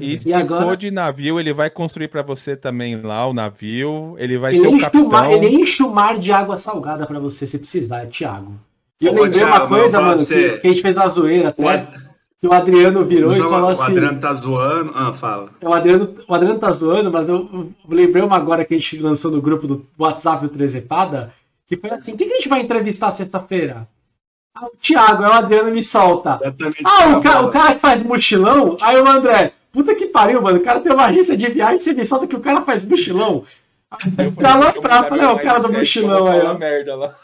[0.00, 0.64] E se agora...
[0.64, 4.14] for de navio, ele vai construir para você também lá o navio.
[4.18, 5.08] Ele vai ele ser o capitão.
[5.08, 8.54] Mar, ele enche o mar de água salgada para você, se precisar, Thiago.
[9.00, 11.48] E eu Ô, lembrei Thiago, uma coisa, mano, que, que, a gente fez uma zoeira
[11.48, 11.62] até.
[12.04, 12.08] O...
[12.40, 13.82] Que o Adriano virou e falou assim.
[13.82, 14.92] O Adriano tá zoando.
[14.94, 15.50] Ah, fala.
[15.60, 18.96] O Adriano, o Adriano tá zoando, mas eu, eu lembrei uma agora que a gente
[18.98, 21.32] lançou no grupo do WhatsApp do Trezepada.
[21.66, 23.88] Que foi assim: quem que a gente vai entrevistar sexta-feira?
[24.62, 26.40] O Thiago, aí o Adriano me solta.
[26.84, 28.76] Ah, o, ca o cara que faz mochilão?
[28.80, 30.58] Aí o André, puta que pariu, mano.
[30.58, 32.84] O cara tem uma agência de viagem e você me solta que o cara faz
[32.84, 33.44] mochilão.
[34.36, 36.58] Pra lá pra, falei, o cara do mochilão aí, ó.
[36.58, 37.14] Merda lá.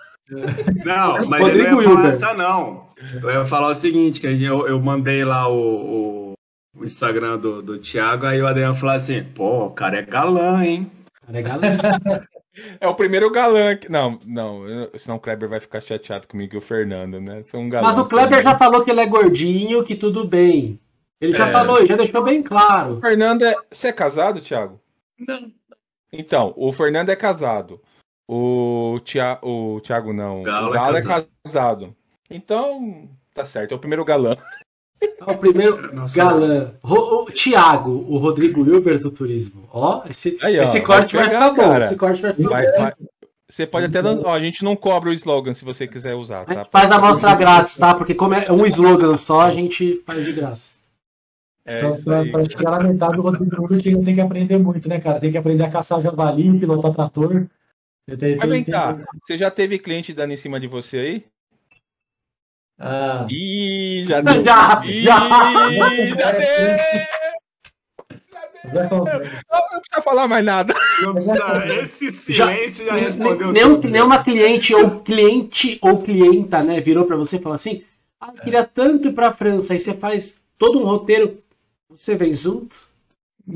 [0.85, 2.87] Não, mas Rodrigo eu não ia falar essa não.
[3.23, 6.33] Eu ia falar o seguinte, que eu, eu mandei lá o, o,
[6.77, 10.65] o Instagram do, do Thiago, aí o Adriano falou assim, pô, o cara é galã,
[10.65, 10.91] hein?
[11.23, 12.25] O cara é galã.
[12.81, 13.91] É o primeiro galã que.
[13.91, 14.63] Não, não,
[14.97, 17.43] senão o Kleber vai ficar chateado comigo e o Fernando, né?
[17.43, 20.79] São um galã, Mas o Kleber já falou que ele é gordinho, que tudo bem.
[21.21, 21.37] Ele é.
[21.37, 22.99] já falou, já deixou bem claro.
[22.99, 23.55] O Fernando é.
[23.73, 24.81] Você é casado, Thiago?
[25.19, 25.51] Não.
[26.13, 27.81] Então, o Fernando é casado.
[28.27, 29.39] O, Tia...
[29.43, 30.43] o Thiago não.
[30.43, 31.27] Galo o Galo é casado.
[31.27, 31.97] é casado.
[32.31, 34.37] Então, tá certo, é o primeiro galã.
[35.27, 36.75] É o primeiro Nossa, galã.
[36.83, 39.69] o Thiago, o Rodrigo Wilber do turismo.
[39.73, 41.77] Ó, esse, Aí, ó, esse corte vai, pegar, vai ficar bom.
[41.79, 42.93] Esse corte vai ficar vai, vai,
[43.51, 44.01] Você pode até.
[44.03, 46.45] Ó, a gente não cobra o slogan se você quiser usar.
[46.45, 46.53] Tá?
[46.53, 47.95] A gente faz a amostra grátis, tá?
[47.95, 50.75] Porque como é um slogan só, a gente faz de graça.
[51.67, 55.01] É, só pra, pra chegar na metade do Rodrigo Wilber tem que aprender muito, né,
[55.01, 55.19] cara?
[55.19, 57.47] Tem que aprender a caçar javali, pilotar trator.
[58.19, 61.25] Tem, Mas vem cá, você já teve cliente dando em cima de você aí?
[62.79, 63.27] Ah.
[63.31, 64.45] Ih, já deu.
[64.45, 65.19] Já, Ih, já,
[66.17, 67.05] já deu.
[68.73, 70.75] Já não, não precisa falar mais nada.
[71.13, 73.53] Precisa, esse silêncio já, já respondeu.
[73.53, 77.83] Nem, nem uma cliente ou cliente ou clienta, né, virou para você e falou assim:
[78.21, 79.75] ah, eu queria tanto ir pra França.
[79.75, 81.39] Aí você faz todo um roteiro,
[81.91, 82.93] você vem junto?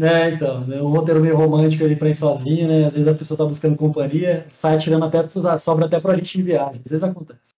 [0.00, 2.86] É, então, é um roteiro meio romântico ali pra ir sozinho, né?
[2.86, 5.26] Às vezes a pessoa tá buscando companhia, sai tirando até,
[5.58, 6.82] sobra até pra gente em viagem.
[6.84, 7.57] Às vezes acontece.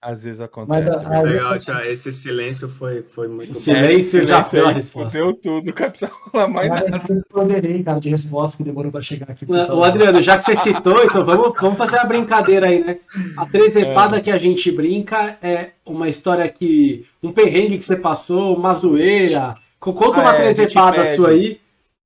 [0.00, 0.88] Às vezes acontece.
[0.88, 1.22] Mas, né?
[1.22, 5.18] legal, tia, esse silêncio foi, foi muito silêncio já foi a resposta.
[5.18, 6.08] Deu tudo, capitão.
[6.48, 7.02] Mais nada.
[7.08, 9.44] Eu poderei, cara, de resposta que demorou para chegar aqui.
[9.48, 12.98] O Adriano, já que você citou, então vamos, vamos fazer a brincadeira aí, né?
[13.36, 14.20] A trezepada é.
[14.20, 17.04] que a gente brinca é uma história que.
[17.20, 19.56] Um perrengue que você passou, uma zoeira.
[19.80, 21.60] Conta uma ah, é, trezepada sua aí.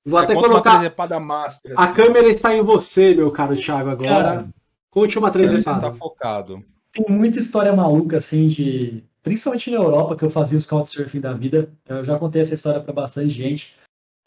[0.05, 0.81] Vou é, até colocar.
[1.21, 1.95] Master, a assim.
[1.95, 4.47] câmera está em você, meu caro Thiago, agora.
[4.91, 5.89] Conte uma trezepada.
[5.89, 9.05] Está focado tem muita história maluca, assim, de.
[9.23, 11.71] Principalmente na Europa, que eu fazia os Couchsurfing da vida.
[11.89, 13.77] Eu já contei essa história para bastante gente.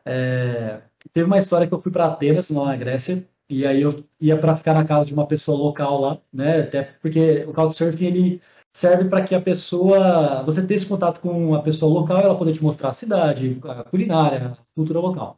[0.05, 0.81] É...
[1.13, 4.37] Teve uma história que eu fui para Atenas, lá na Grécia, e aí eu ia
[4.37, 6.61] para ficar na casa de uma pessoa local lá, né?
[6.61, 8.41] Até porque o Couchsurfing ele
[8.75, 12.53] serve para que a pessoa, você tenha esse contato com a pessoa local, ela poder
[12.53, 15.37] te mostrar a cidade, a culinária, a cultura local.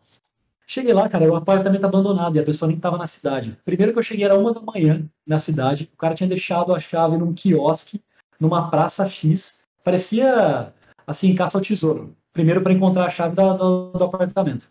[0.70, 3.58] Cheguei lá, cara, era um apartamento abandonado e a pessoa nem estava na cidade.
[3.64, 6.80] Primeiro que eu cheguei era uma da manhã na cidade, o cara tinha deixado a
[6.80, 8.04] chave num quiosque,
[8.38, 10.74] numa praça X, parecia
[11.08, 12.14] assim, caça ao tesouro.
[12.34, 14.68] Primeiro para encontrar a chave da, do, do, apartamento.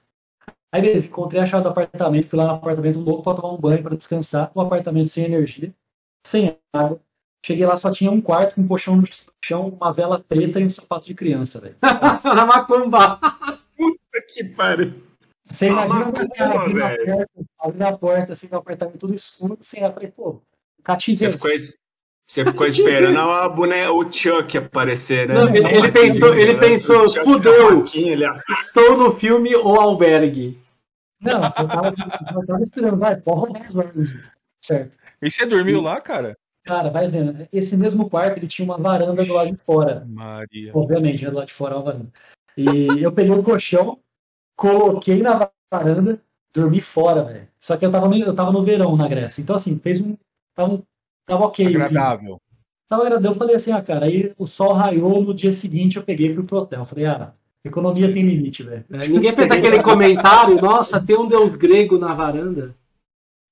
[0.70, 3.58] Aí beleza, encontrei a chave do apartamento, fui lá no apartamento louco para tomar um
[3.58, 5.74] banho, para descansar, o apartamento sem energia,
[6.26, 7.00] sem água.
[7.44, 9.04] Cheguei lá, só tinha um quarto com um colchão no
[9.42, 11.76] chão, uma vela preta e um sapato de criança, velho.
[12.22, 13.16] Na macumba!
[13.76, 15.15] Puta que pariu!
[15.50, 17.28] Você imagina o cara abrindo a porta,
[17.58, 20.42] abrindo a porta, assim, no apartamento tudo escuro, sem assim, falei, pô,
[20.82, 21.38] cativeiro.
[21.38, 21.76] Você ficou,
[22.26, 25.34] você ficou esperando a boneca, o Chuck aparecer, né?
[25.34, 26.58] Não, ele, ele, pensou, ele né?
[26.58, 27.84] pensou, fudeu,
[28.50, 30.60] estou no filme O Albergue.
[31.20, 34.14] Não, você tava, você tava esperando, vai, porra, mais olhos,
[34.60, 34.98] certo.
[35.22, 36.36] E você dormiu e, lá, cara?
[36.64, 40.04] Cara, vai vendo, esse mesmo quarto, ele tinha uma varanda do lado de fora.
[40.08, 40.72] Maria.
[40.74, 42.12] Obviamente, do lado de fora é uma varanda.
[42.56, 44.00] E eu peguei o colchão,
[44.56, 46.20] coloquei na varanda,
[46.52, 47.48] dormi fora, velho.
[47.60, 49.42] Só que eu tava, no, eu tava no verão na Grécia.
[49.42, 50.16] Então, assim, fez um.
[50.54, 50.82] Tava,
[51.26, 51.66] tava ok.
[51.66, 52.40] Agradável.
[52.88, 56.04] Tava agradando, eu falei assim, ah, cara, aí o sol raiou, no dia seguinte eu
[56.04, 56.84] peguei pro hotel.
[56.84, 57.32] Falei, ah,
[57.64, 58.84] economia tem limite, velho.
[58.92, 62.74] É, ninguém fez aquele comentário, nossa, tem um deus grego na varanda.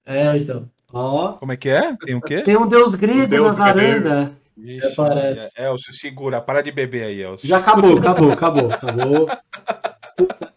[0.06, 0.70] É, então.
[0.92, 1.32] Ó.
[1.32, 1.96] Como é que é?
[1.96, 2.42] Tem o quê?
[2.42, 4.32] Tem um deus grego deus na varanda.
[4.56, 5.60] Vixe, é, parece.
[5.60, 7.48] Elcio, segura, para de beber aí, Elcio.
[7.48, 9.26] Já acabou, acabou, acabou, acabou.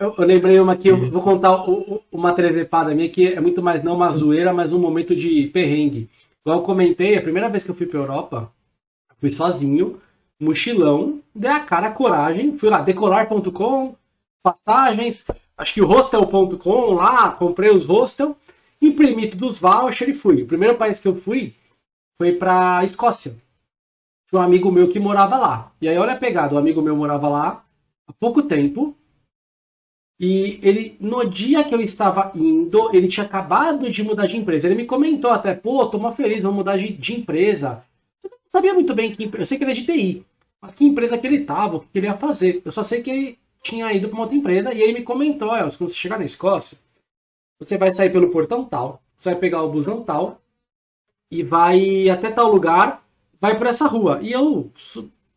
[0.00, 1.64] Eu, eu, lembrei uma aqui, eu vou contar
[2.10, 6.08] uma trezepada minha que é muito mais não uma zoeira, mas um momento de perrengue.
[6.40, 8.52] Igual eu comentei, a primeira vez que eu fui pra Europa,
[9.20, 10.00] fui sozinho,
[10.40, 13.94] mochilão, dei a cara, a coragem, fui lá, decolar.com,
[14.42, 18.36] passagens, acho que o hostel.com lá, comprei os hostel,
[18.80, 20.42] imprimi todos os vouchers e fui.
[20.42, 21.54] O primeiro país que eu fui
[22.20, 23.36] foi pra Escócia.
[24.28, 25.72] Tinha um amigo meu que morava lá.
[25.80, 27.64] E aí, olha a pegada, o um amigo meu morava lá
[28.08, 28.96] há pouco tempo,
[30.18, 34.66] e ele, no dia que eu estava indo, ele tinha acabado de mudar de empresa.
[34.66, 37.84] Ele me comentou até, pô, tô mó feliz, vou mudar de, de empresa.
[38.24, 40.26] Eu não sabia muito bem que Eu sei que ele é de TI,
[40.60, 42.62] mas que empresa que ele estava, o que ele ia fazer.
[42.64, 45.54] Eu só sei que ele tinha ido para uma outra empresa e ele me comentou,
[45.54, 46.78] Elcio, quando você chegar na Escócia,
[47.58, 50.40] você vai sair pelo portão tal, você vai pegar o busão tal
[51.30, 53.04] e vai até tal lugar,
[53.40, 54.20] vai por essa rua.
[54.22, 54.70] E eu,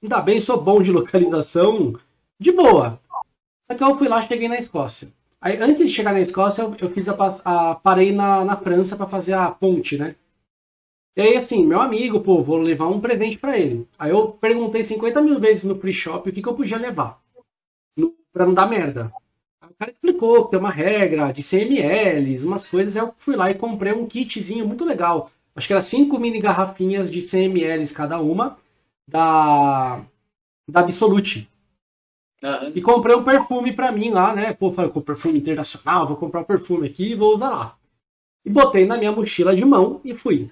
[0.01, 1.95] ainda bem, sou bom de localização,
[2.39, 2.99] de boa.
[3.71, 5.13] Só que eu fui lá cheguei na Escócia.
[5.39, 7.15] Aí, antes de chegar na Escócia, eu, eu fiz a,
[7.45, 10.15] a, parei na, na França para fazer a ponte, né?
[11.15, 13.87] E aí, assim, meu amigo, pô, vou levar um presente para ele.
[13.97, 17.21] Aí eu perguntei 50 mil vezes no free shop o que, que eu podia levar.
[18.33, 19.11] Pra não dar merda.
[19.61, 22.97] Aí o cara explicou que tem uma regra de CMLs, umas coisas.
[22.97, 25.31] Aí eu fui lá e comprei um kitzinho muito legal.
[25.55, 28.57] Acho que era cinco mini garrafinhas de CMLs cada uma.
[29.07, 30.01] Da,
[30.67, 31.49] da Absolute.
[32.41, 32.71] Uhum.
[32.73, 34.53] E comprei um perfume pra mim lá, né?
[34.53, 37.77] Pô, falei, com perfume internacional, vou comprar um perfume aqui e vou usar lá.
[38.45, 40.49] E botei na minha mochila de mão e fui.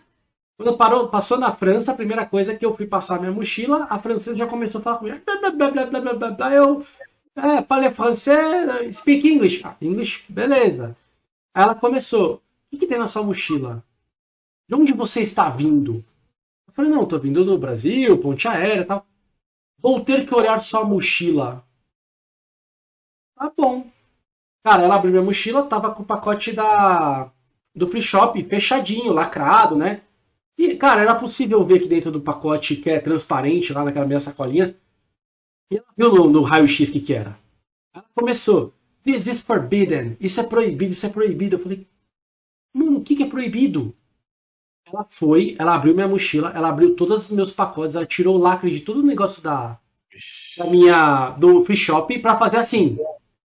[0.58, 4.00] Quando parou, passou na França, a primeira coisa que eu fui passar minha mochila, a
[4.00, 5.22] francesa já começou a falar comigo.
[5.24, 6.54] Blá, blá, blá, blá, blá, blá, blá.
[6.54, 6.84] Eu,
[7.36, 9.62] é, falei francês, speak English.
[9.64, 10.98] Ah, English, beleza.
[11.54, 12.42] Aí ela começou, o
[12.72, 13.84] que, que tem na sua mochila?
[14.68, 16.04] De onde você está vindo?
[16.68, 19.06] Eu falei, não, tô vindo do Brasil, ponte aérea tal.
[19.80, 21.64] Vou ter que olhar sua mochila.
[23.38, 23.86] Tá bom.
[24.66, 27.32] Cara, ela abriu minha mochila, tava com o pacote da
[27.76, 30.02] do free shop fechadinho, lacrado, né?
[30.58, 34.20] E, cara, era possível ver que dentro do pacote que é transparente, lá naquela minha
[34.20, 34.76] sacolinha,
[35.72, 37.38] e ela viu no, no raio-x que que era.
[37.96, 38.74] Ela começou,
[39.04, 41.56] this is forbidden, isso é proibido, isso é proibido.
[41.58, 41.88] Eu falei,
[42.74, 43.96] mano, o que que é proibido?
[44.86, 48.40] Ela foi, ela abriu minha mochila, ela abriu todos os meus pacotes, ela tirou o
[48.40, 49.80] lacre de todo o negócio da,
[50.58, 52.98] da minha, do free shop pra fazer assim.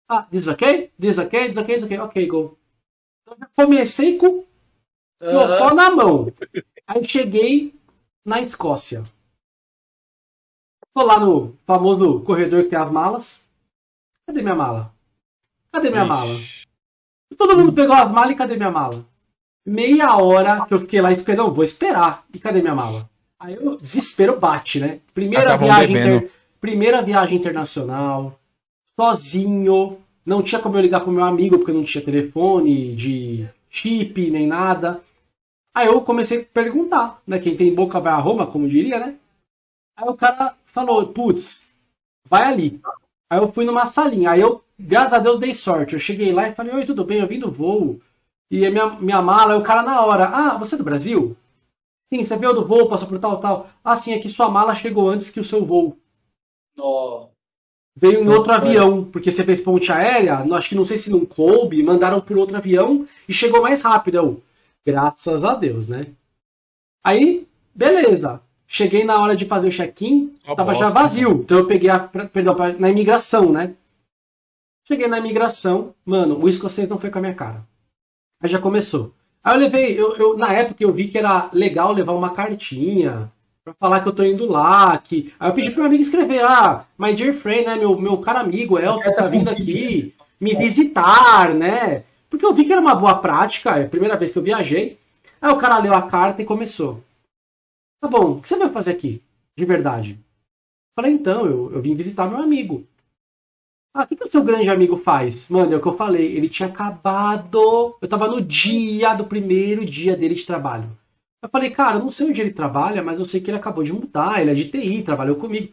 [0.08, 0.92] Ah, this ok?
[0.98, 1.48] This ok?
[1.48, 1.74] This ok?
[1.74, 1.98] This ok?
[1.98, 2.58] Ok, go.
[3.22, 4.44] Então já comecei com o
[5.58, 6.32] pó na mão.
[6.86, 7.74] Aí cheguei
[8.24, 9.04] na Escócia.
[10.94, 13.50] Tô lá no famoso corredor que tem as malas.
[14.26, 14.94] Cadê minha mala?
[15.72, 16.08] Cadê minha Ixi.
[16.08, 16.38] mala?
[17.38, 19.04] Todo mundo pegou as malas e cadê minha mala?
[19.64, 22.26] Meia hora que eu fiquei lá esperando, vou esperar.
[22.32, 23.08] E cadê minha mala?
[23.38, 25.00] Aí o desespero bate, né?
[25.14, 26.30] Primeira viagem, inter...
[26.60, 28.38] Primeira viagem internacional,
[28.94, 34.30] sozinho, não tinha como eu ligar pro meu amigo, porque não tinha telefone de chip,
[34.30, 35.02] nem nada.
[35.74, 37.38] Aí eu comecei a perguntar, né?
[37.38, 39.18] Quem tem boca vai a Roma, como diria, né?
[39.96, 41.74] Aí o cara falou, putz,
[42.26, 42.80] vai ali.
[43.30, 44.32] Aí eu fui numa salinha.
[44.32, 45.94] Aí eu, graças a Deus, dei sorte.
[45.94, 47.20] Eu cheguei lá e falei, oi, tudo bem?
[47.20, 48.00] Eu vim do voo.
[48.50, 51.36] E a minha, minha mala, o cara na hora, ah, você é do Brasil?
[52.02, 53.70] Sim, você veio do voo, passou por tal, tal.
[53.82, 55.96] Ah, sim, é que sua mala chegou antes que o seu voo.
[56.76, 57.31] Oh.
[57.94, 61.26] Veio em outro avião, porque você fez ponte aérea, acho que não sei se não
[61.26, 64.16] coube, mandaram por outro avião e chegou mais rápido.
[64.16, 64.42] Eu,
[64.84, 66.06] graças a Deus, né?
[67.04, 68.40] Aí, beleza.
[68.66, 71.34] Cheguei na hora de fazer o check-in, tava bosta, já vazio.
[71.34, 71.40] Né?
[71.42, 73.74] Então eu peguei a, perdão, na imigração, né?
[74.88, 77.66] Cheguei na imigração, mano, o escocês não foi com a minha cara.
[78.40, 79.12] Aí já começou.
[79.44, 83.30] Aí eu levei, eu, eu, na época eu vi que era legal levar uma cartinha,
[83.64, 85.32] pra falar que eu tô indo lá, que...
[85.38, 88.40] Aí eu pedi pro meu amigo escrever, ah, my dear friend, né, meu, meu caro
[88.40, 90.12] amigo Elcio está vindo aqui
[90.42, 92.02] me visitar, né?
[92.28, 94.98] Porque eu vi que era uma boa prática, é a primeira vez que eu viajei.
[95.40, 97.00] Aí o cara leu a carta e começou.
[98.00, 99.22] Tá bom, o que você veio fazer aqui?
[99.56, 100.18] De verdade.
[100.96, 102.84] Falei, então, eu, eu vim visitar meu amigo.
[103.94, 105.48] Ah, o que, que o seu grande amigo faz?
[105.48, 107.96] Mano, é o que eu falei, ele tinha acabado.
[108.00, 110.90] Eu tava no dia do primeiro dia dele de trabalho.
[111.42, 113.82] Eu falei, cara, eu não sei onde ele trabalha, mas eu sei que ele acabou
[113.82, 115.72] de mudar, ele é de TI, trabalhou comigo.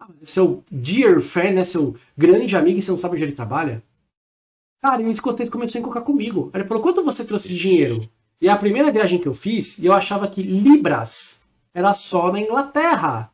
[0.00, 1.64] Ah, mas é seu dear friend, né?
[1.64, 3.82] Seu grande amigo e você não sabe onde ele trabalha?
[4.82, 6.50] Cara, e o escoteiro começou a encocar comigo.
[6.52, 8.08] Ele falou, quanto você trouxe de dinheiro?
[8.40, 13.30] E a primeira viagem que eu fiz, eu achava que libras era só na Inglaterra.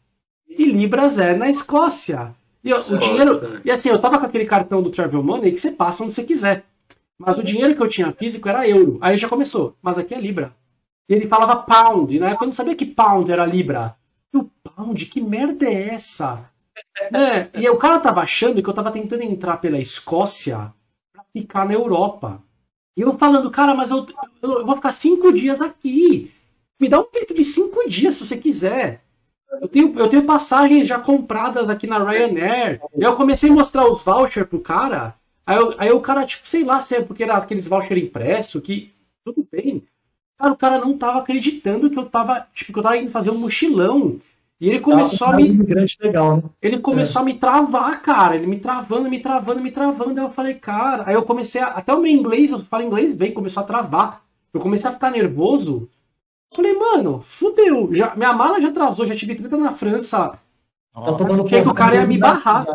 [0.46, 2.34] E libras é na Escócia.
[2.62, 3.60] E o dinheiro.
[3.64, 6.24] E assim, eu tava com aquele cartão do Travel Money que você passa onde você
[6.24, 6.64] quiser.
[7.18, 8.98] Mas o dinheiro que eu tinha físico era euro.
[9.00, 9.74] Aí já começou.
[9.82, 10.54] Mas aqui é libra.
[11.10, 12.16] E ele falava pound.
[12.20, 13.96] Na época eu não sabia que pound era libra.
[14.32, 16.48] E o pound, que merda é essa?
[17.12, 20.72] É, e o cara tava achando que eu tava tentando entrar pela Escócia
[21.12, 22.40] pra ficar na Europa.
[22.96, 24.06] E eu falando, cara, mas eu,
[24.40, 26.32] eu, eu vou ficar cinco dias aqui.
[26.80, 29.02] Me dá um peito de cinco dias se você quiser.
[29.60, 32.80] Eu tenho, eu tenho passagens já compradas aqui na Ryanair.
[32.96, 35.16] E eu comecei a mostrar os vouchers pro cara.
[35.44, 38.60] Aí, eu, aí o cara, tipo, sei lá se é porque era aqueles vouchers impresso,
[38.60, 38.92] que
[39.24, 39.59] tudo bem.
[40.40, 43.30] Cara, o cara não tava acreditando que eu tava, tipo, que eu tava indo fazer
[43.30, 44.16] um mochilão.
[44.58, 45.50] E ele começou a me.
[46.00, 46.42] Legal, né?
[46.62, 47.22] Ele começou é.
[47.22, 48.36] a me travar, cara.
[48.36, 50.18] Ele me travando, me travando, me travando.
[50.18, 51.04] Aí eu falei, cara.
[51.06, 51.66] Aí eu comecei a.
[51.66, 54.22] Até o meu inglês, eu falo inglês bem, começou a travar.
[54.52, 55.90] Eu comecei a ficar nervoso.
[56.54, 57.90] Falei, mano, fudeu.
[57.92, 60.38] Já, minha mala já atrasou, já tive treta na França.
[60.94, 62.66] Tá tomando achei que o cara ia me barrar.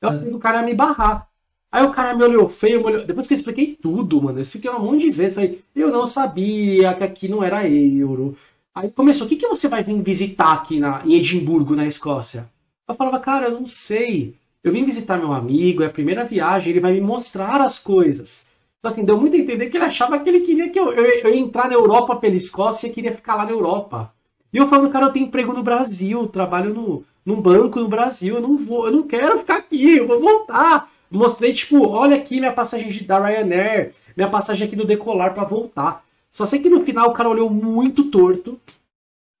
[0.00, 1.28] Eu achei que o cara ia me barrar.
[1.72, 3.06] Aí o cara me olhou feio, me olhou...
[3.06, 6.06] depois que eu expliquei tudo, mano, eu fiquei um monte de vezes, falei, eu não
[6.06, 8.36] sabia que aqui não era euro.
[8.74, 12.48] Aí começou, o que, que você vai vir visitar aqui na, em Edimburgo, na Escócia?
[12.88, 14.34] Eu falava, cara, eu não sei.
[14.62, 18.50] Eu vim visitar meu amigo, é a primeira viagem, ele vai me mostrar as coisas.
[18.78, 21.04] Então, assim, deu muito a entender que ele achava que ele queria que eu, eu,
[21.04, 24.12] eu entrar na Europa pela Escócia e queria ficar lá na Europa.
[24.52, 28.36] E eu falando, cara, eu tenho emprego no Brasil, trabalho no, num banco no Brasil,
[28.36, 30.90] eu não vou, eu não quero ficar aqui, eu vou voltar.
[31.10, 36.04] Mostrei, tipo, olha aqui minha passagem da Ryanair, minha passagem aqui no Decolar para voltar.
[36.30, 38.60] Só sei que no final o cara olhou muito torto.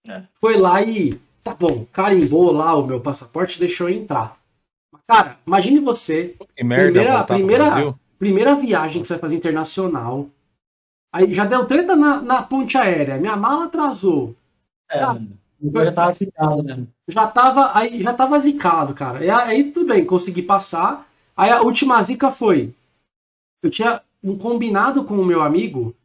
[0.08, 0.22] É.
[0.34, 1.18] Foi lá e.
[1.42, 4.36] Tá bom, carimbou lá o meu passaporte deixou eu entrar.
[5.06, 6.34] Cara, imagine você.
[6.56, 10.28] Que merda, primeira, primeira, primeira viagem que você vai fazer internacional.
[11.12, 13.18] Aí já deu treta na, na ponte aérea.
[13.18, 14.34] Minha mala atrasou.
[14.90, 15.16] É, já,
[15.84, 16.86] já tava zicado, né?
[17.08, 19.24] Já tava, aí, já tava zicado, cara.
[19.24, 21.08] E aí tudo bem, consegui passar.
[21.40, 22.74] Aí a última zica foi.
[23.62, 25.96] Eu tinha um combinado com o meu amigo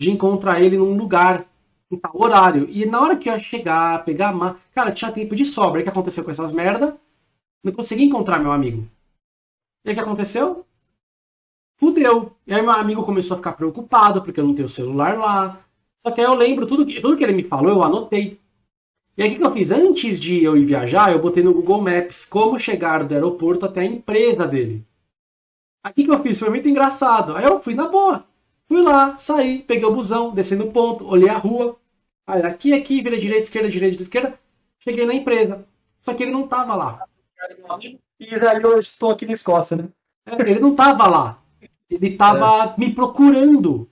[0.00, 1.46] de encontrar ele num lugar,
[1.88, 2.66] em tal horário.
[2.68, 4.56] E na hora que eu ia chegar, pegar a mão.
[4.74, 5.80] Cara, tinha tempo de sobra.
[5.80, 6.98] O que aconteceu com essas merda?
[7.62, 8.84] Não consegui encontrar meu amigo.
[9.84, 10.66] E o que aconteceu?
[11.78, 12.34] Fudeu.
[12.44, 15.64] E aí meu amigo começou a ficar preocupado, porque eu não tenho celular lá.
[16.00, 18.40] Só que aí eu lembro tudo que, tudo que ele me falou, eu anotei.
[19.16, 19.70] E aí o que eu fiz?
[19.70, 23.80] Antes de eu ir viajar, eu botei no Google Maps como chegar do aeroporto até
[23.80, 24.84] a empresa dele.
[25.86, 26.38] O que eu fiz?
[26.38, 27.36] Foi muito engraçado.
[27.36, 28.24] Aí eu fui na boa.
[28.68, 31.76] Fui lá, saí, peguei o busão, desci no ponto, olhei a rua.
[32.26, 34.38] Aí aqui, aqui, vira direita, esquerda, direita, esquerda.
[34.78, 35.66] Cheguei na empresa.
[36.00, 37.04] Só que ele não tava lá.
[38.20, 39.88] E aí eu estou aqui na Escócia, né?
[40.24, 41.42] É, ele não tava lá.
[41.90, 42.80] Ele tava é.
[42.80, 43.89] me procurando.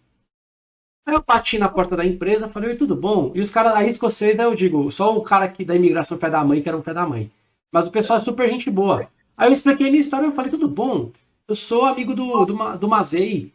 [1.09, 3.33] Aí eu bati na porta da empresa, falei, tudo bom?
[3.35, 6.29] E os caras, aí escocês, né, eu digo, só o cara aqui da imigração pé
[6.29, 7.31] da mãe, que era um pé da mãe.
[7.73, 9.09] Mas o pessoal é super gente boa.
[9.35, 11.11] Aí eu expliquei minha história, eu falei, tudo bom?
[11.49, 13.55] Eu sou amigo do, do, do Mazei.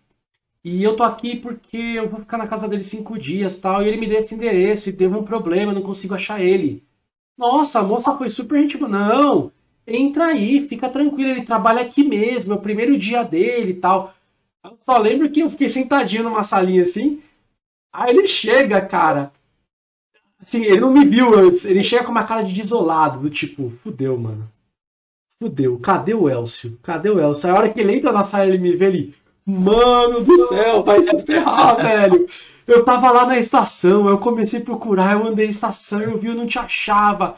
[0.63, 3.83] E eu tô aqui porque eu vou ficar na casa dele cinco dias tal.
[3.83, 6.83] E ele me deu esse endereço e teve um problema, eu não consigo achar ele.
[7.37, 8.89] Nossa, a moça foi super gente boa.
[8.89, 9.51] Não,
[9.85, 14.11] entra aí, fica tranquilo, ele trabalha aqui mesmo, é o primeiro dia dele e tal.
[14.63, 17.21] Eu só lembro que eu fiquei sentadinho numa salinha assim.
[17.93, 19.31] Aí ele chega, cara.
[20.41, 21.63] Assim, ele não me viu antes.
[21.63, 24.49] Ele chega com uma cara de desolado, do tipo, fudeu, mano.
[25.41, 25.77] Fudeu.
[25.77, 26.77] Cadê o Elcio?
[26.81, 27.49] Cadê o Elcio?
[27.49, 29.15] Aí a hora que ele entra na sala, ele me vê ali.
[29.45, 32.25] Mano do céu, vai se ferrar, velho.
[32.65, 36.27] Eu tava lá na estação, eu comecei a procurar, eu andei na estação, eu vi,
[36.27, 37.35] eu não te achava.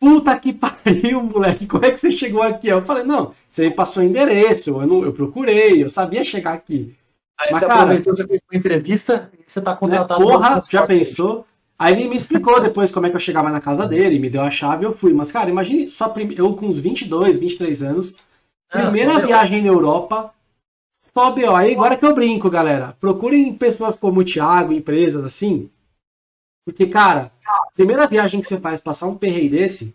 [0.00, 2.68] Puta que pariu, moleque, como é que você chegou aqui?
[2.68, 6.52] Eu falei, não, você me passou o endereço, eu, não, eu procurei, eu sabia chegar
[6.52, 6.94] aqui.
[7.38, 10.20] Aí Mas, você cara, aproveitou, já fez uma entrevista e você tá contratado.
[10.20, 11.46] Né, porra, já pensou?
[11.78, 14.42] Aí ele me explicou depois como é que eu chegava na casa dele, me deu
[14.42, 15.12] a chave e eu fui.
[15.12, 18.22] Mas, cara, imagine só eu com uns 22, 23 anos,
[18.70, 20.32] ah, primeira viagem na Europa,
[20.92, 21.54] só BO.
[21.54, 22.96] Aí agora que eu brinco, galera.
[23.00, 25.68] Procurem pessoas como o Thiago, empresas assim.
[26.64, 27.32] Porque, cara,
[27.74, 29.94] primeira viagem que você faz, passar um perreio desse,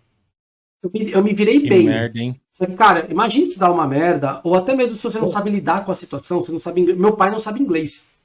[0.83, 1.85] eu me, eu me virei que bem.
[1.85, 2.39] Merda, hein?
[2.77, 5.91] Cara, imagine se dá uma merda, ou até mesmo se você não sabe lidar com
[5.91, 6.99] a situação, você não sabe inglês.
[6.99, 8.15] Meu pai não sabe inglês.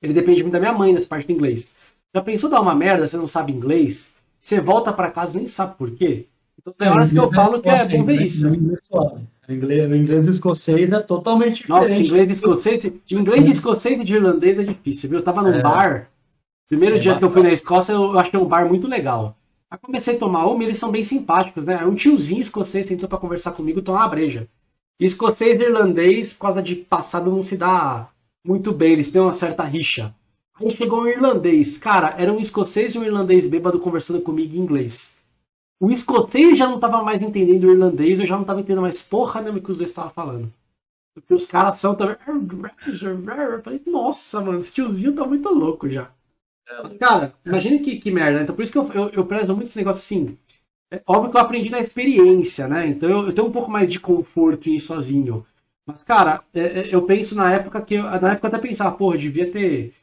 [0.00, 1.76] Ele depende muito da minha mãe nessa parte do inglês.
[2.14, 4.18] Já pensou dar uma merda, você não sabe inglês?
[4.40, 6.26] Você volta para casa e nem sabe por quê?
[6.60, 8.48] Então tem horas que eu falo que é bom ver isso.
[8.48, 11.68] O inglês, o inglês do escocês é totalmente diferente.
[11.68, 15.18] Nossa, inglês escocês, inglês de escocês e de irlandês é difícil, viu?
[15.18, 15.62] Eu tava num é.
[15.62, 16.08] bar.
[16.68, 17.32] Primeiro é dia bastante.
[17.32, 19.36] que eu fui na Escócia, eu achei um bar muito legal.
[19.70, 21.84] Aí comecei a tomar uma, eles são bem simpáticos, né?
[21.84, 24.48] Um tiozinho escocês sentou para conversar comigo, tomar uma breja.
[25.00, 28.08] E escocês e irlandês, por causa de passado, não se dá
[28.46, 30.14] muito bem, eles têm uma certa rixa.
[30.54, 31.76] Aí chegou um irlandês.
[31.78, 35.22] Cara, era um escocês e um irlandês bêbado conversando comigo em inglês.
[35.80, 39.02] O escocês já não tava mais entendendo o irlandês, eu já não tava entendendo mais
[39.02, 40.52] porra nenhuma que os dois estavam falando.
[41.14, 42.16] Porque os caras são também.
[42.26, 46.10] Eu falei, nossa, mano, esse tiozinho tá muito louco já.
[46.82, 48.38] Mas, cara, imagina que, que merda.
[48.38, 48.42] Né?
[48.44, 50.36] Então por isso que eu, eu, eu prezo muito esse negócio assim.
[50.90, 52.86] É óbvio que eu aprendi na experiência, né?
[52.88, 55.44] Então eu, eu tenho um pouco mais de conforto em ir sozinho.
[55.86, 57.94] Mas, cara, é, é, eu penso na época que.
[57.94, 59.94] Eu, na época eu até pensava, porra, devia ter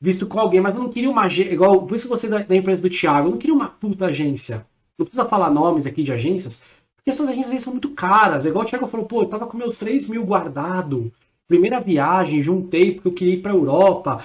[0.00, 1.52] visto com alguém, mas eu não queria uma agência.
[1.52, 4.06] Igual, por isso que você da, da empresa do Thiago, eu não queria uma puta
[4.06, 4.66] agência.
[4.98, 6.62] Não precisa falar nomes aqui de agências,
[6.96, 8.46] porque essas agências são muito caras.
[8.46, 11.12] É igual o Thiago falou, pô, eu tava com meus 3 mil guardado.
[11.46, 14.22] Primeira viagem, juntei porque eu queria ir pra Europa.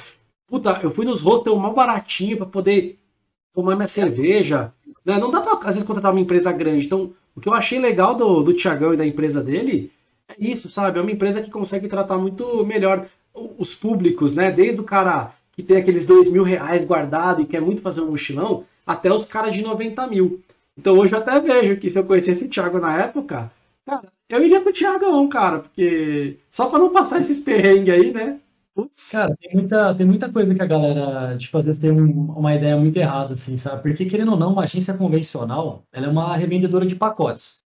[0.53, 2.99] Puta, eu fui nos hostels mal baratinho para poder
[3.55, 4.71] tomar minha cerveja.
[5.03, 5.17] Né?
[5.17, 6.85] Não dá pra, às vezes, contratar uma empresa grande.
[6.85, 9.91] Então, o que eu achei legal do, do Thiagão e da empresa dele
[10.27, 10.99] é isso, sabe?
[10.99, 13.07] É uma empresa que consegue tratar muito melhor
[13.57, 14.51] os públicos, né?
[14.51, 18.11] Desde o cara que tem aqueles dois mil reais guardado e quer muito fazer um
[18.11, 20.39] mochilão, até os caras de 90 mil.
[20.77, 23.51] Então hoje eu até vejo que se eu conhecesse o Thiago na época,
[23.87, 28.13] cara, eu iria com o Thiagão, cara, porque só para não passar esses perrengues aí,
[28.13, 28.37] né?
[28.75, 29.11] Putz.
[29.11, 32.55] Cara, tem muita, tem muita coisa que a galera, tipo, às vezes tem um, uma
[32.55, 33.83] ideia muito errada, assim, sabe?
[33.83, 37.59] Porque, querendo ou não, uma agência convencional, ela é uma revendedora de pacotes.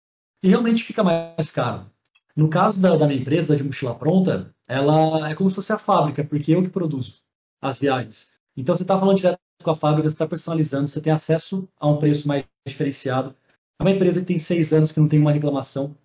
[0.44, 1.90] E realmente fica mais caro.
[2.36, 5.72] No caso da, da minha empresa, da de Mochila Pronta, ela é como se fosse
[5.72, 7.22] a fábrica, porque eu que produzo
[7.62, 8.34] as viagens.
[8.56, 11.88] Então, você está falando direto com a fábrica, você está personalizando, você tem acesso a
[11.88, 13.34] um preço mais diferenciado.
[13.80, 15.96] É uma empresa que tem seis anos que não tem uma reclamação.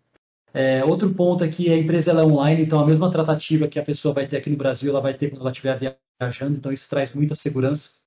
[0.55, 3.85] É, outro ponto é que a empresa é online, então a mesma tratativa que a
[3.85, 6.89] pessoa vai ter aqui no Brasil, ela vai ter quando ela estiver viajando, então isso
[6.89, 8.03] traz muita segurança.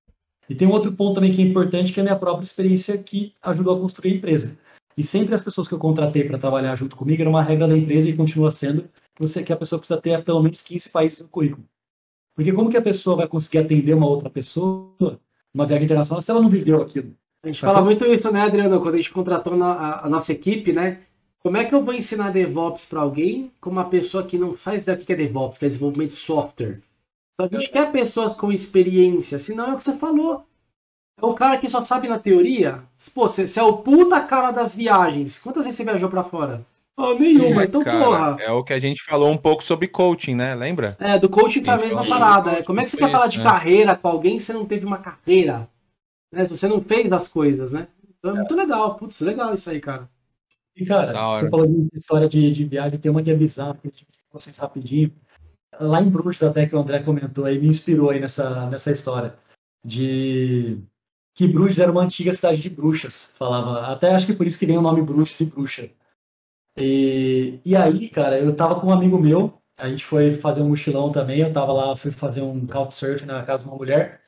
[0.48, 2.98] E tem um outro ponto também que é importante, que é a minha própria experiência
[2.98, 4.58] que ajudou a construir a empresa.
[4.96, 7.76] E sempre as pessoas que eu contratei para trabalhar junto comigo era uma regra da
[7.76, 8.88] empresa e continua sendo
[9.20, 11.66] você, que a pessoa precisa ter pelo menos 15 países no currículo.
[12.36, 15.20] Porque como que a pessoa vai conseguir atender uma outra pessoa
[15.56, 17.16] uma viagem internacional se ela não viveu aquilo.
[17.42, 18.82] A gente fala muito isso, né, Adriano?
[18.82, 21.00] Quando a gente contratou a, nossa equipe, né?
[21.46, 24.82] Como é que eu vou ensinar DevOps para alguém com uma pessoa que não faz
[24.82, 26.80] ideia do que é DevOps, que é desenvolvimento de software?
[27.36, 30.44] Então a gente quer pessoas com experiência, senão é o que você falou.
[31.22, 32.82] É o cara que só sabe na teoria.
[33.14, 35.38] Pô, você, você é o puta cara das viagens.
[35.38, 36.66] Quantas vezes você viajou para fora?
[36.98, 38.38] Oh, nenhuma, é, então cara, porra.
[38.40, 40.56] É o que a gente falou um pouco sobre coaching, né?
[40.56, 40.98] Lembra?
[41.00, 42.54] É, do coaching foi a mesma parada.
[42.54, 42.64] É.
[42.64, 43.44] Como é que você quer falar de né?
[43.44, 45.70] carreira com alguém se você não teve uma carreira?
[46.34, 46.44] Né?
[46.44, 47.88] Se você não fez as coisas, né?
[48.18, 48.96] Então é, muito legal.
[48.96, 50.10] Putz, legal isso aí, cara.
[50.76, 53.88] E, cara, você falou de história de, de viagem, tem uma que é bizarra, que
[53.88, 53.92] eu
[54.32, 55.14] vocês rapidinho.
[55.80, 59.38] Lá em Bruxas, até que o André comentou aí, me inspirou aí nessa, nessa história.
[59.84, 60.82] De
[61.34, 63.88] que Bruxas era uma antiga cidade de bruxas, falava.
[63.88, 65.90] Até acho que por isso que vem o nome Bruxas e Bruxa.
[66.78, 70.70] E, e aí, cara, eu tava com um amigo meu, a gente foi fazer um
[70.70, 74.22] mochilão também, eu tava lá, fui fazer um couchsurfing na casa de uma mulher.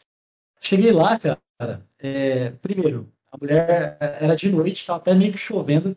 [0.62, 5.38] Cheguei lá, cara, é, primeiro, a mulher é, era de noite, tava até meio que
[5.38, 5.96] chovendo,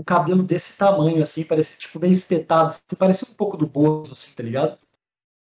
[0.00, 4.12] o cabelo desse tamanho, assim, parecia tipo bem espetado, assim, parecia um pouco do Bozo,
[4.12, 4.78] assim, tá ligado?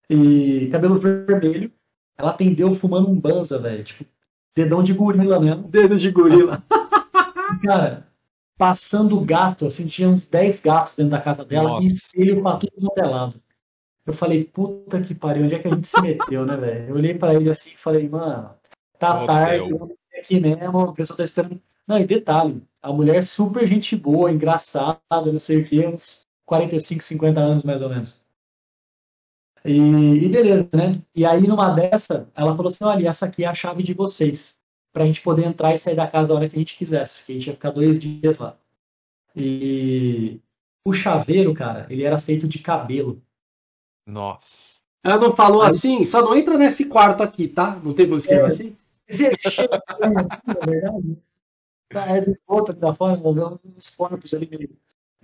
[0.10, 1.72] E cabelo vermelho,
[2.18, 4.06] ela atendeu fumando um banza, velho, tipo,
[4.56, 5.68] dedão de gorila mesmo.
[5.68, 6.64] Dedo de gorila.
[7.64, 8.07] cara,
[8.57, 11.84] passando gato, assim, tinha uns 10 gatos dentro da casa dela Nossa.
[11.84, 13.41] e espelho pra tudo modelado.
[14.06, 16.90] Eu falei, puta que pariu, onde é que a gente se meteu, né, velho?
[16.90, 18.52] Eu olhei pra ele assim e falei, mano,
[18.98, 21.61] tá tarde, eu vou aqui mesmo, a pessoa tá esperando.
[21.86, 27.03] Não, e detalhe, a mulher super gente boa, engraçada, não sei o que, uns 45,
[27.03, 28.24] 50 anos mais ou menos.
[29.66, 31.02] E, e, beleza, né?
[31.16, 34.60] E aí numa dessa, ela falou assim: olha, essa aqui é a chave de vocês
[34.94, 37.26] para a gente poder entrar e sair da casa a hora que a gente quisesse,
[37.26, 38.56] que a gente ia ficar dois dias lá.
[39.36, 40.40] E
[40.86, 43.20] o chaveiro, cara, ele era feito de cabelo.
[44.06, 44.78] Nossa.
[45.03, 45.70] Ela não falou Aí...
[45.70, 47.82] assim, só não entra nesse quarto aqui, tá?
[47.84, 48.78] Não tem esquema é, assim?
[49.07, 49.80] Esse, esse cheiro, é
[50.70, 51.18] verdade.
[51.90, 53.20] Tá, é de foto aqui da fora,
[53.64, 54.70] uns corpos ali meio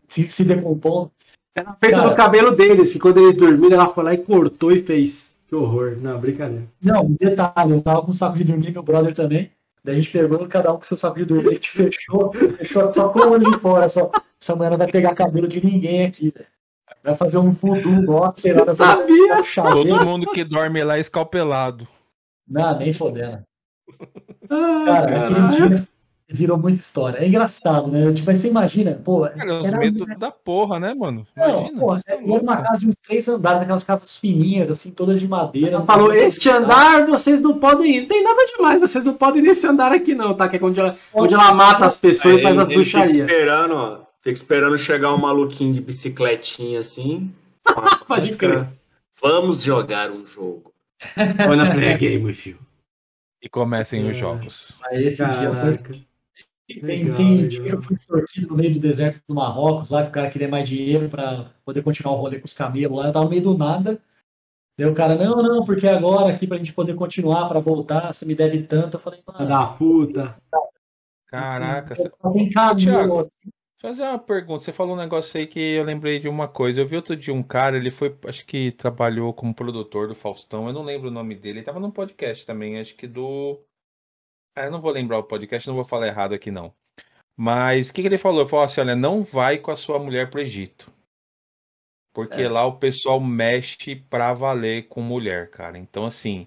[0.07, 1.11] se, se decompondo.
[1.55, 4.71] Era feito cara, no cabelo deles, que quando eles dormiram, ela foi lá e cortou
[4.71, 5.35] e fez.
[5.47, 5.97] Que horror.
[5.99, 6.65] Não, brincadeira.
[6.81, 9.51] Não, detalhe, eu tava com um saco de dormir, meu brother também.
[9.83, 12.93] Daí a gente pegou cada um com seu saco de dormir, a gente fechou, fechou
[12.93, 13.89] só com o olho de fora.
[13.89, 14.11] Só.
[14.39, 16.33] Essa mulher não vai pegar cabelo de ninguém aqui,
[17.03, 18.69] Vai fazer um voodoo, nossa, sei lá.
[18.69, 19.43] Sabia!
[19.55, 21.88] Todo mundo que dorme lá é escalpelado.
[22.47, 23.43] Não, nem fodendo.
[24.47, 25.45] Cara, caralho.
[25.45, 25.88] aquele dia
[26.33, 27.17] virou muita história.
[27.17, 28.11] É engraçado, né?
[28.13, 29.21] Tipo, você imagina, pô.
[29.21, 31.27] Cara, os medos da porra, né, mano?
[31.35, 31.71] Imagina.
[31.71, 35.19] Não, porra, tá era uma casa de uns três andares, aquelas casas fininhas, assim, todas
[35.19, 35.75] de madeira.
[35.75, 38.01] Ela falou: este andar vocês não podem ir.
[38.01, 40.47] Não tem nada demais, vocês não podem nesse andar aqui, não, tá?
[40.47, 43.11] Que é onde ela, onde ela mata as pessoas Aí, e faz as bruxarias.
[43.11, 43.99] Fica esperando, ó.
[44.21, 47.33] Fica esperando chegar um maluquinho de bicicletinha assim.
[48.07, 48.67] Pode crer.
[49.21, 50.71] Vamos jogar um jogo.
[51.47, 52.57] Wanna play a game with you.
[53.41, 54.71] E comecem os jogos.
[54.85, 56.05] Aí esse dia foi.
[56.80, 60.14] Tem, legal, tem dinheiro foi extorquido no meio do deserto do Marrocos, lá que o
[60.14, 63.07] cara queria mais dinheiro para poder continuar o rolê com os camelos lá.
[63.07, 64.02] Eu tava no meio do nada.
[64.77, 68.26] Daí o cara, não, não, porque agora aqui pra gente poder continuar, para voltar, você
[68.26, 68.95] me deve tanto.
[68.95, 69.48] Eu falei, mano.
[69.48, 70.38] Da puta.
[71.27, 71.95] Caraca.
[71.95, 72.11] Você...
[72.77, 73.31] Thiago,
[73.81, 74.64] fazer uma pergunta.
[74.64, 76.81] Você falou um negócio aí que eu lembrei de uma coisa.
[76.81, 80.68] Eu vi outro dia um cara, ele foi, acho que trabalhou como produtor do Faustão.
[80.68, 81.60] Eu não lembro o nome dele.
[81.60, 83.60] Ele tava num podcast também, acho que do.
[84.56, 86.73] Ah, eu não vou lembrar o podcast, não vou falar errado aqui não.
[87.38, 88.41] Mas o que, que ele falou?
[88.41, 90.91] Ele falou assim: olha, não vai com a sua mulher pro Egito.
[92.14, 92.49] Porque é.
[92.49, 95.78] lá o pessoal mexe pra valer com mulher, cara.
[95.78, 96.45] Então, assim,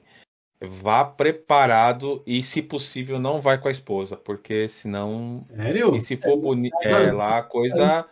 [0.60, 5.40] vá preparado e, se possível, não vai com a esposa, porque senão.
[5.40, 5.96] Sério?
[5.96, 6.76] E se for bonito.
[6.82, 8.06] É, lá a coisa.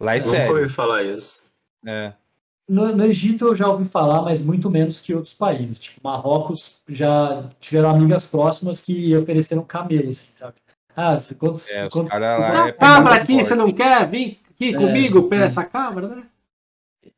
[0.00, 0.48] Lá é sério.
[0.48, 1.44] Nunca ouvi falar isso.
[1.86, 2.14] É.
[2.68, 5.78] No, no, Egito eu já ouvi falar, mas muito menos que outros países.
[5.78, 10.54] Tipo, Marrocos já tiveram amigas próximas que ofereceram camelos, assim, sabe?
[10.96, 11.68] Ah, quantos.
[11.70, 13.44] É, quantos, cara lá é cabra aqui, forte.
[13.46, 15.46] você não quer vir aqui é, comigo pela é.
[15.46, 16.22] essa cabra, né?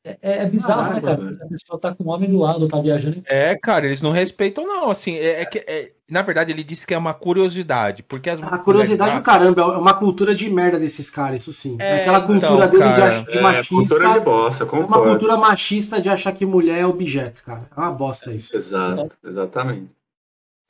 [0.05, 1.31] É, é, é bizarro, ah, né, cara?
[1.43, 3.23] A pessoa tá com um homem do lado, tá viajando.
[3.25, 4.91] É, cara, eles não respeitam, não.
[4.91, 5.59] Assim, é, é que.
[5.59, 8.03] É, na verdade, ele disse que é uma curiosidade.
[8.03, 11.79] Porque as a curiosidade do caramba, é uma cultura de merda desses caras, isso sim.
[11.81, 13.75] É, Aquela cultura então, dele cara, de, de machista.
[13.75, 14.95] Cultura de bosta, concordo.
[14.95, 17.67] É uma cultura machista de achar que mulher é objeto, cara.
[17.75, 18.55] É uma bosta isso.
[18.55, 19.89] Exato, exatamente.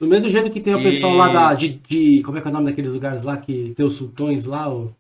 [0.01, 1.16] Do mesmo jeito que tem o pessoal e...
[1.16, 3.85] lá da, de, de, Como é que é o nome daqueles lugares lá que tem
[3.85, 4.73] os sultões lá?
[4.73, 4.94] O...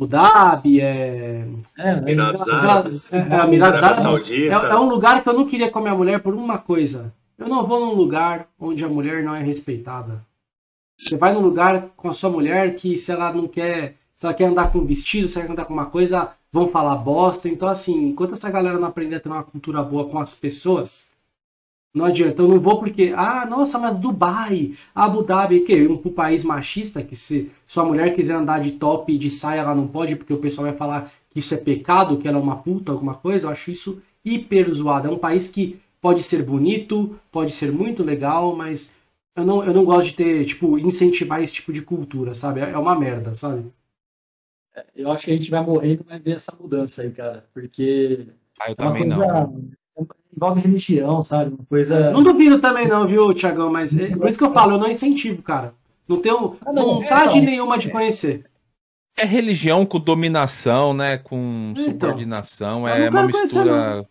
[0.00, 1.46] Abu Dhabi, é.
[1.76, 3.12] É, Emirados Árabes.
[3.12, 4.30] É, é, Emirados Árabes.
[4.30, 7.12] É, é, um lugar que eu não queria com a minha mulher por uma coisa.
[7.36, 10.24] Eu não vou num lugar onde a mulher não é respeitada.
[10.98, 13.96] Você vai num lugar com a sua mulher que se ela não quer.
[14.16, 16.68] Se ela quer andar com um vestido, se ela quer andar com uma coisa, vão
[16.68, 17.48] falar bosta.
[17.48, 21.09] Então, assim, enquanto essa galera não aprender a ter uma cultura boa com as pessoas,
[21.92, 26.12] não adianta, eu não vou porque, ah, nossa, mas Dubai, Abu Dhabi, que um, um
[26.12, 29.88] país machista, que se sua mulher quiser andar de top e de saia, ela não
[29.88, 32.92] pode, porque o pessoal vai falar que isso é pecado, que ela é uma puta,
[32.92, 35.08] alguma coisa, eu acho isso hiper zoado.
[35.08, 38.96] É um país que pode ser bonito, pode ser muito legal, mas
[39.34, 42.60] eu não, eu não gosto de ter, tipo, incentivar esse tipo de cultura, sabe?
[42.60, 43.64] É uma merda, sabe?
[44.94, 47.44] Eu acho que a gente vai morrer e não vai ver essa mudança aí, cara,
[47.52, 48.28] porque...
[48.60, 49.16] Ah, eu é também coisa...
[49.16, 49.70] não
[50.34, 51.54] envolve religião, sabe?
[51.54, 52.10] Uma coisa.
[52.10, 53.70] Não duvido também, não, viu, Tiagão?
[53.70, 55.74] Mas é, por isso que eu falo, eu não incentivo, cara.
[56.08, 58.44] Não tenho ah, não, vontade é, nenhuma de conhecer.
[59.16, 61.18] É religião com dominação, né?
[61.18, 62.88] Com então, subordinação.
[62.88, 64.08] É uma mistura.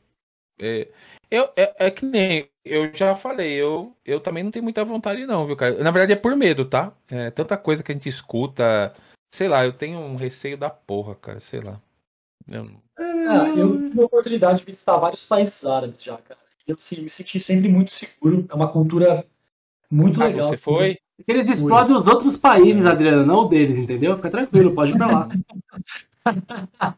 [0.61, 0.87] É,
[1.31, 2.49] eu, é, é, que nem.
[2.63, 5.81] Eu já falei, eu, eu também não tenho muita vontade, não, viu, cara?
[5.83, 6.93] Na verdade é por medo, tá?
[7.09, 8.93] É tanta coisa que a gente escuta.
[9.33, 11.79] Sei lá, eu tenho um receio da porra, cara, sei lá.
[12.51, 12.65] Eu,
[12.99, 16.39] ah, eu tive a oportunidade de visitar vários países árabes já, cara.
[16.67, 18.45] Eu assim, me senti sempre muito seguro.
[18.49, 19.25] É uma cultura
[19.89, 20.49] muito ah, legal.
[20.49, 20.99] Você foi?
[21.17, 24.15] Porque eles explodem os outros países, Adriano, não o deles, entendeu?
[24.15, 25.29] Fica tranquilo, pode ir pra lá.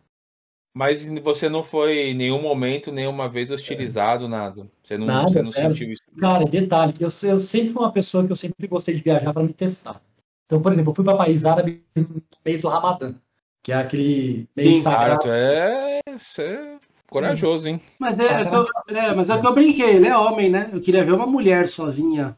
[0.73, 4.69] Mas você não foi em nenhum momento, nenhuma vez hostilizado, nada.
[4.83, 6.01] Você não, nada, você não sentiu isso.
[6.17, 9.43] Cara, detalhe, eu, eu sempre fui uma pessoa que eu sempre gostei de viajar para
[9.43, 10.01] me testar.
[10.45, 13.15] Então, por exemplo, eu fui para país árabe no mês do Ramadã
[13.63, 16.79] que é aquele meio Sim, cara, tu é, é
[17.09, 17.81] corajoso, hein?
[17.99, 20.69] Mas é, é, que eu, é, mas é que eu brinquei, ele é homem, né?
[20.73, 22.37] Eu queria ver uma mulher sozinha,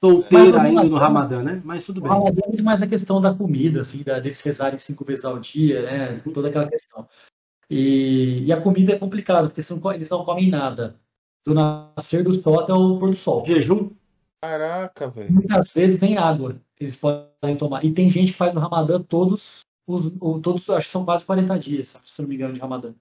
[0.00, 1.60] solteira ainda no Ramadã, né?
[1.64, 2.10] Mas tudo bem.
[2.10, 5.24] O Ramadã é muito mais a questão da comida, assim, da, deles rezarem cinco vezes
[5.24, 6.20] ao dia, né?
[6.32, 7.06] Toda aquela questão.
[7.68, 9.60] E, e a comida é complicada, porque
[9.94, 10.96] eles não comem nada.
[11.44, 13.44] Do nascer do sol até o pôr do sol.
[13.44, 13.90] Jejum?
[14.40, 15.32] Caraca, velho.
[15.32, 17.84] Muitas vezes nem água eles podem tomar.
[17.84, 19.60] E tem gente que faz no Ramadã todos
[19.94, 22.60] os, o, todos, acho que são quase 40 dias, sabe, se não me engano, de
[22.60, 22.94] Ramadã.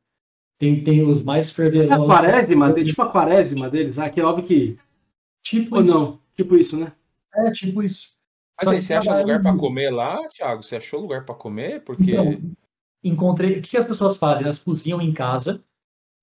[0.59, 1.91] Tem, tem os mais fervorosos.
[1.91, 4.77] É a quaresma, tipo a quaresma deles, ah, que é óbvio que.
[5.43, 5.91] Tipo Ou isso.
[5.91, 6.91] não, tipo isso, né?
[7.33, 8.15] É, tipo isso.
[8.59, 10.61] Mas aí, você acha lugar para comer lá, Thiago?
[10.61, 11.81] Você achou lugar para comer?
[11.83, 12.11] Porque.
[12.11, 12.39] Então,
[13.03, 13.57] encontrei.
[13.57, 14.43] O que as pessoas fazem?
[14.43, 15.63] Elas cozinham em casa,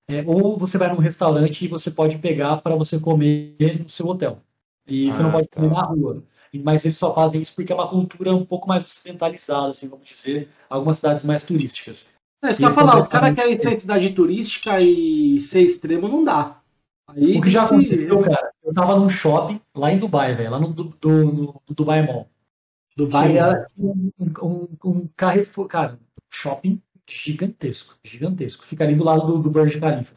[0.08, 4.06] é, ou você vai num restaurante e você pode pegar para você comer no seu
[4.06, 4.40] hotel.
[4.86, 5.60] E ah, você não ah, pode tá.
[5.60, 6.22] comer na rua
[6.54, 10.08] mas eles só fazem isso porque é uma cultura um pouco mais ocidentalizada, assim, vamos
[10.08, 12.08] dizer, algumas cidades mais turísticas.
[12.42, 16.22] É, isso que eu falar, os caras querem ser cidade turística e ser extremo não
[16.24, 16.60] dá.
[17.08, 17.74] Aí o que já se...
[17.74, 21.74] aconteceu, cara, eu tava num shopping lá em Dubai, velho, lá no, do, no, no
[21.74, 22.30] Dubai Mall.
[22.96, 23.66] Dubai Mall.
[23.78, 24.10] Um,
[24.42, 25.98] um, um Carrefour, cara,
[26.30, 28.64] shopping gigantesco, gigantesco.
[28.64, 30.14] Fica ali do lado do, do Burj Khalifa.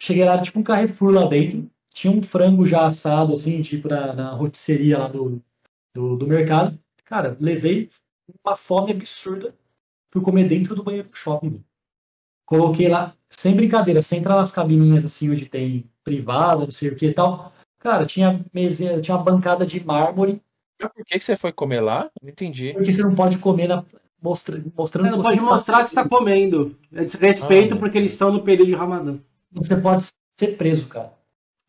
[0.00, 4.12] Cheguei lá, tipo um Carrefour lá dentro, tinha um frango já assado, assim, tipo na,
[4.12, 5.42] na rotisseria lá do,
[5.94, 6.78] do, do, mercado.
[7.04, 7.90] Cara, levei
[8.44, 9.54] uma fome absurda.
[10.10, 11.62] Fui comer dentro do banheiro do shopping.
[12.46, 16.96] Coloquei lá, sem brincadeira, sem entrar nas cabininhas assim onde tem privada, não sei o
[16.96, 17.52] que e tal.
[17.78, 20.42] Cara, tinha mesa, tinha uma bancada de mármore.
[20.80, 22.10] Mas por que, que você foi comer lá?
[22.20, 22.72] Não entendi.
[22.72, 23.84] Porque você não pode comer na,
[24.22, 25.10] mostra, mostrando.
[25.10, 25.84] Você não pode mostrar está...
[25.84, 26.78] que está comendo.
[26.92, 29.18] É desrespeito ah, porque eles estão no período de Ramadã.
[29.52, 30.06] Você pode
[30.38, 31.12] ser preso, cara.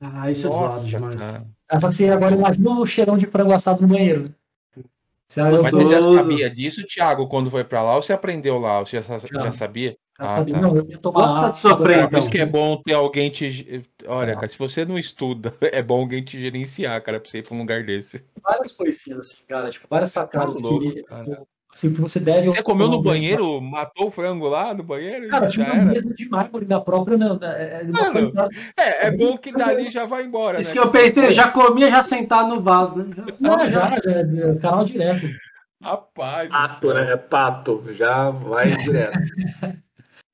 [0.03, 1.47] Ah, isso Nossa, é zoado demais.
[1.69, 4.23] Ah, só que você agora imagina o cheirão de frango assado no banheiro.
[4.23, 4.29] Né?
[5.27, 8.79] Você Mas você já sabia disso, Thiago, quando foi pra lá, ou você aprendeu lá?
[8.79, 9.97] Ou você já, já sabia?
[10.19, 10.53] Já ah, sabia.
[10.53, 10.61] Tá.
[10.61, 11.55] Não, eu ia tomar.
[11.55, 13.83] Sofrer, Por isso que é bom ter alguém te.
[14.05, 17.43] Olha, cara, se você não estuda, é bom alguém te gerenciar, cara, pra você ir
[17.43, 18.23] pra um lugar desse.
[18.43, 21.03] Várias coisinhas assim, cara, tipo, várias sacadas tá louco, que,
[21.73, 22.47] assim, que você deve.
[22.47, 25.27] Você comeu no banheiro, matou o frango lá no banheiro?
[25.29, 27.17] Cara, tinha uma mesa de mármore na própria.
[27.17, 28.31] Na, é, Mano,
[28.77, 30.59] é, é bom que dali já vai embora.
[30.59, 30.81] Isso né?
[30.81, 33.15] que eu pensei, já comia já sentado no vaso, né?
[33.15, 35.27] Já, não, já, já, já, é canal direto.
[35.81, 36.49] Rapaz.
[36.49, 37.11] Pato, né?
[37.11, 39.19] É pato, já vai direto.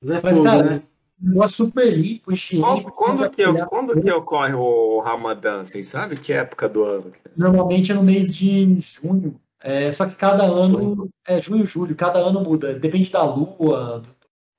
[0.02, 0.82] Mas, é Mas fogo, cara, né?
[1.20, 2.32] negócio super limpo.
[2.60, 5.62] Quando, quando, que, quando que ocorre o Ramadã?
[5.62, 7.12] Vocês sabem que época do ano?
[7.36, 9.38] Normalmente é no mês de junho.
[9.60, 11.08] É, só que cada ano.
[11.26, 12.78] É junho, julho, cada ano muda.
[12.78, 14.02] Depende da lua.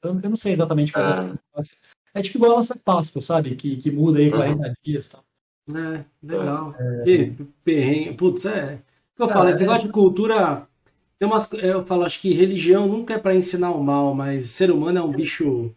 [0.03, 1.61] Eu, eu não sei exatamente fazer ah.
[2.13, 3.55] É tipo igual a nossa Páscoa, sabe?
[3.55, 4.73] Que, que muda aí 40 uhum.
[4.83, 5.23] dias e tal.
[5.73, 6.75] É, legal.
[6.77, 7.31] É, e
[7.63, 8.13] perrengue.
[8.15, 8.81] Putz, é.
[9.17, 10.67] Eu falo, esse negócio de cultura
[11.21, 14.71] tem umas, eu falo, acho que religião nunca é para ensinar o mal, mas ser
[14.71, 15.71] humano é um bicho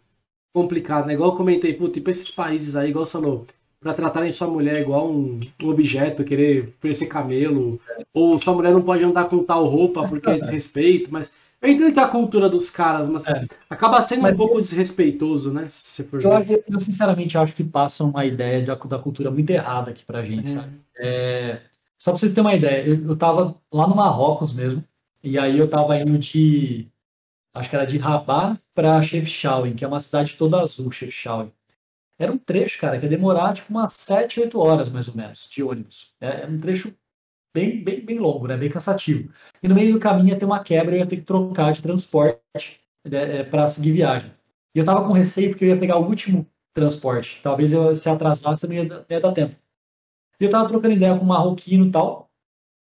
[0.51, 1.13] complicado, né?
[1.13, 3.45] Igual eu comentei, pô, tipo esses países aí, igual você falou,
[3.85, 7.79] para tratarem sua mulher igual um, um objeto, querer parecer camelo,
[8.11, 11.93] ou sua mulher não pode andar com tal roupa porque é desrespeito, mas eu entendo
[11.93, 13.45] que é a cultura dos caras, mas é.
[13.69, 15.67] acaba sendo mas um pouco desrespeitoso, né?
[16.49, 20.23] Eu, eu, sinceramente acho que passa uma ideia de, da cultura muito errada aqui pra
[20.23, 20.55] gente, é.
[20.55, 20.73] sabe?
[20.97, 21.61] É,
[21.95, 24.83] só pra vocês terem uma ideia, eu, eu tava lá no Marrocos mesmo,
[25.23, 26.87] e aí eu tava indo de.
[27.53, 31.51] Acho que era de Rabat para Chefchaouen, que é uma cidade toda azul, Chefchaouen.
[32.17, 35.49] Era um trecho, cara, que ia demorar tipo umas 7, 8 horas mais ou menos
[35.49, 36.13] de ônibus.
[36.21, 36.93] É, é um trecho
[37.53, 38.57] bem, bem, bem longo, né?
[38.57, 39.31] Bem cansativo.
[39.61, 41.81] E no meio do caminho ia ter uma quebra eu ia ter que trocar de
[41.81, 44.31] transporte né, é, para seguir viagem.
[44.73, 47.39] E eu tava com receio porque eu ia pegar o último transporte.
[47.41, 49.55] Talvez eu se atrasasse, não ia, não ia dar tempo.
[50.39, 52.29] E eu tava trocando ideia com um marroquino e tal,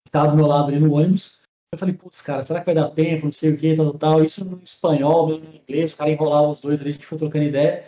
[0.06, 1.42] que tava do meu lado ali no ônibus.
[1.74, 3.26] Eu falei, putz, cara, será que vai dar tempo?
[3.26, 4.24] Não sei o que, tal, tal.
[4.24, 7.46] Isso no espanhol, no inglês, o cara enrolava os dois ali, a gente foi trocando
[7.46, 7.86] ideia.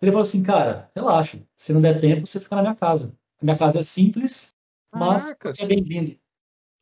[0.00, 1.38] Ele falou assim, cara, relaxa.
[1.56, 3.14] Se não der tempo, você fica na minha casa.
[3.40, 4.54] A minha casa é simples,
[4.92, 5.54] mas Caraca.
[5.54, 6.16] você é bem-vindo.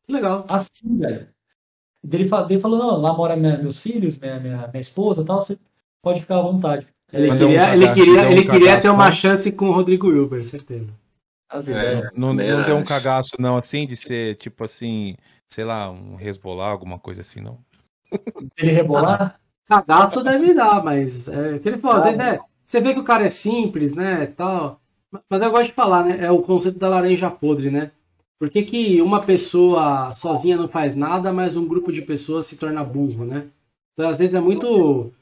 [0.08, 0.44] Legal.
[0.48, 1.28] Assim, velho.
[2.10, 5.56] Ele, falou, não, lá mora minha, meus filhos, minha, minha, minha esposa tal, você
[6.02, 6.86] pode ficar à vontade.
[7.12, 10.92] Ele queria, um ele queria, ele queria ter uma chance com o Rodrigo Wilber, certeza.
[11.68, 15.14] É, não, não deu um cagaço, não, assim, de ser, tipo assim,
[15.52, 17.58] sei lá, um resbolar, alguma coisa assim, não?
[18.56, 19.38] Ele rebolar?
[19.68, 22.40] Ah, cagaço deve dar, mas é, que ele falou, às vezes é,
[22.72, 24.80] você vê que o cara é simples, né, tal,
[25.28, 27.90] mas eu gosto de falar, né, é o conceito da laranja podre, né?
[28.38, 32.56] Por que, que uma pessoa sozinha não faz nada, mas um grupo de pessoas se
[32.56, 33.46] torna burro, né?
[33.92, 35.12] Então, às vezes é muito.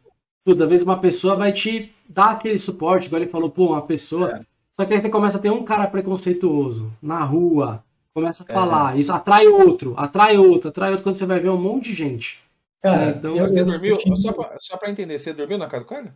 [0.45, 3.83] Puta, às vezes uma pessoa vai te dar aquele suporte, igual ele falou, pô, uma
[3.83, 4.31] pessoa.
[4.31, 4.41] É.
[4.73, 8.55] Só que aí você começa a ter um cara preconceituoso na rua, começa a é.
[8.55, 11.95] falar, isso atrai outro, atrai outro, atrai outro, quando você vai ver um monte de
[11.95, 12.41] gente.
[12.81, 15.89] Cara, é, então, você dormiu, só pra, só pra entender, você dormiu na casa do
[15.89, 16.15] cara?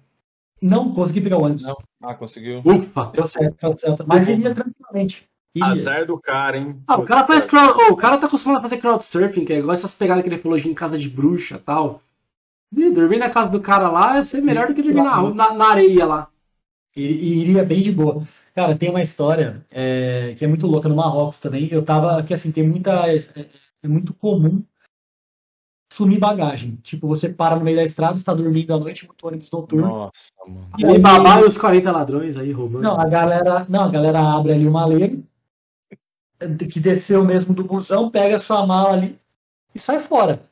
[0.65, 1.65] Não, consegui pegar o ônibus.
[1.65, 1.77] Não.
[2.03, 2.63] Ah, conseguiu.
[2.65, 3.11] Ufa!
[3.13, 4.05] Deu certo, deu certo.
[4.07, 5.29] Mas iria tranquilamente.
[5.55, 5.71] Iria.
[5.71, 6.83] Azar do cara, hein?
[6.87, 7.79] Ah, o cara faz crowd...
[7.79, 10.39] oh, o cara tá acostumado a fazer crowdsurfing, que é igual essas pegadas que ele
[10.39, 12.01] falou de em casa de bruxa e tal.
[12.75, 15.53] E dormir na casa do cara lá é ser melhor do que dormir na, na,
[15.53, 16.29] na areia lá.
[16.97, 17.03] E,
[17.43, 18.23] iria bem de boa.
[18.55, 21.69] Cara, tem uma história é, que é muito louca no Marrocos também.
[21.71, 22.23] Eu tava.
[22.23, 23.07] Que assim, tem muita.
[23.07, 23.17] É,
[23.83, 24.65] é, muito comum
[25.95, 26.77] sumir bagagem.
[26.83, 29.87] Tipo, você para no meio da estrada, está dormindo à noite, muito ônibus noturno.
[29.87, 30.13] Nossa,
[30.47, 30.69] mano.
[30.77, 32.83] E aí, babá e os 40 ladrões aí roubando.
[32.83, 33.65] Não, a galera.
[33.69, 35.23] Não, a galera abre ali o maleiro,
[36.71, 39.19] que desceu mesmo do busão, pega a sua mala ali
[39.73, 40.43] e sai fora.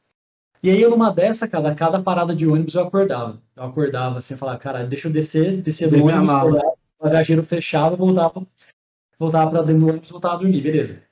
[0.63, 3.43] E aí, eu numa dessa, cada, cada parada de ônibus eu acordava.
[3.57, 8.47] Eu acordava assim, falar, cara, deixa eu descer, descer do ônibus, acordava, bagageiro fechava, voltava,
[9.19, 11.03] voltava para dentro do ônibus, voltava a dormir, beleza.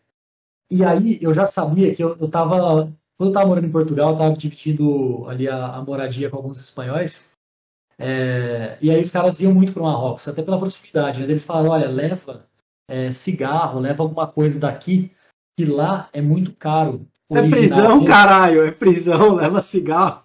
[0.70, 2.88] E aí eu já sabia que eu, eu tava,
[3.20, 6.58] quando eu tava morando em Portugal, eu tava dividindo ali a, a moradia com alguns
[6.58, 7.32] espanhóis,
[7.98, 11.26] é, e aí os caras iam muito para o Marrocos, até pela proximidade, né?
[11.26, 12.46] Eles falaram, olha, leva
[12.88, 15.12] é, cigarro, leva alguma coisa daqui,
[15.54, 17.06] que lá é muito caro.
[17.30, 20.22] É prisão, caralho, é prisão, leva cigarro.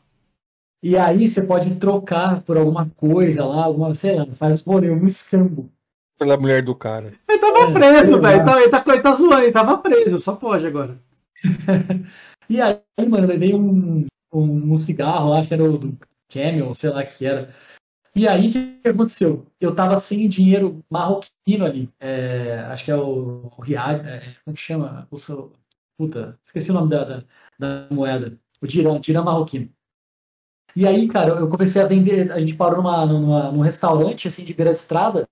[0.82, 5.70] E aí você pode trocar por alguma coisa lá, alguma, sei lá, faz um escambo.
[6.18, 7.12] Pela mulher do cara.
[7.28, 8.36] Ele tava é, preso, velho.
[8.38, 10.98] Ele, tá, ele, tá, ele tá zoando, ele tava preso, só pode agora.
[12.50, 15.98] e aí, mano, levei um, um, um cigarro, acho que era o do
[16.30, 17.54] Camel, sei lá que era.
[18.16, 19.46] E aí, o que, aconteceu?
[19.60, 21.90] Eu tava sem dinheiro marroquino ali.
[22.00, 24.08] É, acho que é o, o Riad.
[24.08, 25.08] É, como que chama?
[25.12, 25.52] O seu,
[25.98, 27.24] puta, esqueci o nome da, da,
[27.60, 28.40] da moeda.
[28.62, 29.70] O dirham, dirham marroquino.
[30.76, 32.32] E aí, cara, eu comecei a vender.
[32.32, 35.28] A gente parou numa, numa, num restaurante, assim, de beira de estrada.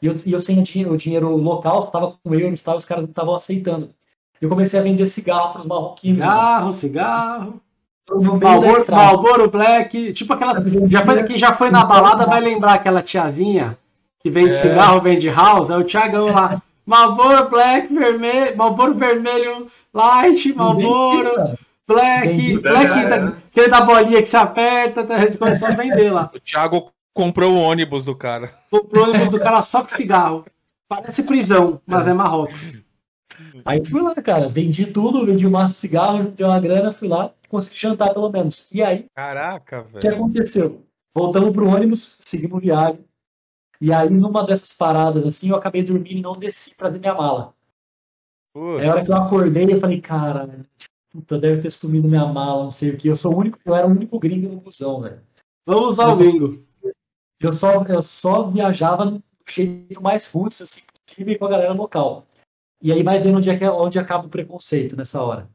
[0.00, 2.84] E eu, e eu sem o dinheiro, o dinheiro local, estava com euros, tá, os
[2.84, 3.94] caras não estavam aceitando.
[4.40, 6.18] Eu comecei a vender cigarro para os marroquinos.
[6.18, 7.60] Cigarro, cigarro.
[8.10, 10.64] Malboro, Malboro Black, tipo aquelas.
[10.64, 13.76] Já foi, quem já foi na balada vai lembrar aquela tiazinha
[14.20, 14.52] que vende é.
[14.52, 16.62] cigarro, vende house, é o Thiagão lá.
[16.86, 21.30] Malboro Black, vermelho, Malboro vermelho, light, Malboro
[21.86, 23.32] Black, Black, é.
[23.50, 26.30] aquele da bolinha que se aperta, a gente começou a vender lá.
[26.34, 28.52] O Thiago comprou o ônibus do cara.
[28.70, 30.44] Comprou o ônibus do cara só com cigarro.
[30.88, 32.82] Parece prisão, mas é Marrocos.
[33.64, 37.08] Aí fui lá, cara, vendi tudo, vendi um maço de cigarro, dei uma grana, fui
[37.08, 38.70] lá, consegui jantar pelo menos.
[38.72, 39.96] E aí, caraca, velho.
[39.96, 40.84] O que aconteceu?
[41.14, 43.04] Voltamos pro ônibus, seguimos viagem.
[43.80, 47.14] E aí, numa dessas paradas assim, eu acabei dormindo e não desci pra ver minha
[47.14, 47.54] mala.
[48.52, 48.80] Putz.
[48.80, 50.66] Aí, a hora que eu acordei, eu falei, cara,
[51.10, 53.08] puta, deve ter sumido minha mala, não sei o que.
[53.08, 55.20] Eu sou o único, eu era o único gringo no busão, velho.
[55.66, 56.66] Vamos usar o gringo.
[57.40, 62.26] Eu só, eu só viajava do jeito mais roots assim, possível com a galera local.
[62.80, 65.50] E aí vai vendo onde, é que, é, onde acaba o preconceito nessa hora.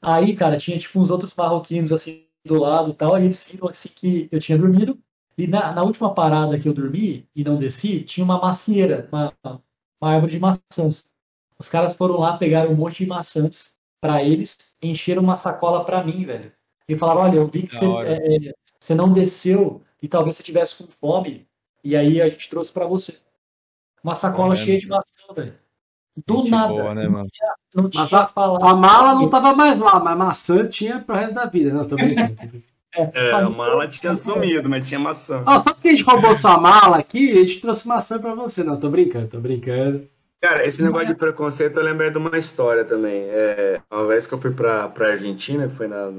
[0.00, 3.68] Aí, cara, tinha tipo uns outros marroquinos assim do lado e tal, e eles viram
[3.68, 4.98] assim que eu tinha dormido.
[5.38, 9.32] E na, na, última parada que eu dormi e não desci, tinha uma macieira, uma,
[9.44, 11.10] uma árvore de maçãs.
[11.58, 16.04] Os caras foram lá, pegaram um monte de maçãs para eles, encheram uma sacola para
[16.04, 16.52] mim, velho.
[16.88, 20.82] E falaram: olha, eu vi que você, é, você não desceu e talvez você tivesse
[20.82, 21.46] com fome,
[21.84, 23.20] e aí a gente trouxe para você.
[24.02, 25.54] Uma sacola cheia de maçã, velho.
[26.26, 26.68] Do Gente nada.
[26.68, 28.70] Boa, né, não tinha, não tinha a.
[28.70, 31.72] A mala não tava mais lá, mas maçã tinha pro resto da vida.
[31.72, 32.62] Não, tô brincando.
[32.94, 35.42] É, é a mala tinha sumido, mas tinha maçã.
[35.46, 38.62] Oh, só porque a gente roubou sua mala aqui, a gente trouxe maçã pra você.
[38.62, 40.06] Não, tô brincando, tô brincando.
[40.42, 43.22] Cara, esse negócio de preconceito eu lembrei de uma história também.
[43.28, 46.10] É, uma vez que eu fui pra, pra Argentina, foi na.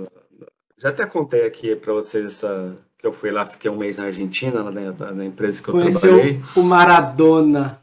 [0.77, 2.75] Já até contei aqui pra vocês essa.
[2.97, 6.13] Que eu fui lá, fiquei um mês na Argentina, na, na empresa que eu Conheceu
[6.13, 6.41] trabalhei.
[6.55, 7.82] O Maradona.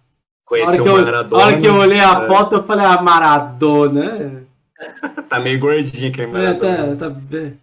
[0.51, 1.44] Conheci o Maradona.
[1.44, 2.27] Na hora que eu olhei a é.
[2.27, 4.44] foto, eu falei, ah, Maradona.
[5.31, 6.74] tá meio gordinho aquele Maradona.
[6.74, 7.56] É, tá, tá bem.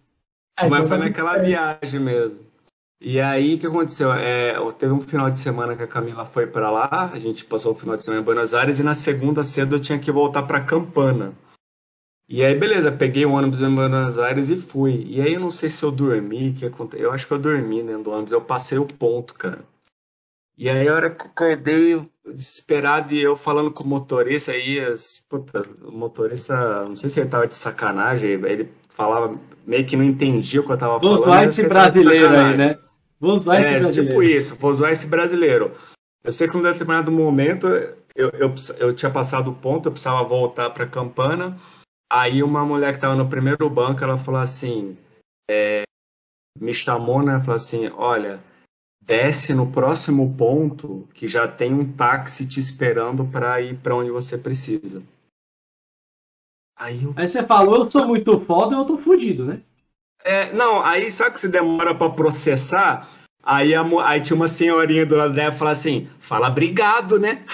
[0.69, 2.39] Mas foi naquela viagem mesmo.
[3.01, 4.13] E aí, o que aconteceu?
[4.13, 7.73] É, teve um final de semana que a Camila foi para lá, a gente passou
[7.73, 10.43] o final de semana em Buenos Aires, e na segunda cedo eu tinha que voltar
[10.43, 11.33] para Campana.
[12.29, 15.05] E aí, beleza, peguei o ônibus em Buenos Aires e fui.
[15.09, 17.07] E aí, eu não sei se eu dormi, que aconteceu.
[17.07, 19.59] Eu acho que eu dormi dentro do ônibus, eu passei o ponto, cara.
[20.57, 24.79] E aí, a hora que eu acordei, desesperado, e eu falando com o motorista, aí,
[24.79, 29.97] as, puta, o motorista, não sei se ele tava de sacanagem, ele falava, meio que
[29.97, 31.17] não entendia o que eu tava vou falando.
[31.17, 32.79] Vou zoar esse brasileiro aí, né?
[33.19, 34.09] Vou zoar é, esse tipo brasileiro.
[34.09, 35.71] Tipo isso, vou zoar esse brasileiro.
[36.23, 39.91] Eu sei que em um determinado momento, eu, eu, eu tinha passado o ponto, eu
[39.91, 41.57] precisava voltar pra Campana,
[42.11, 44.97] aí uma mulher que tava no primeiro banco, ela falou assim,
[45.49, 45.83] é,
[46.59, 48.39] me chamou, né, falou assim, olha
[49.07, 54.11] desce no próximo ponto que já tem um táxi te esperando para ir para onde
[54.11, 55.01] você precisa.
[56.77, 57.13] Aí, eu...
[57.15, 59.61] aí você falou, eu sou muito foda, eu tô fudido, né?
[60.25, 63.09] É, não, aí sabe que você demora para processar?
[63.41, 67.45] Aí, a, aí tinha uma senhorinha do lado dela e fala assim: fala obrigado, né?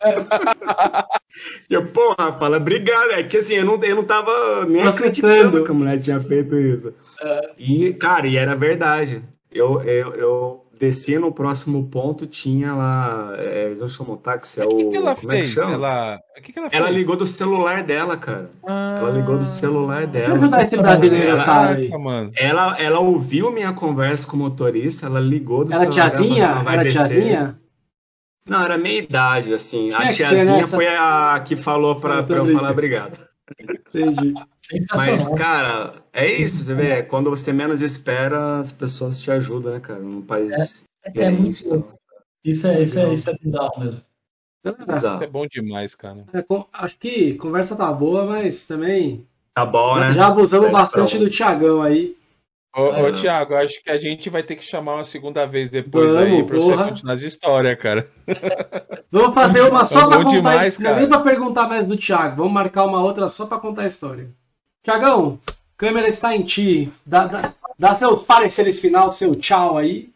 [1.70, 3.12] eu, porra, fala obrigado.
[3.12, 6.58] É que assim, eu não, eu não tava nem acreditando que a mulher tinha feito
[6.58, 6.92] isso.
[7.20, 7.50] É.
[7.56, 9.22] E, cara, e era verdade.
[9.52, 13.34] Eu, eu, eu desci no próximo ponto, tinha lá.
[13.38, 14.68] É, eles não chamam táxi, é o.
[14.68, 15.42] que, que ela como fez?
[15.42, 15.74] É que chama?
[15.74, 16.20] Ela...
[16.42, 16.82] Que, que ela fez?
[16.82, 18.50] Ela ligou do celular dela, cara.
[18.66, 18.98] Ah...
[18.98, 20.26] Ela ligou do celular dela.
[20.26, 21.78] Deixa eu ajudar esse brasileiro, ela, cara.
[22.34, 26.48] Ela, ela ouviu minha conversa com o motorista, ela ligou do Era celular tiazinha?
[26.48, 26.72] dela.
[26.72, 27.06] Era descer.
[27.06, 27.58] tiazinha?
[28.44, 29.92] Não, era meia idade, assim.
[29.92, 33.16] A tiazinha foi a que falou pra, pra eu falar obrigado.
[33.88, 34.34] Entendi.
[34.94, 39.80] Mas, cara, é isso, você vê, quando você menos espera, as pessoas te ajudam, né,
[39.80, 40.00] cara?
[40.00, 40.84] Num país.
[41.04, 41.66] É, é muito.
[41.66, 41.98] Então.
[42.44, 44.02] Isso é, isso é, isso é bizarro mesmo.
[44.64, 46.24] É, é bom demais, cara.
[46.32, 49.26] É, acho que conversa tá boa, mas também.
[49.54, 50.12] Tá bom, né?
[50.12, 52.16] Já abusamos bastante do Thiagão aí.
[52.74, 53.12] Ô, ô é.
[53.12, 56.42] Thiago, acho que a gente vai ter que chamar uma segunda vez depois Vamos, aí
[56.42, 56.76] pra porra.
[56.76, 58.08] você continuar as histórias, cara.
[59.12, 60.96] Vamos fazer uma só é pra contar demais, história.
[60.96, 62.36] Nem pra perguntar mais do Thiago.
[62.36, 64.30] Vamos marcar uma outra só pra contar a história.
[64.82, 65.38] Tiagão,
[65.76, 66.92] câmera está em ti.
[67.06, 70.12] Dá, dá, dá seus pareceres final, seu tchau aí.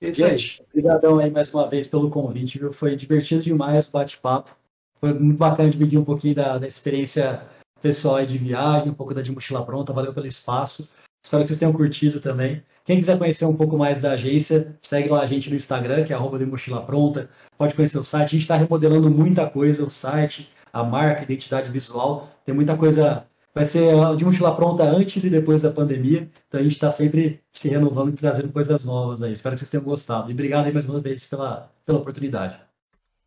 [0.00, 2.72] Gente, obrigadão aí mais uma vez pelo convite, viu?
[2.72, 4.56] Foi divertido demais o bate-papo.
[5.00, 7.42] Foi muito bacana dividir um pouquinho da, da experiência
[7.80, 9.92] pessoal de viagem, um pouco da de mochila pronta.
[9.92, 10.92] Valeu pelo espaço.
[11.24, 12.62] Espero que vocês tenham curtido também.
[12.84, 16.12] Quem quiser conhecer um pouco mais da agência, segue lá a gente no Instagram, que
[16.12, 17.28] é arroba de mochila pronta.
[17.56, 18.26] Pode conhecer o site.
[18.26, 22.28] A gente está remodelando muita coisa, o site, a marca, a identidade visual.
[22.44, 23.26] Tem muita coisa.
[23.58, 26.30] Vai ser de mochila pronta antes e depois da pandemia.
[26.46, 29.32] Então a gente está sempre se renovando e trazendo coisas novas aí.
[29.32, 30.30] Espero que vocês tenham gostado.
[30.30, 32.56] E obrigado aí mais uma vez pela, pela oportunidade.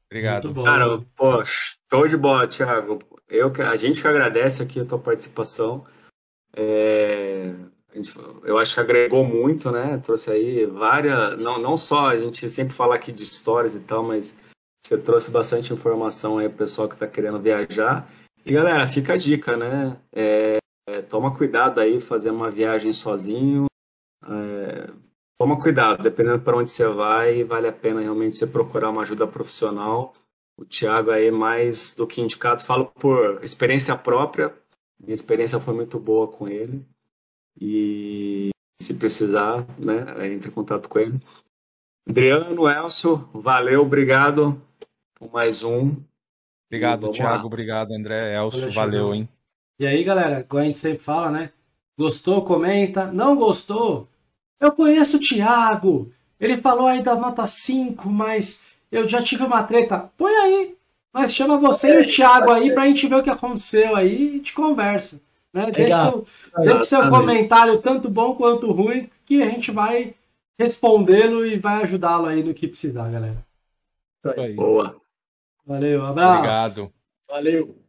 [0.10, 0.54] Obrigado.
[0.64, 3.00] Cara, pô, show de bola, Thiago.
[3.28, 5.84] Eu, a gente que agradece aqui a tua participação.
[6.56, 7.54] É,
[8.46, 9.98] eu acho que agregou muito, né?
[9.98, 11.38] Trouxe aí várias.
[11.40, 14.34] Não, não só a gente sempre fala aqui de histórias e tal, mas
[14.82, 18.10] você trouxe bastante informação aí pro pessoal que está querendo viajar.
[18.44, 20.00] E galera, fica a dica, né?
[20.12, 20.58] É,
[20.88, 23.68] é, toma cuidado aí, fazer uma viagem sozinho.
[24.24, 24.90] É,
[25.40, 29.28] toma cuidado, dependendo para onde você vai, vale a pena realmente você procurar uma ajuda
[29.28, 30.14] profissional.
[30.58, 34.54] O Thiago aí, mais do que indicado, falo por experiência própria.
[35.00, 36.86] Minha experiência foi muito boa com ele.
[37.60, 38.50] E
[38.82, 41.20] se precisar, né, entre em contato com ele.
[42.08, 44.60] Adriano, Elcio, valeu, obrigado
[45.16, 45.96] por mais um.
[46.72, 47.46] Obrigado, Thiago, lá.
[47.46, 49.28] obrigado, André, Elcio, valeu, hein?
[49.78, 51.50] E aí, galera, como a gente sempre fala, né?
[52.00, 53.08] Gostou, comenta.
[53.08, 54.08] Não gostou?
[54.58, 56.14] Eu conheço o Thiago.
[56.40, 60.10] Ele falou aí da nota 5, mas eu já tive uma treta.
[60.16, 60.76] Põe aí.
[61.14, 64.40] Nós chama você e o Thiago aí pra gente ver o que aconteceu aí e
[64.40, 65.22] te conversa.
[65.54, 65.66] Né?
[65.74, 66.26] Seu,
[66.64, 70.16] deixe seu comentário, tanto bom quanto ruim, que a gente vai
[70.58, 73.46] respondê-lo e vai ajudá-lo aí no que precisar, galera.
[74.56, 75.01] Boa.
[75.66, 76.84] Valeu, abraço.
[76.84, 76.94] Obrigado.
[77.28, 77.82] Valeu.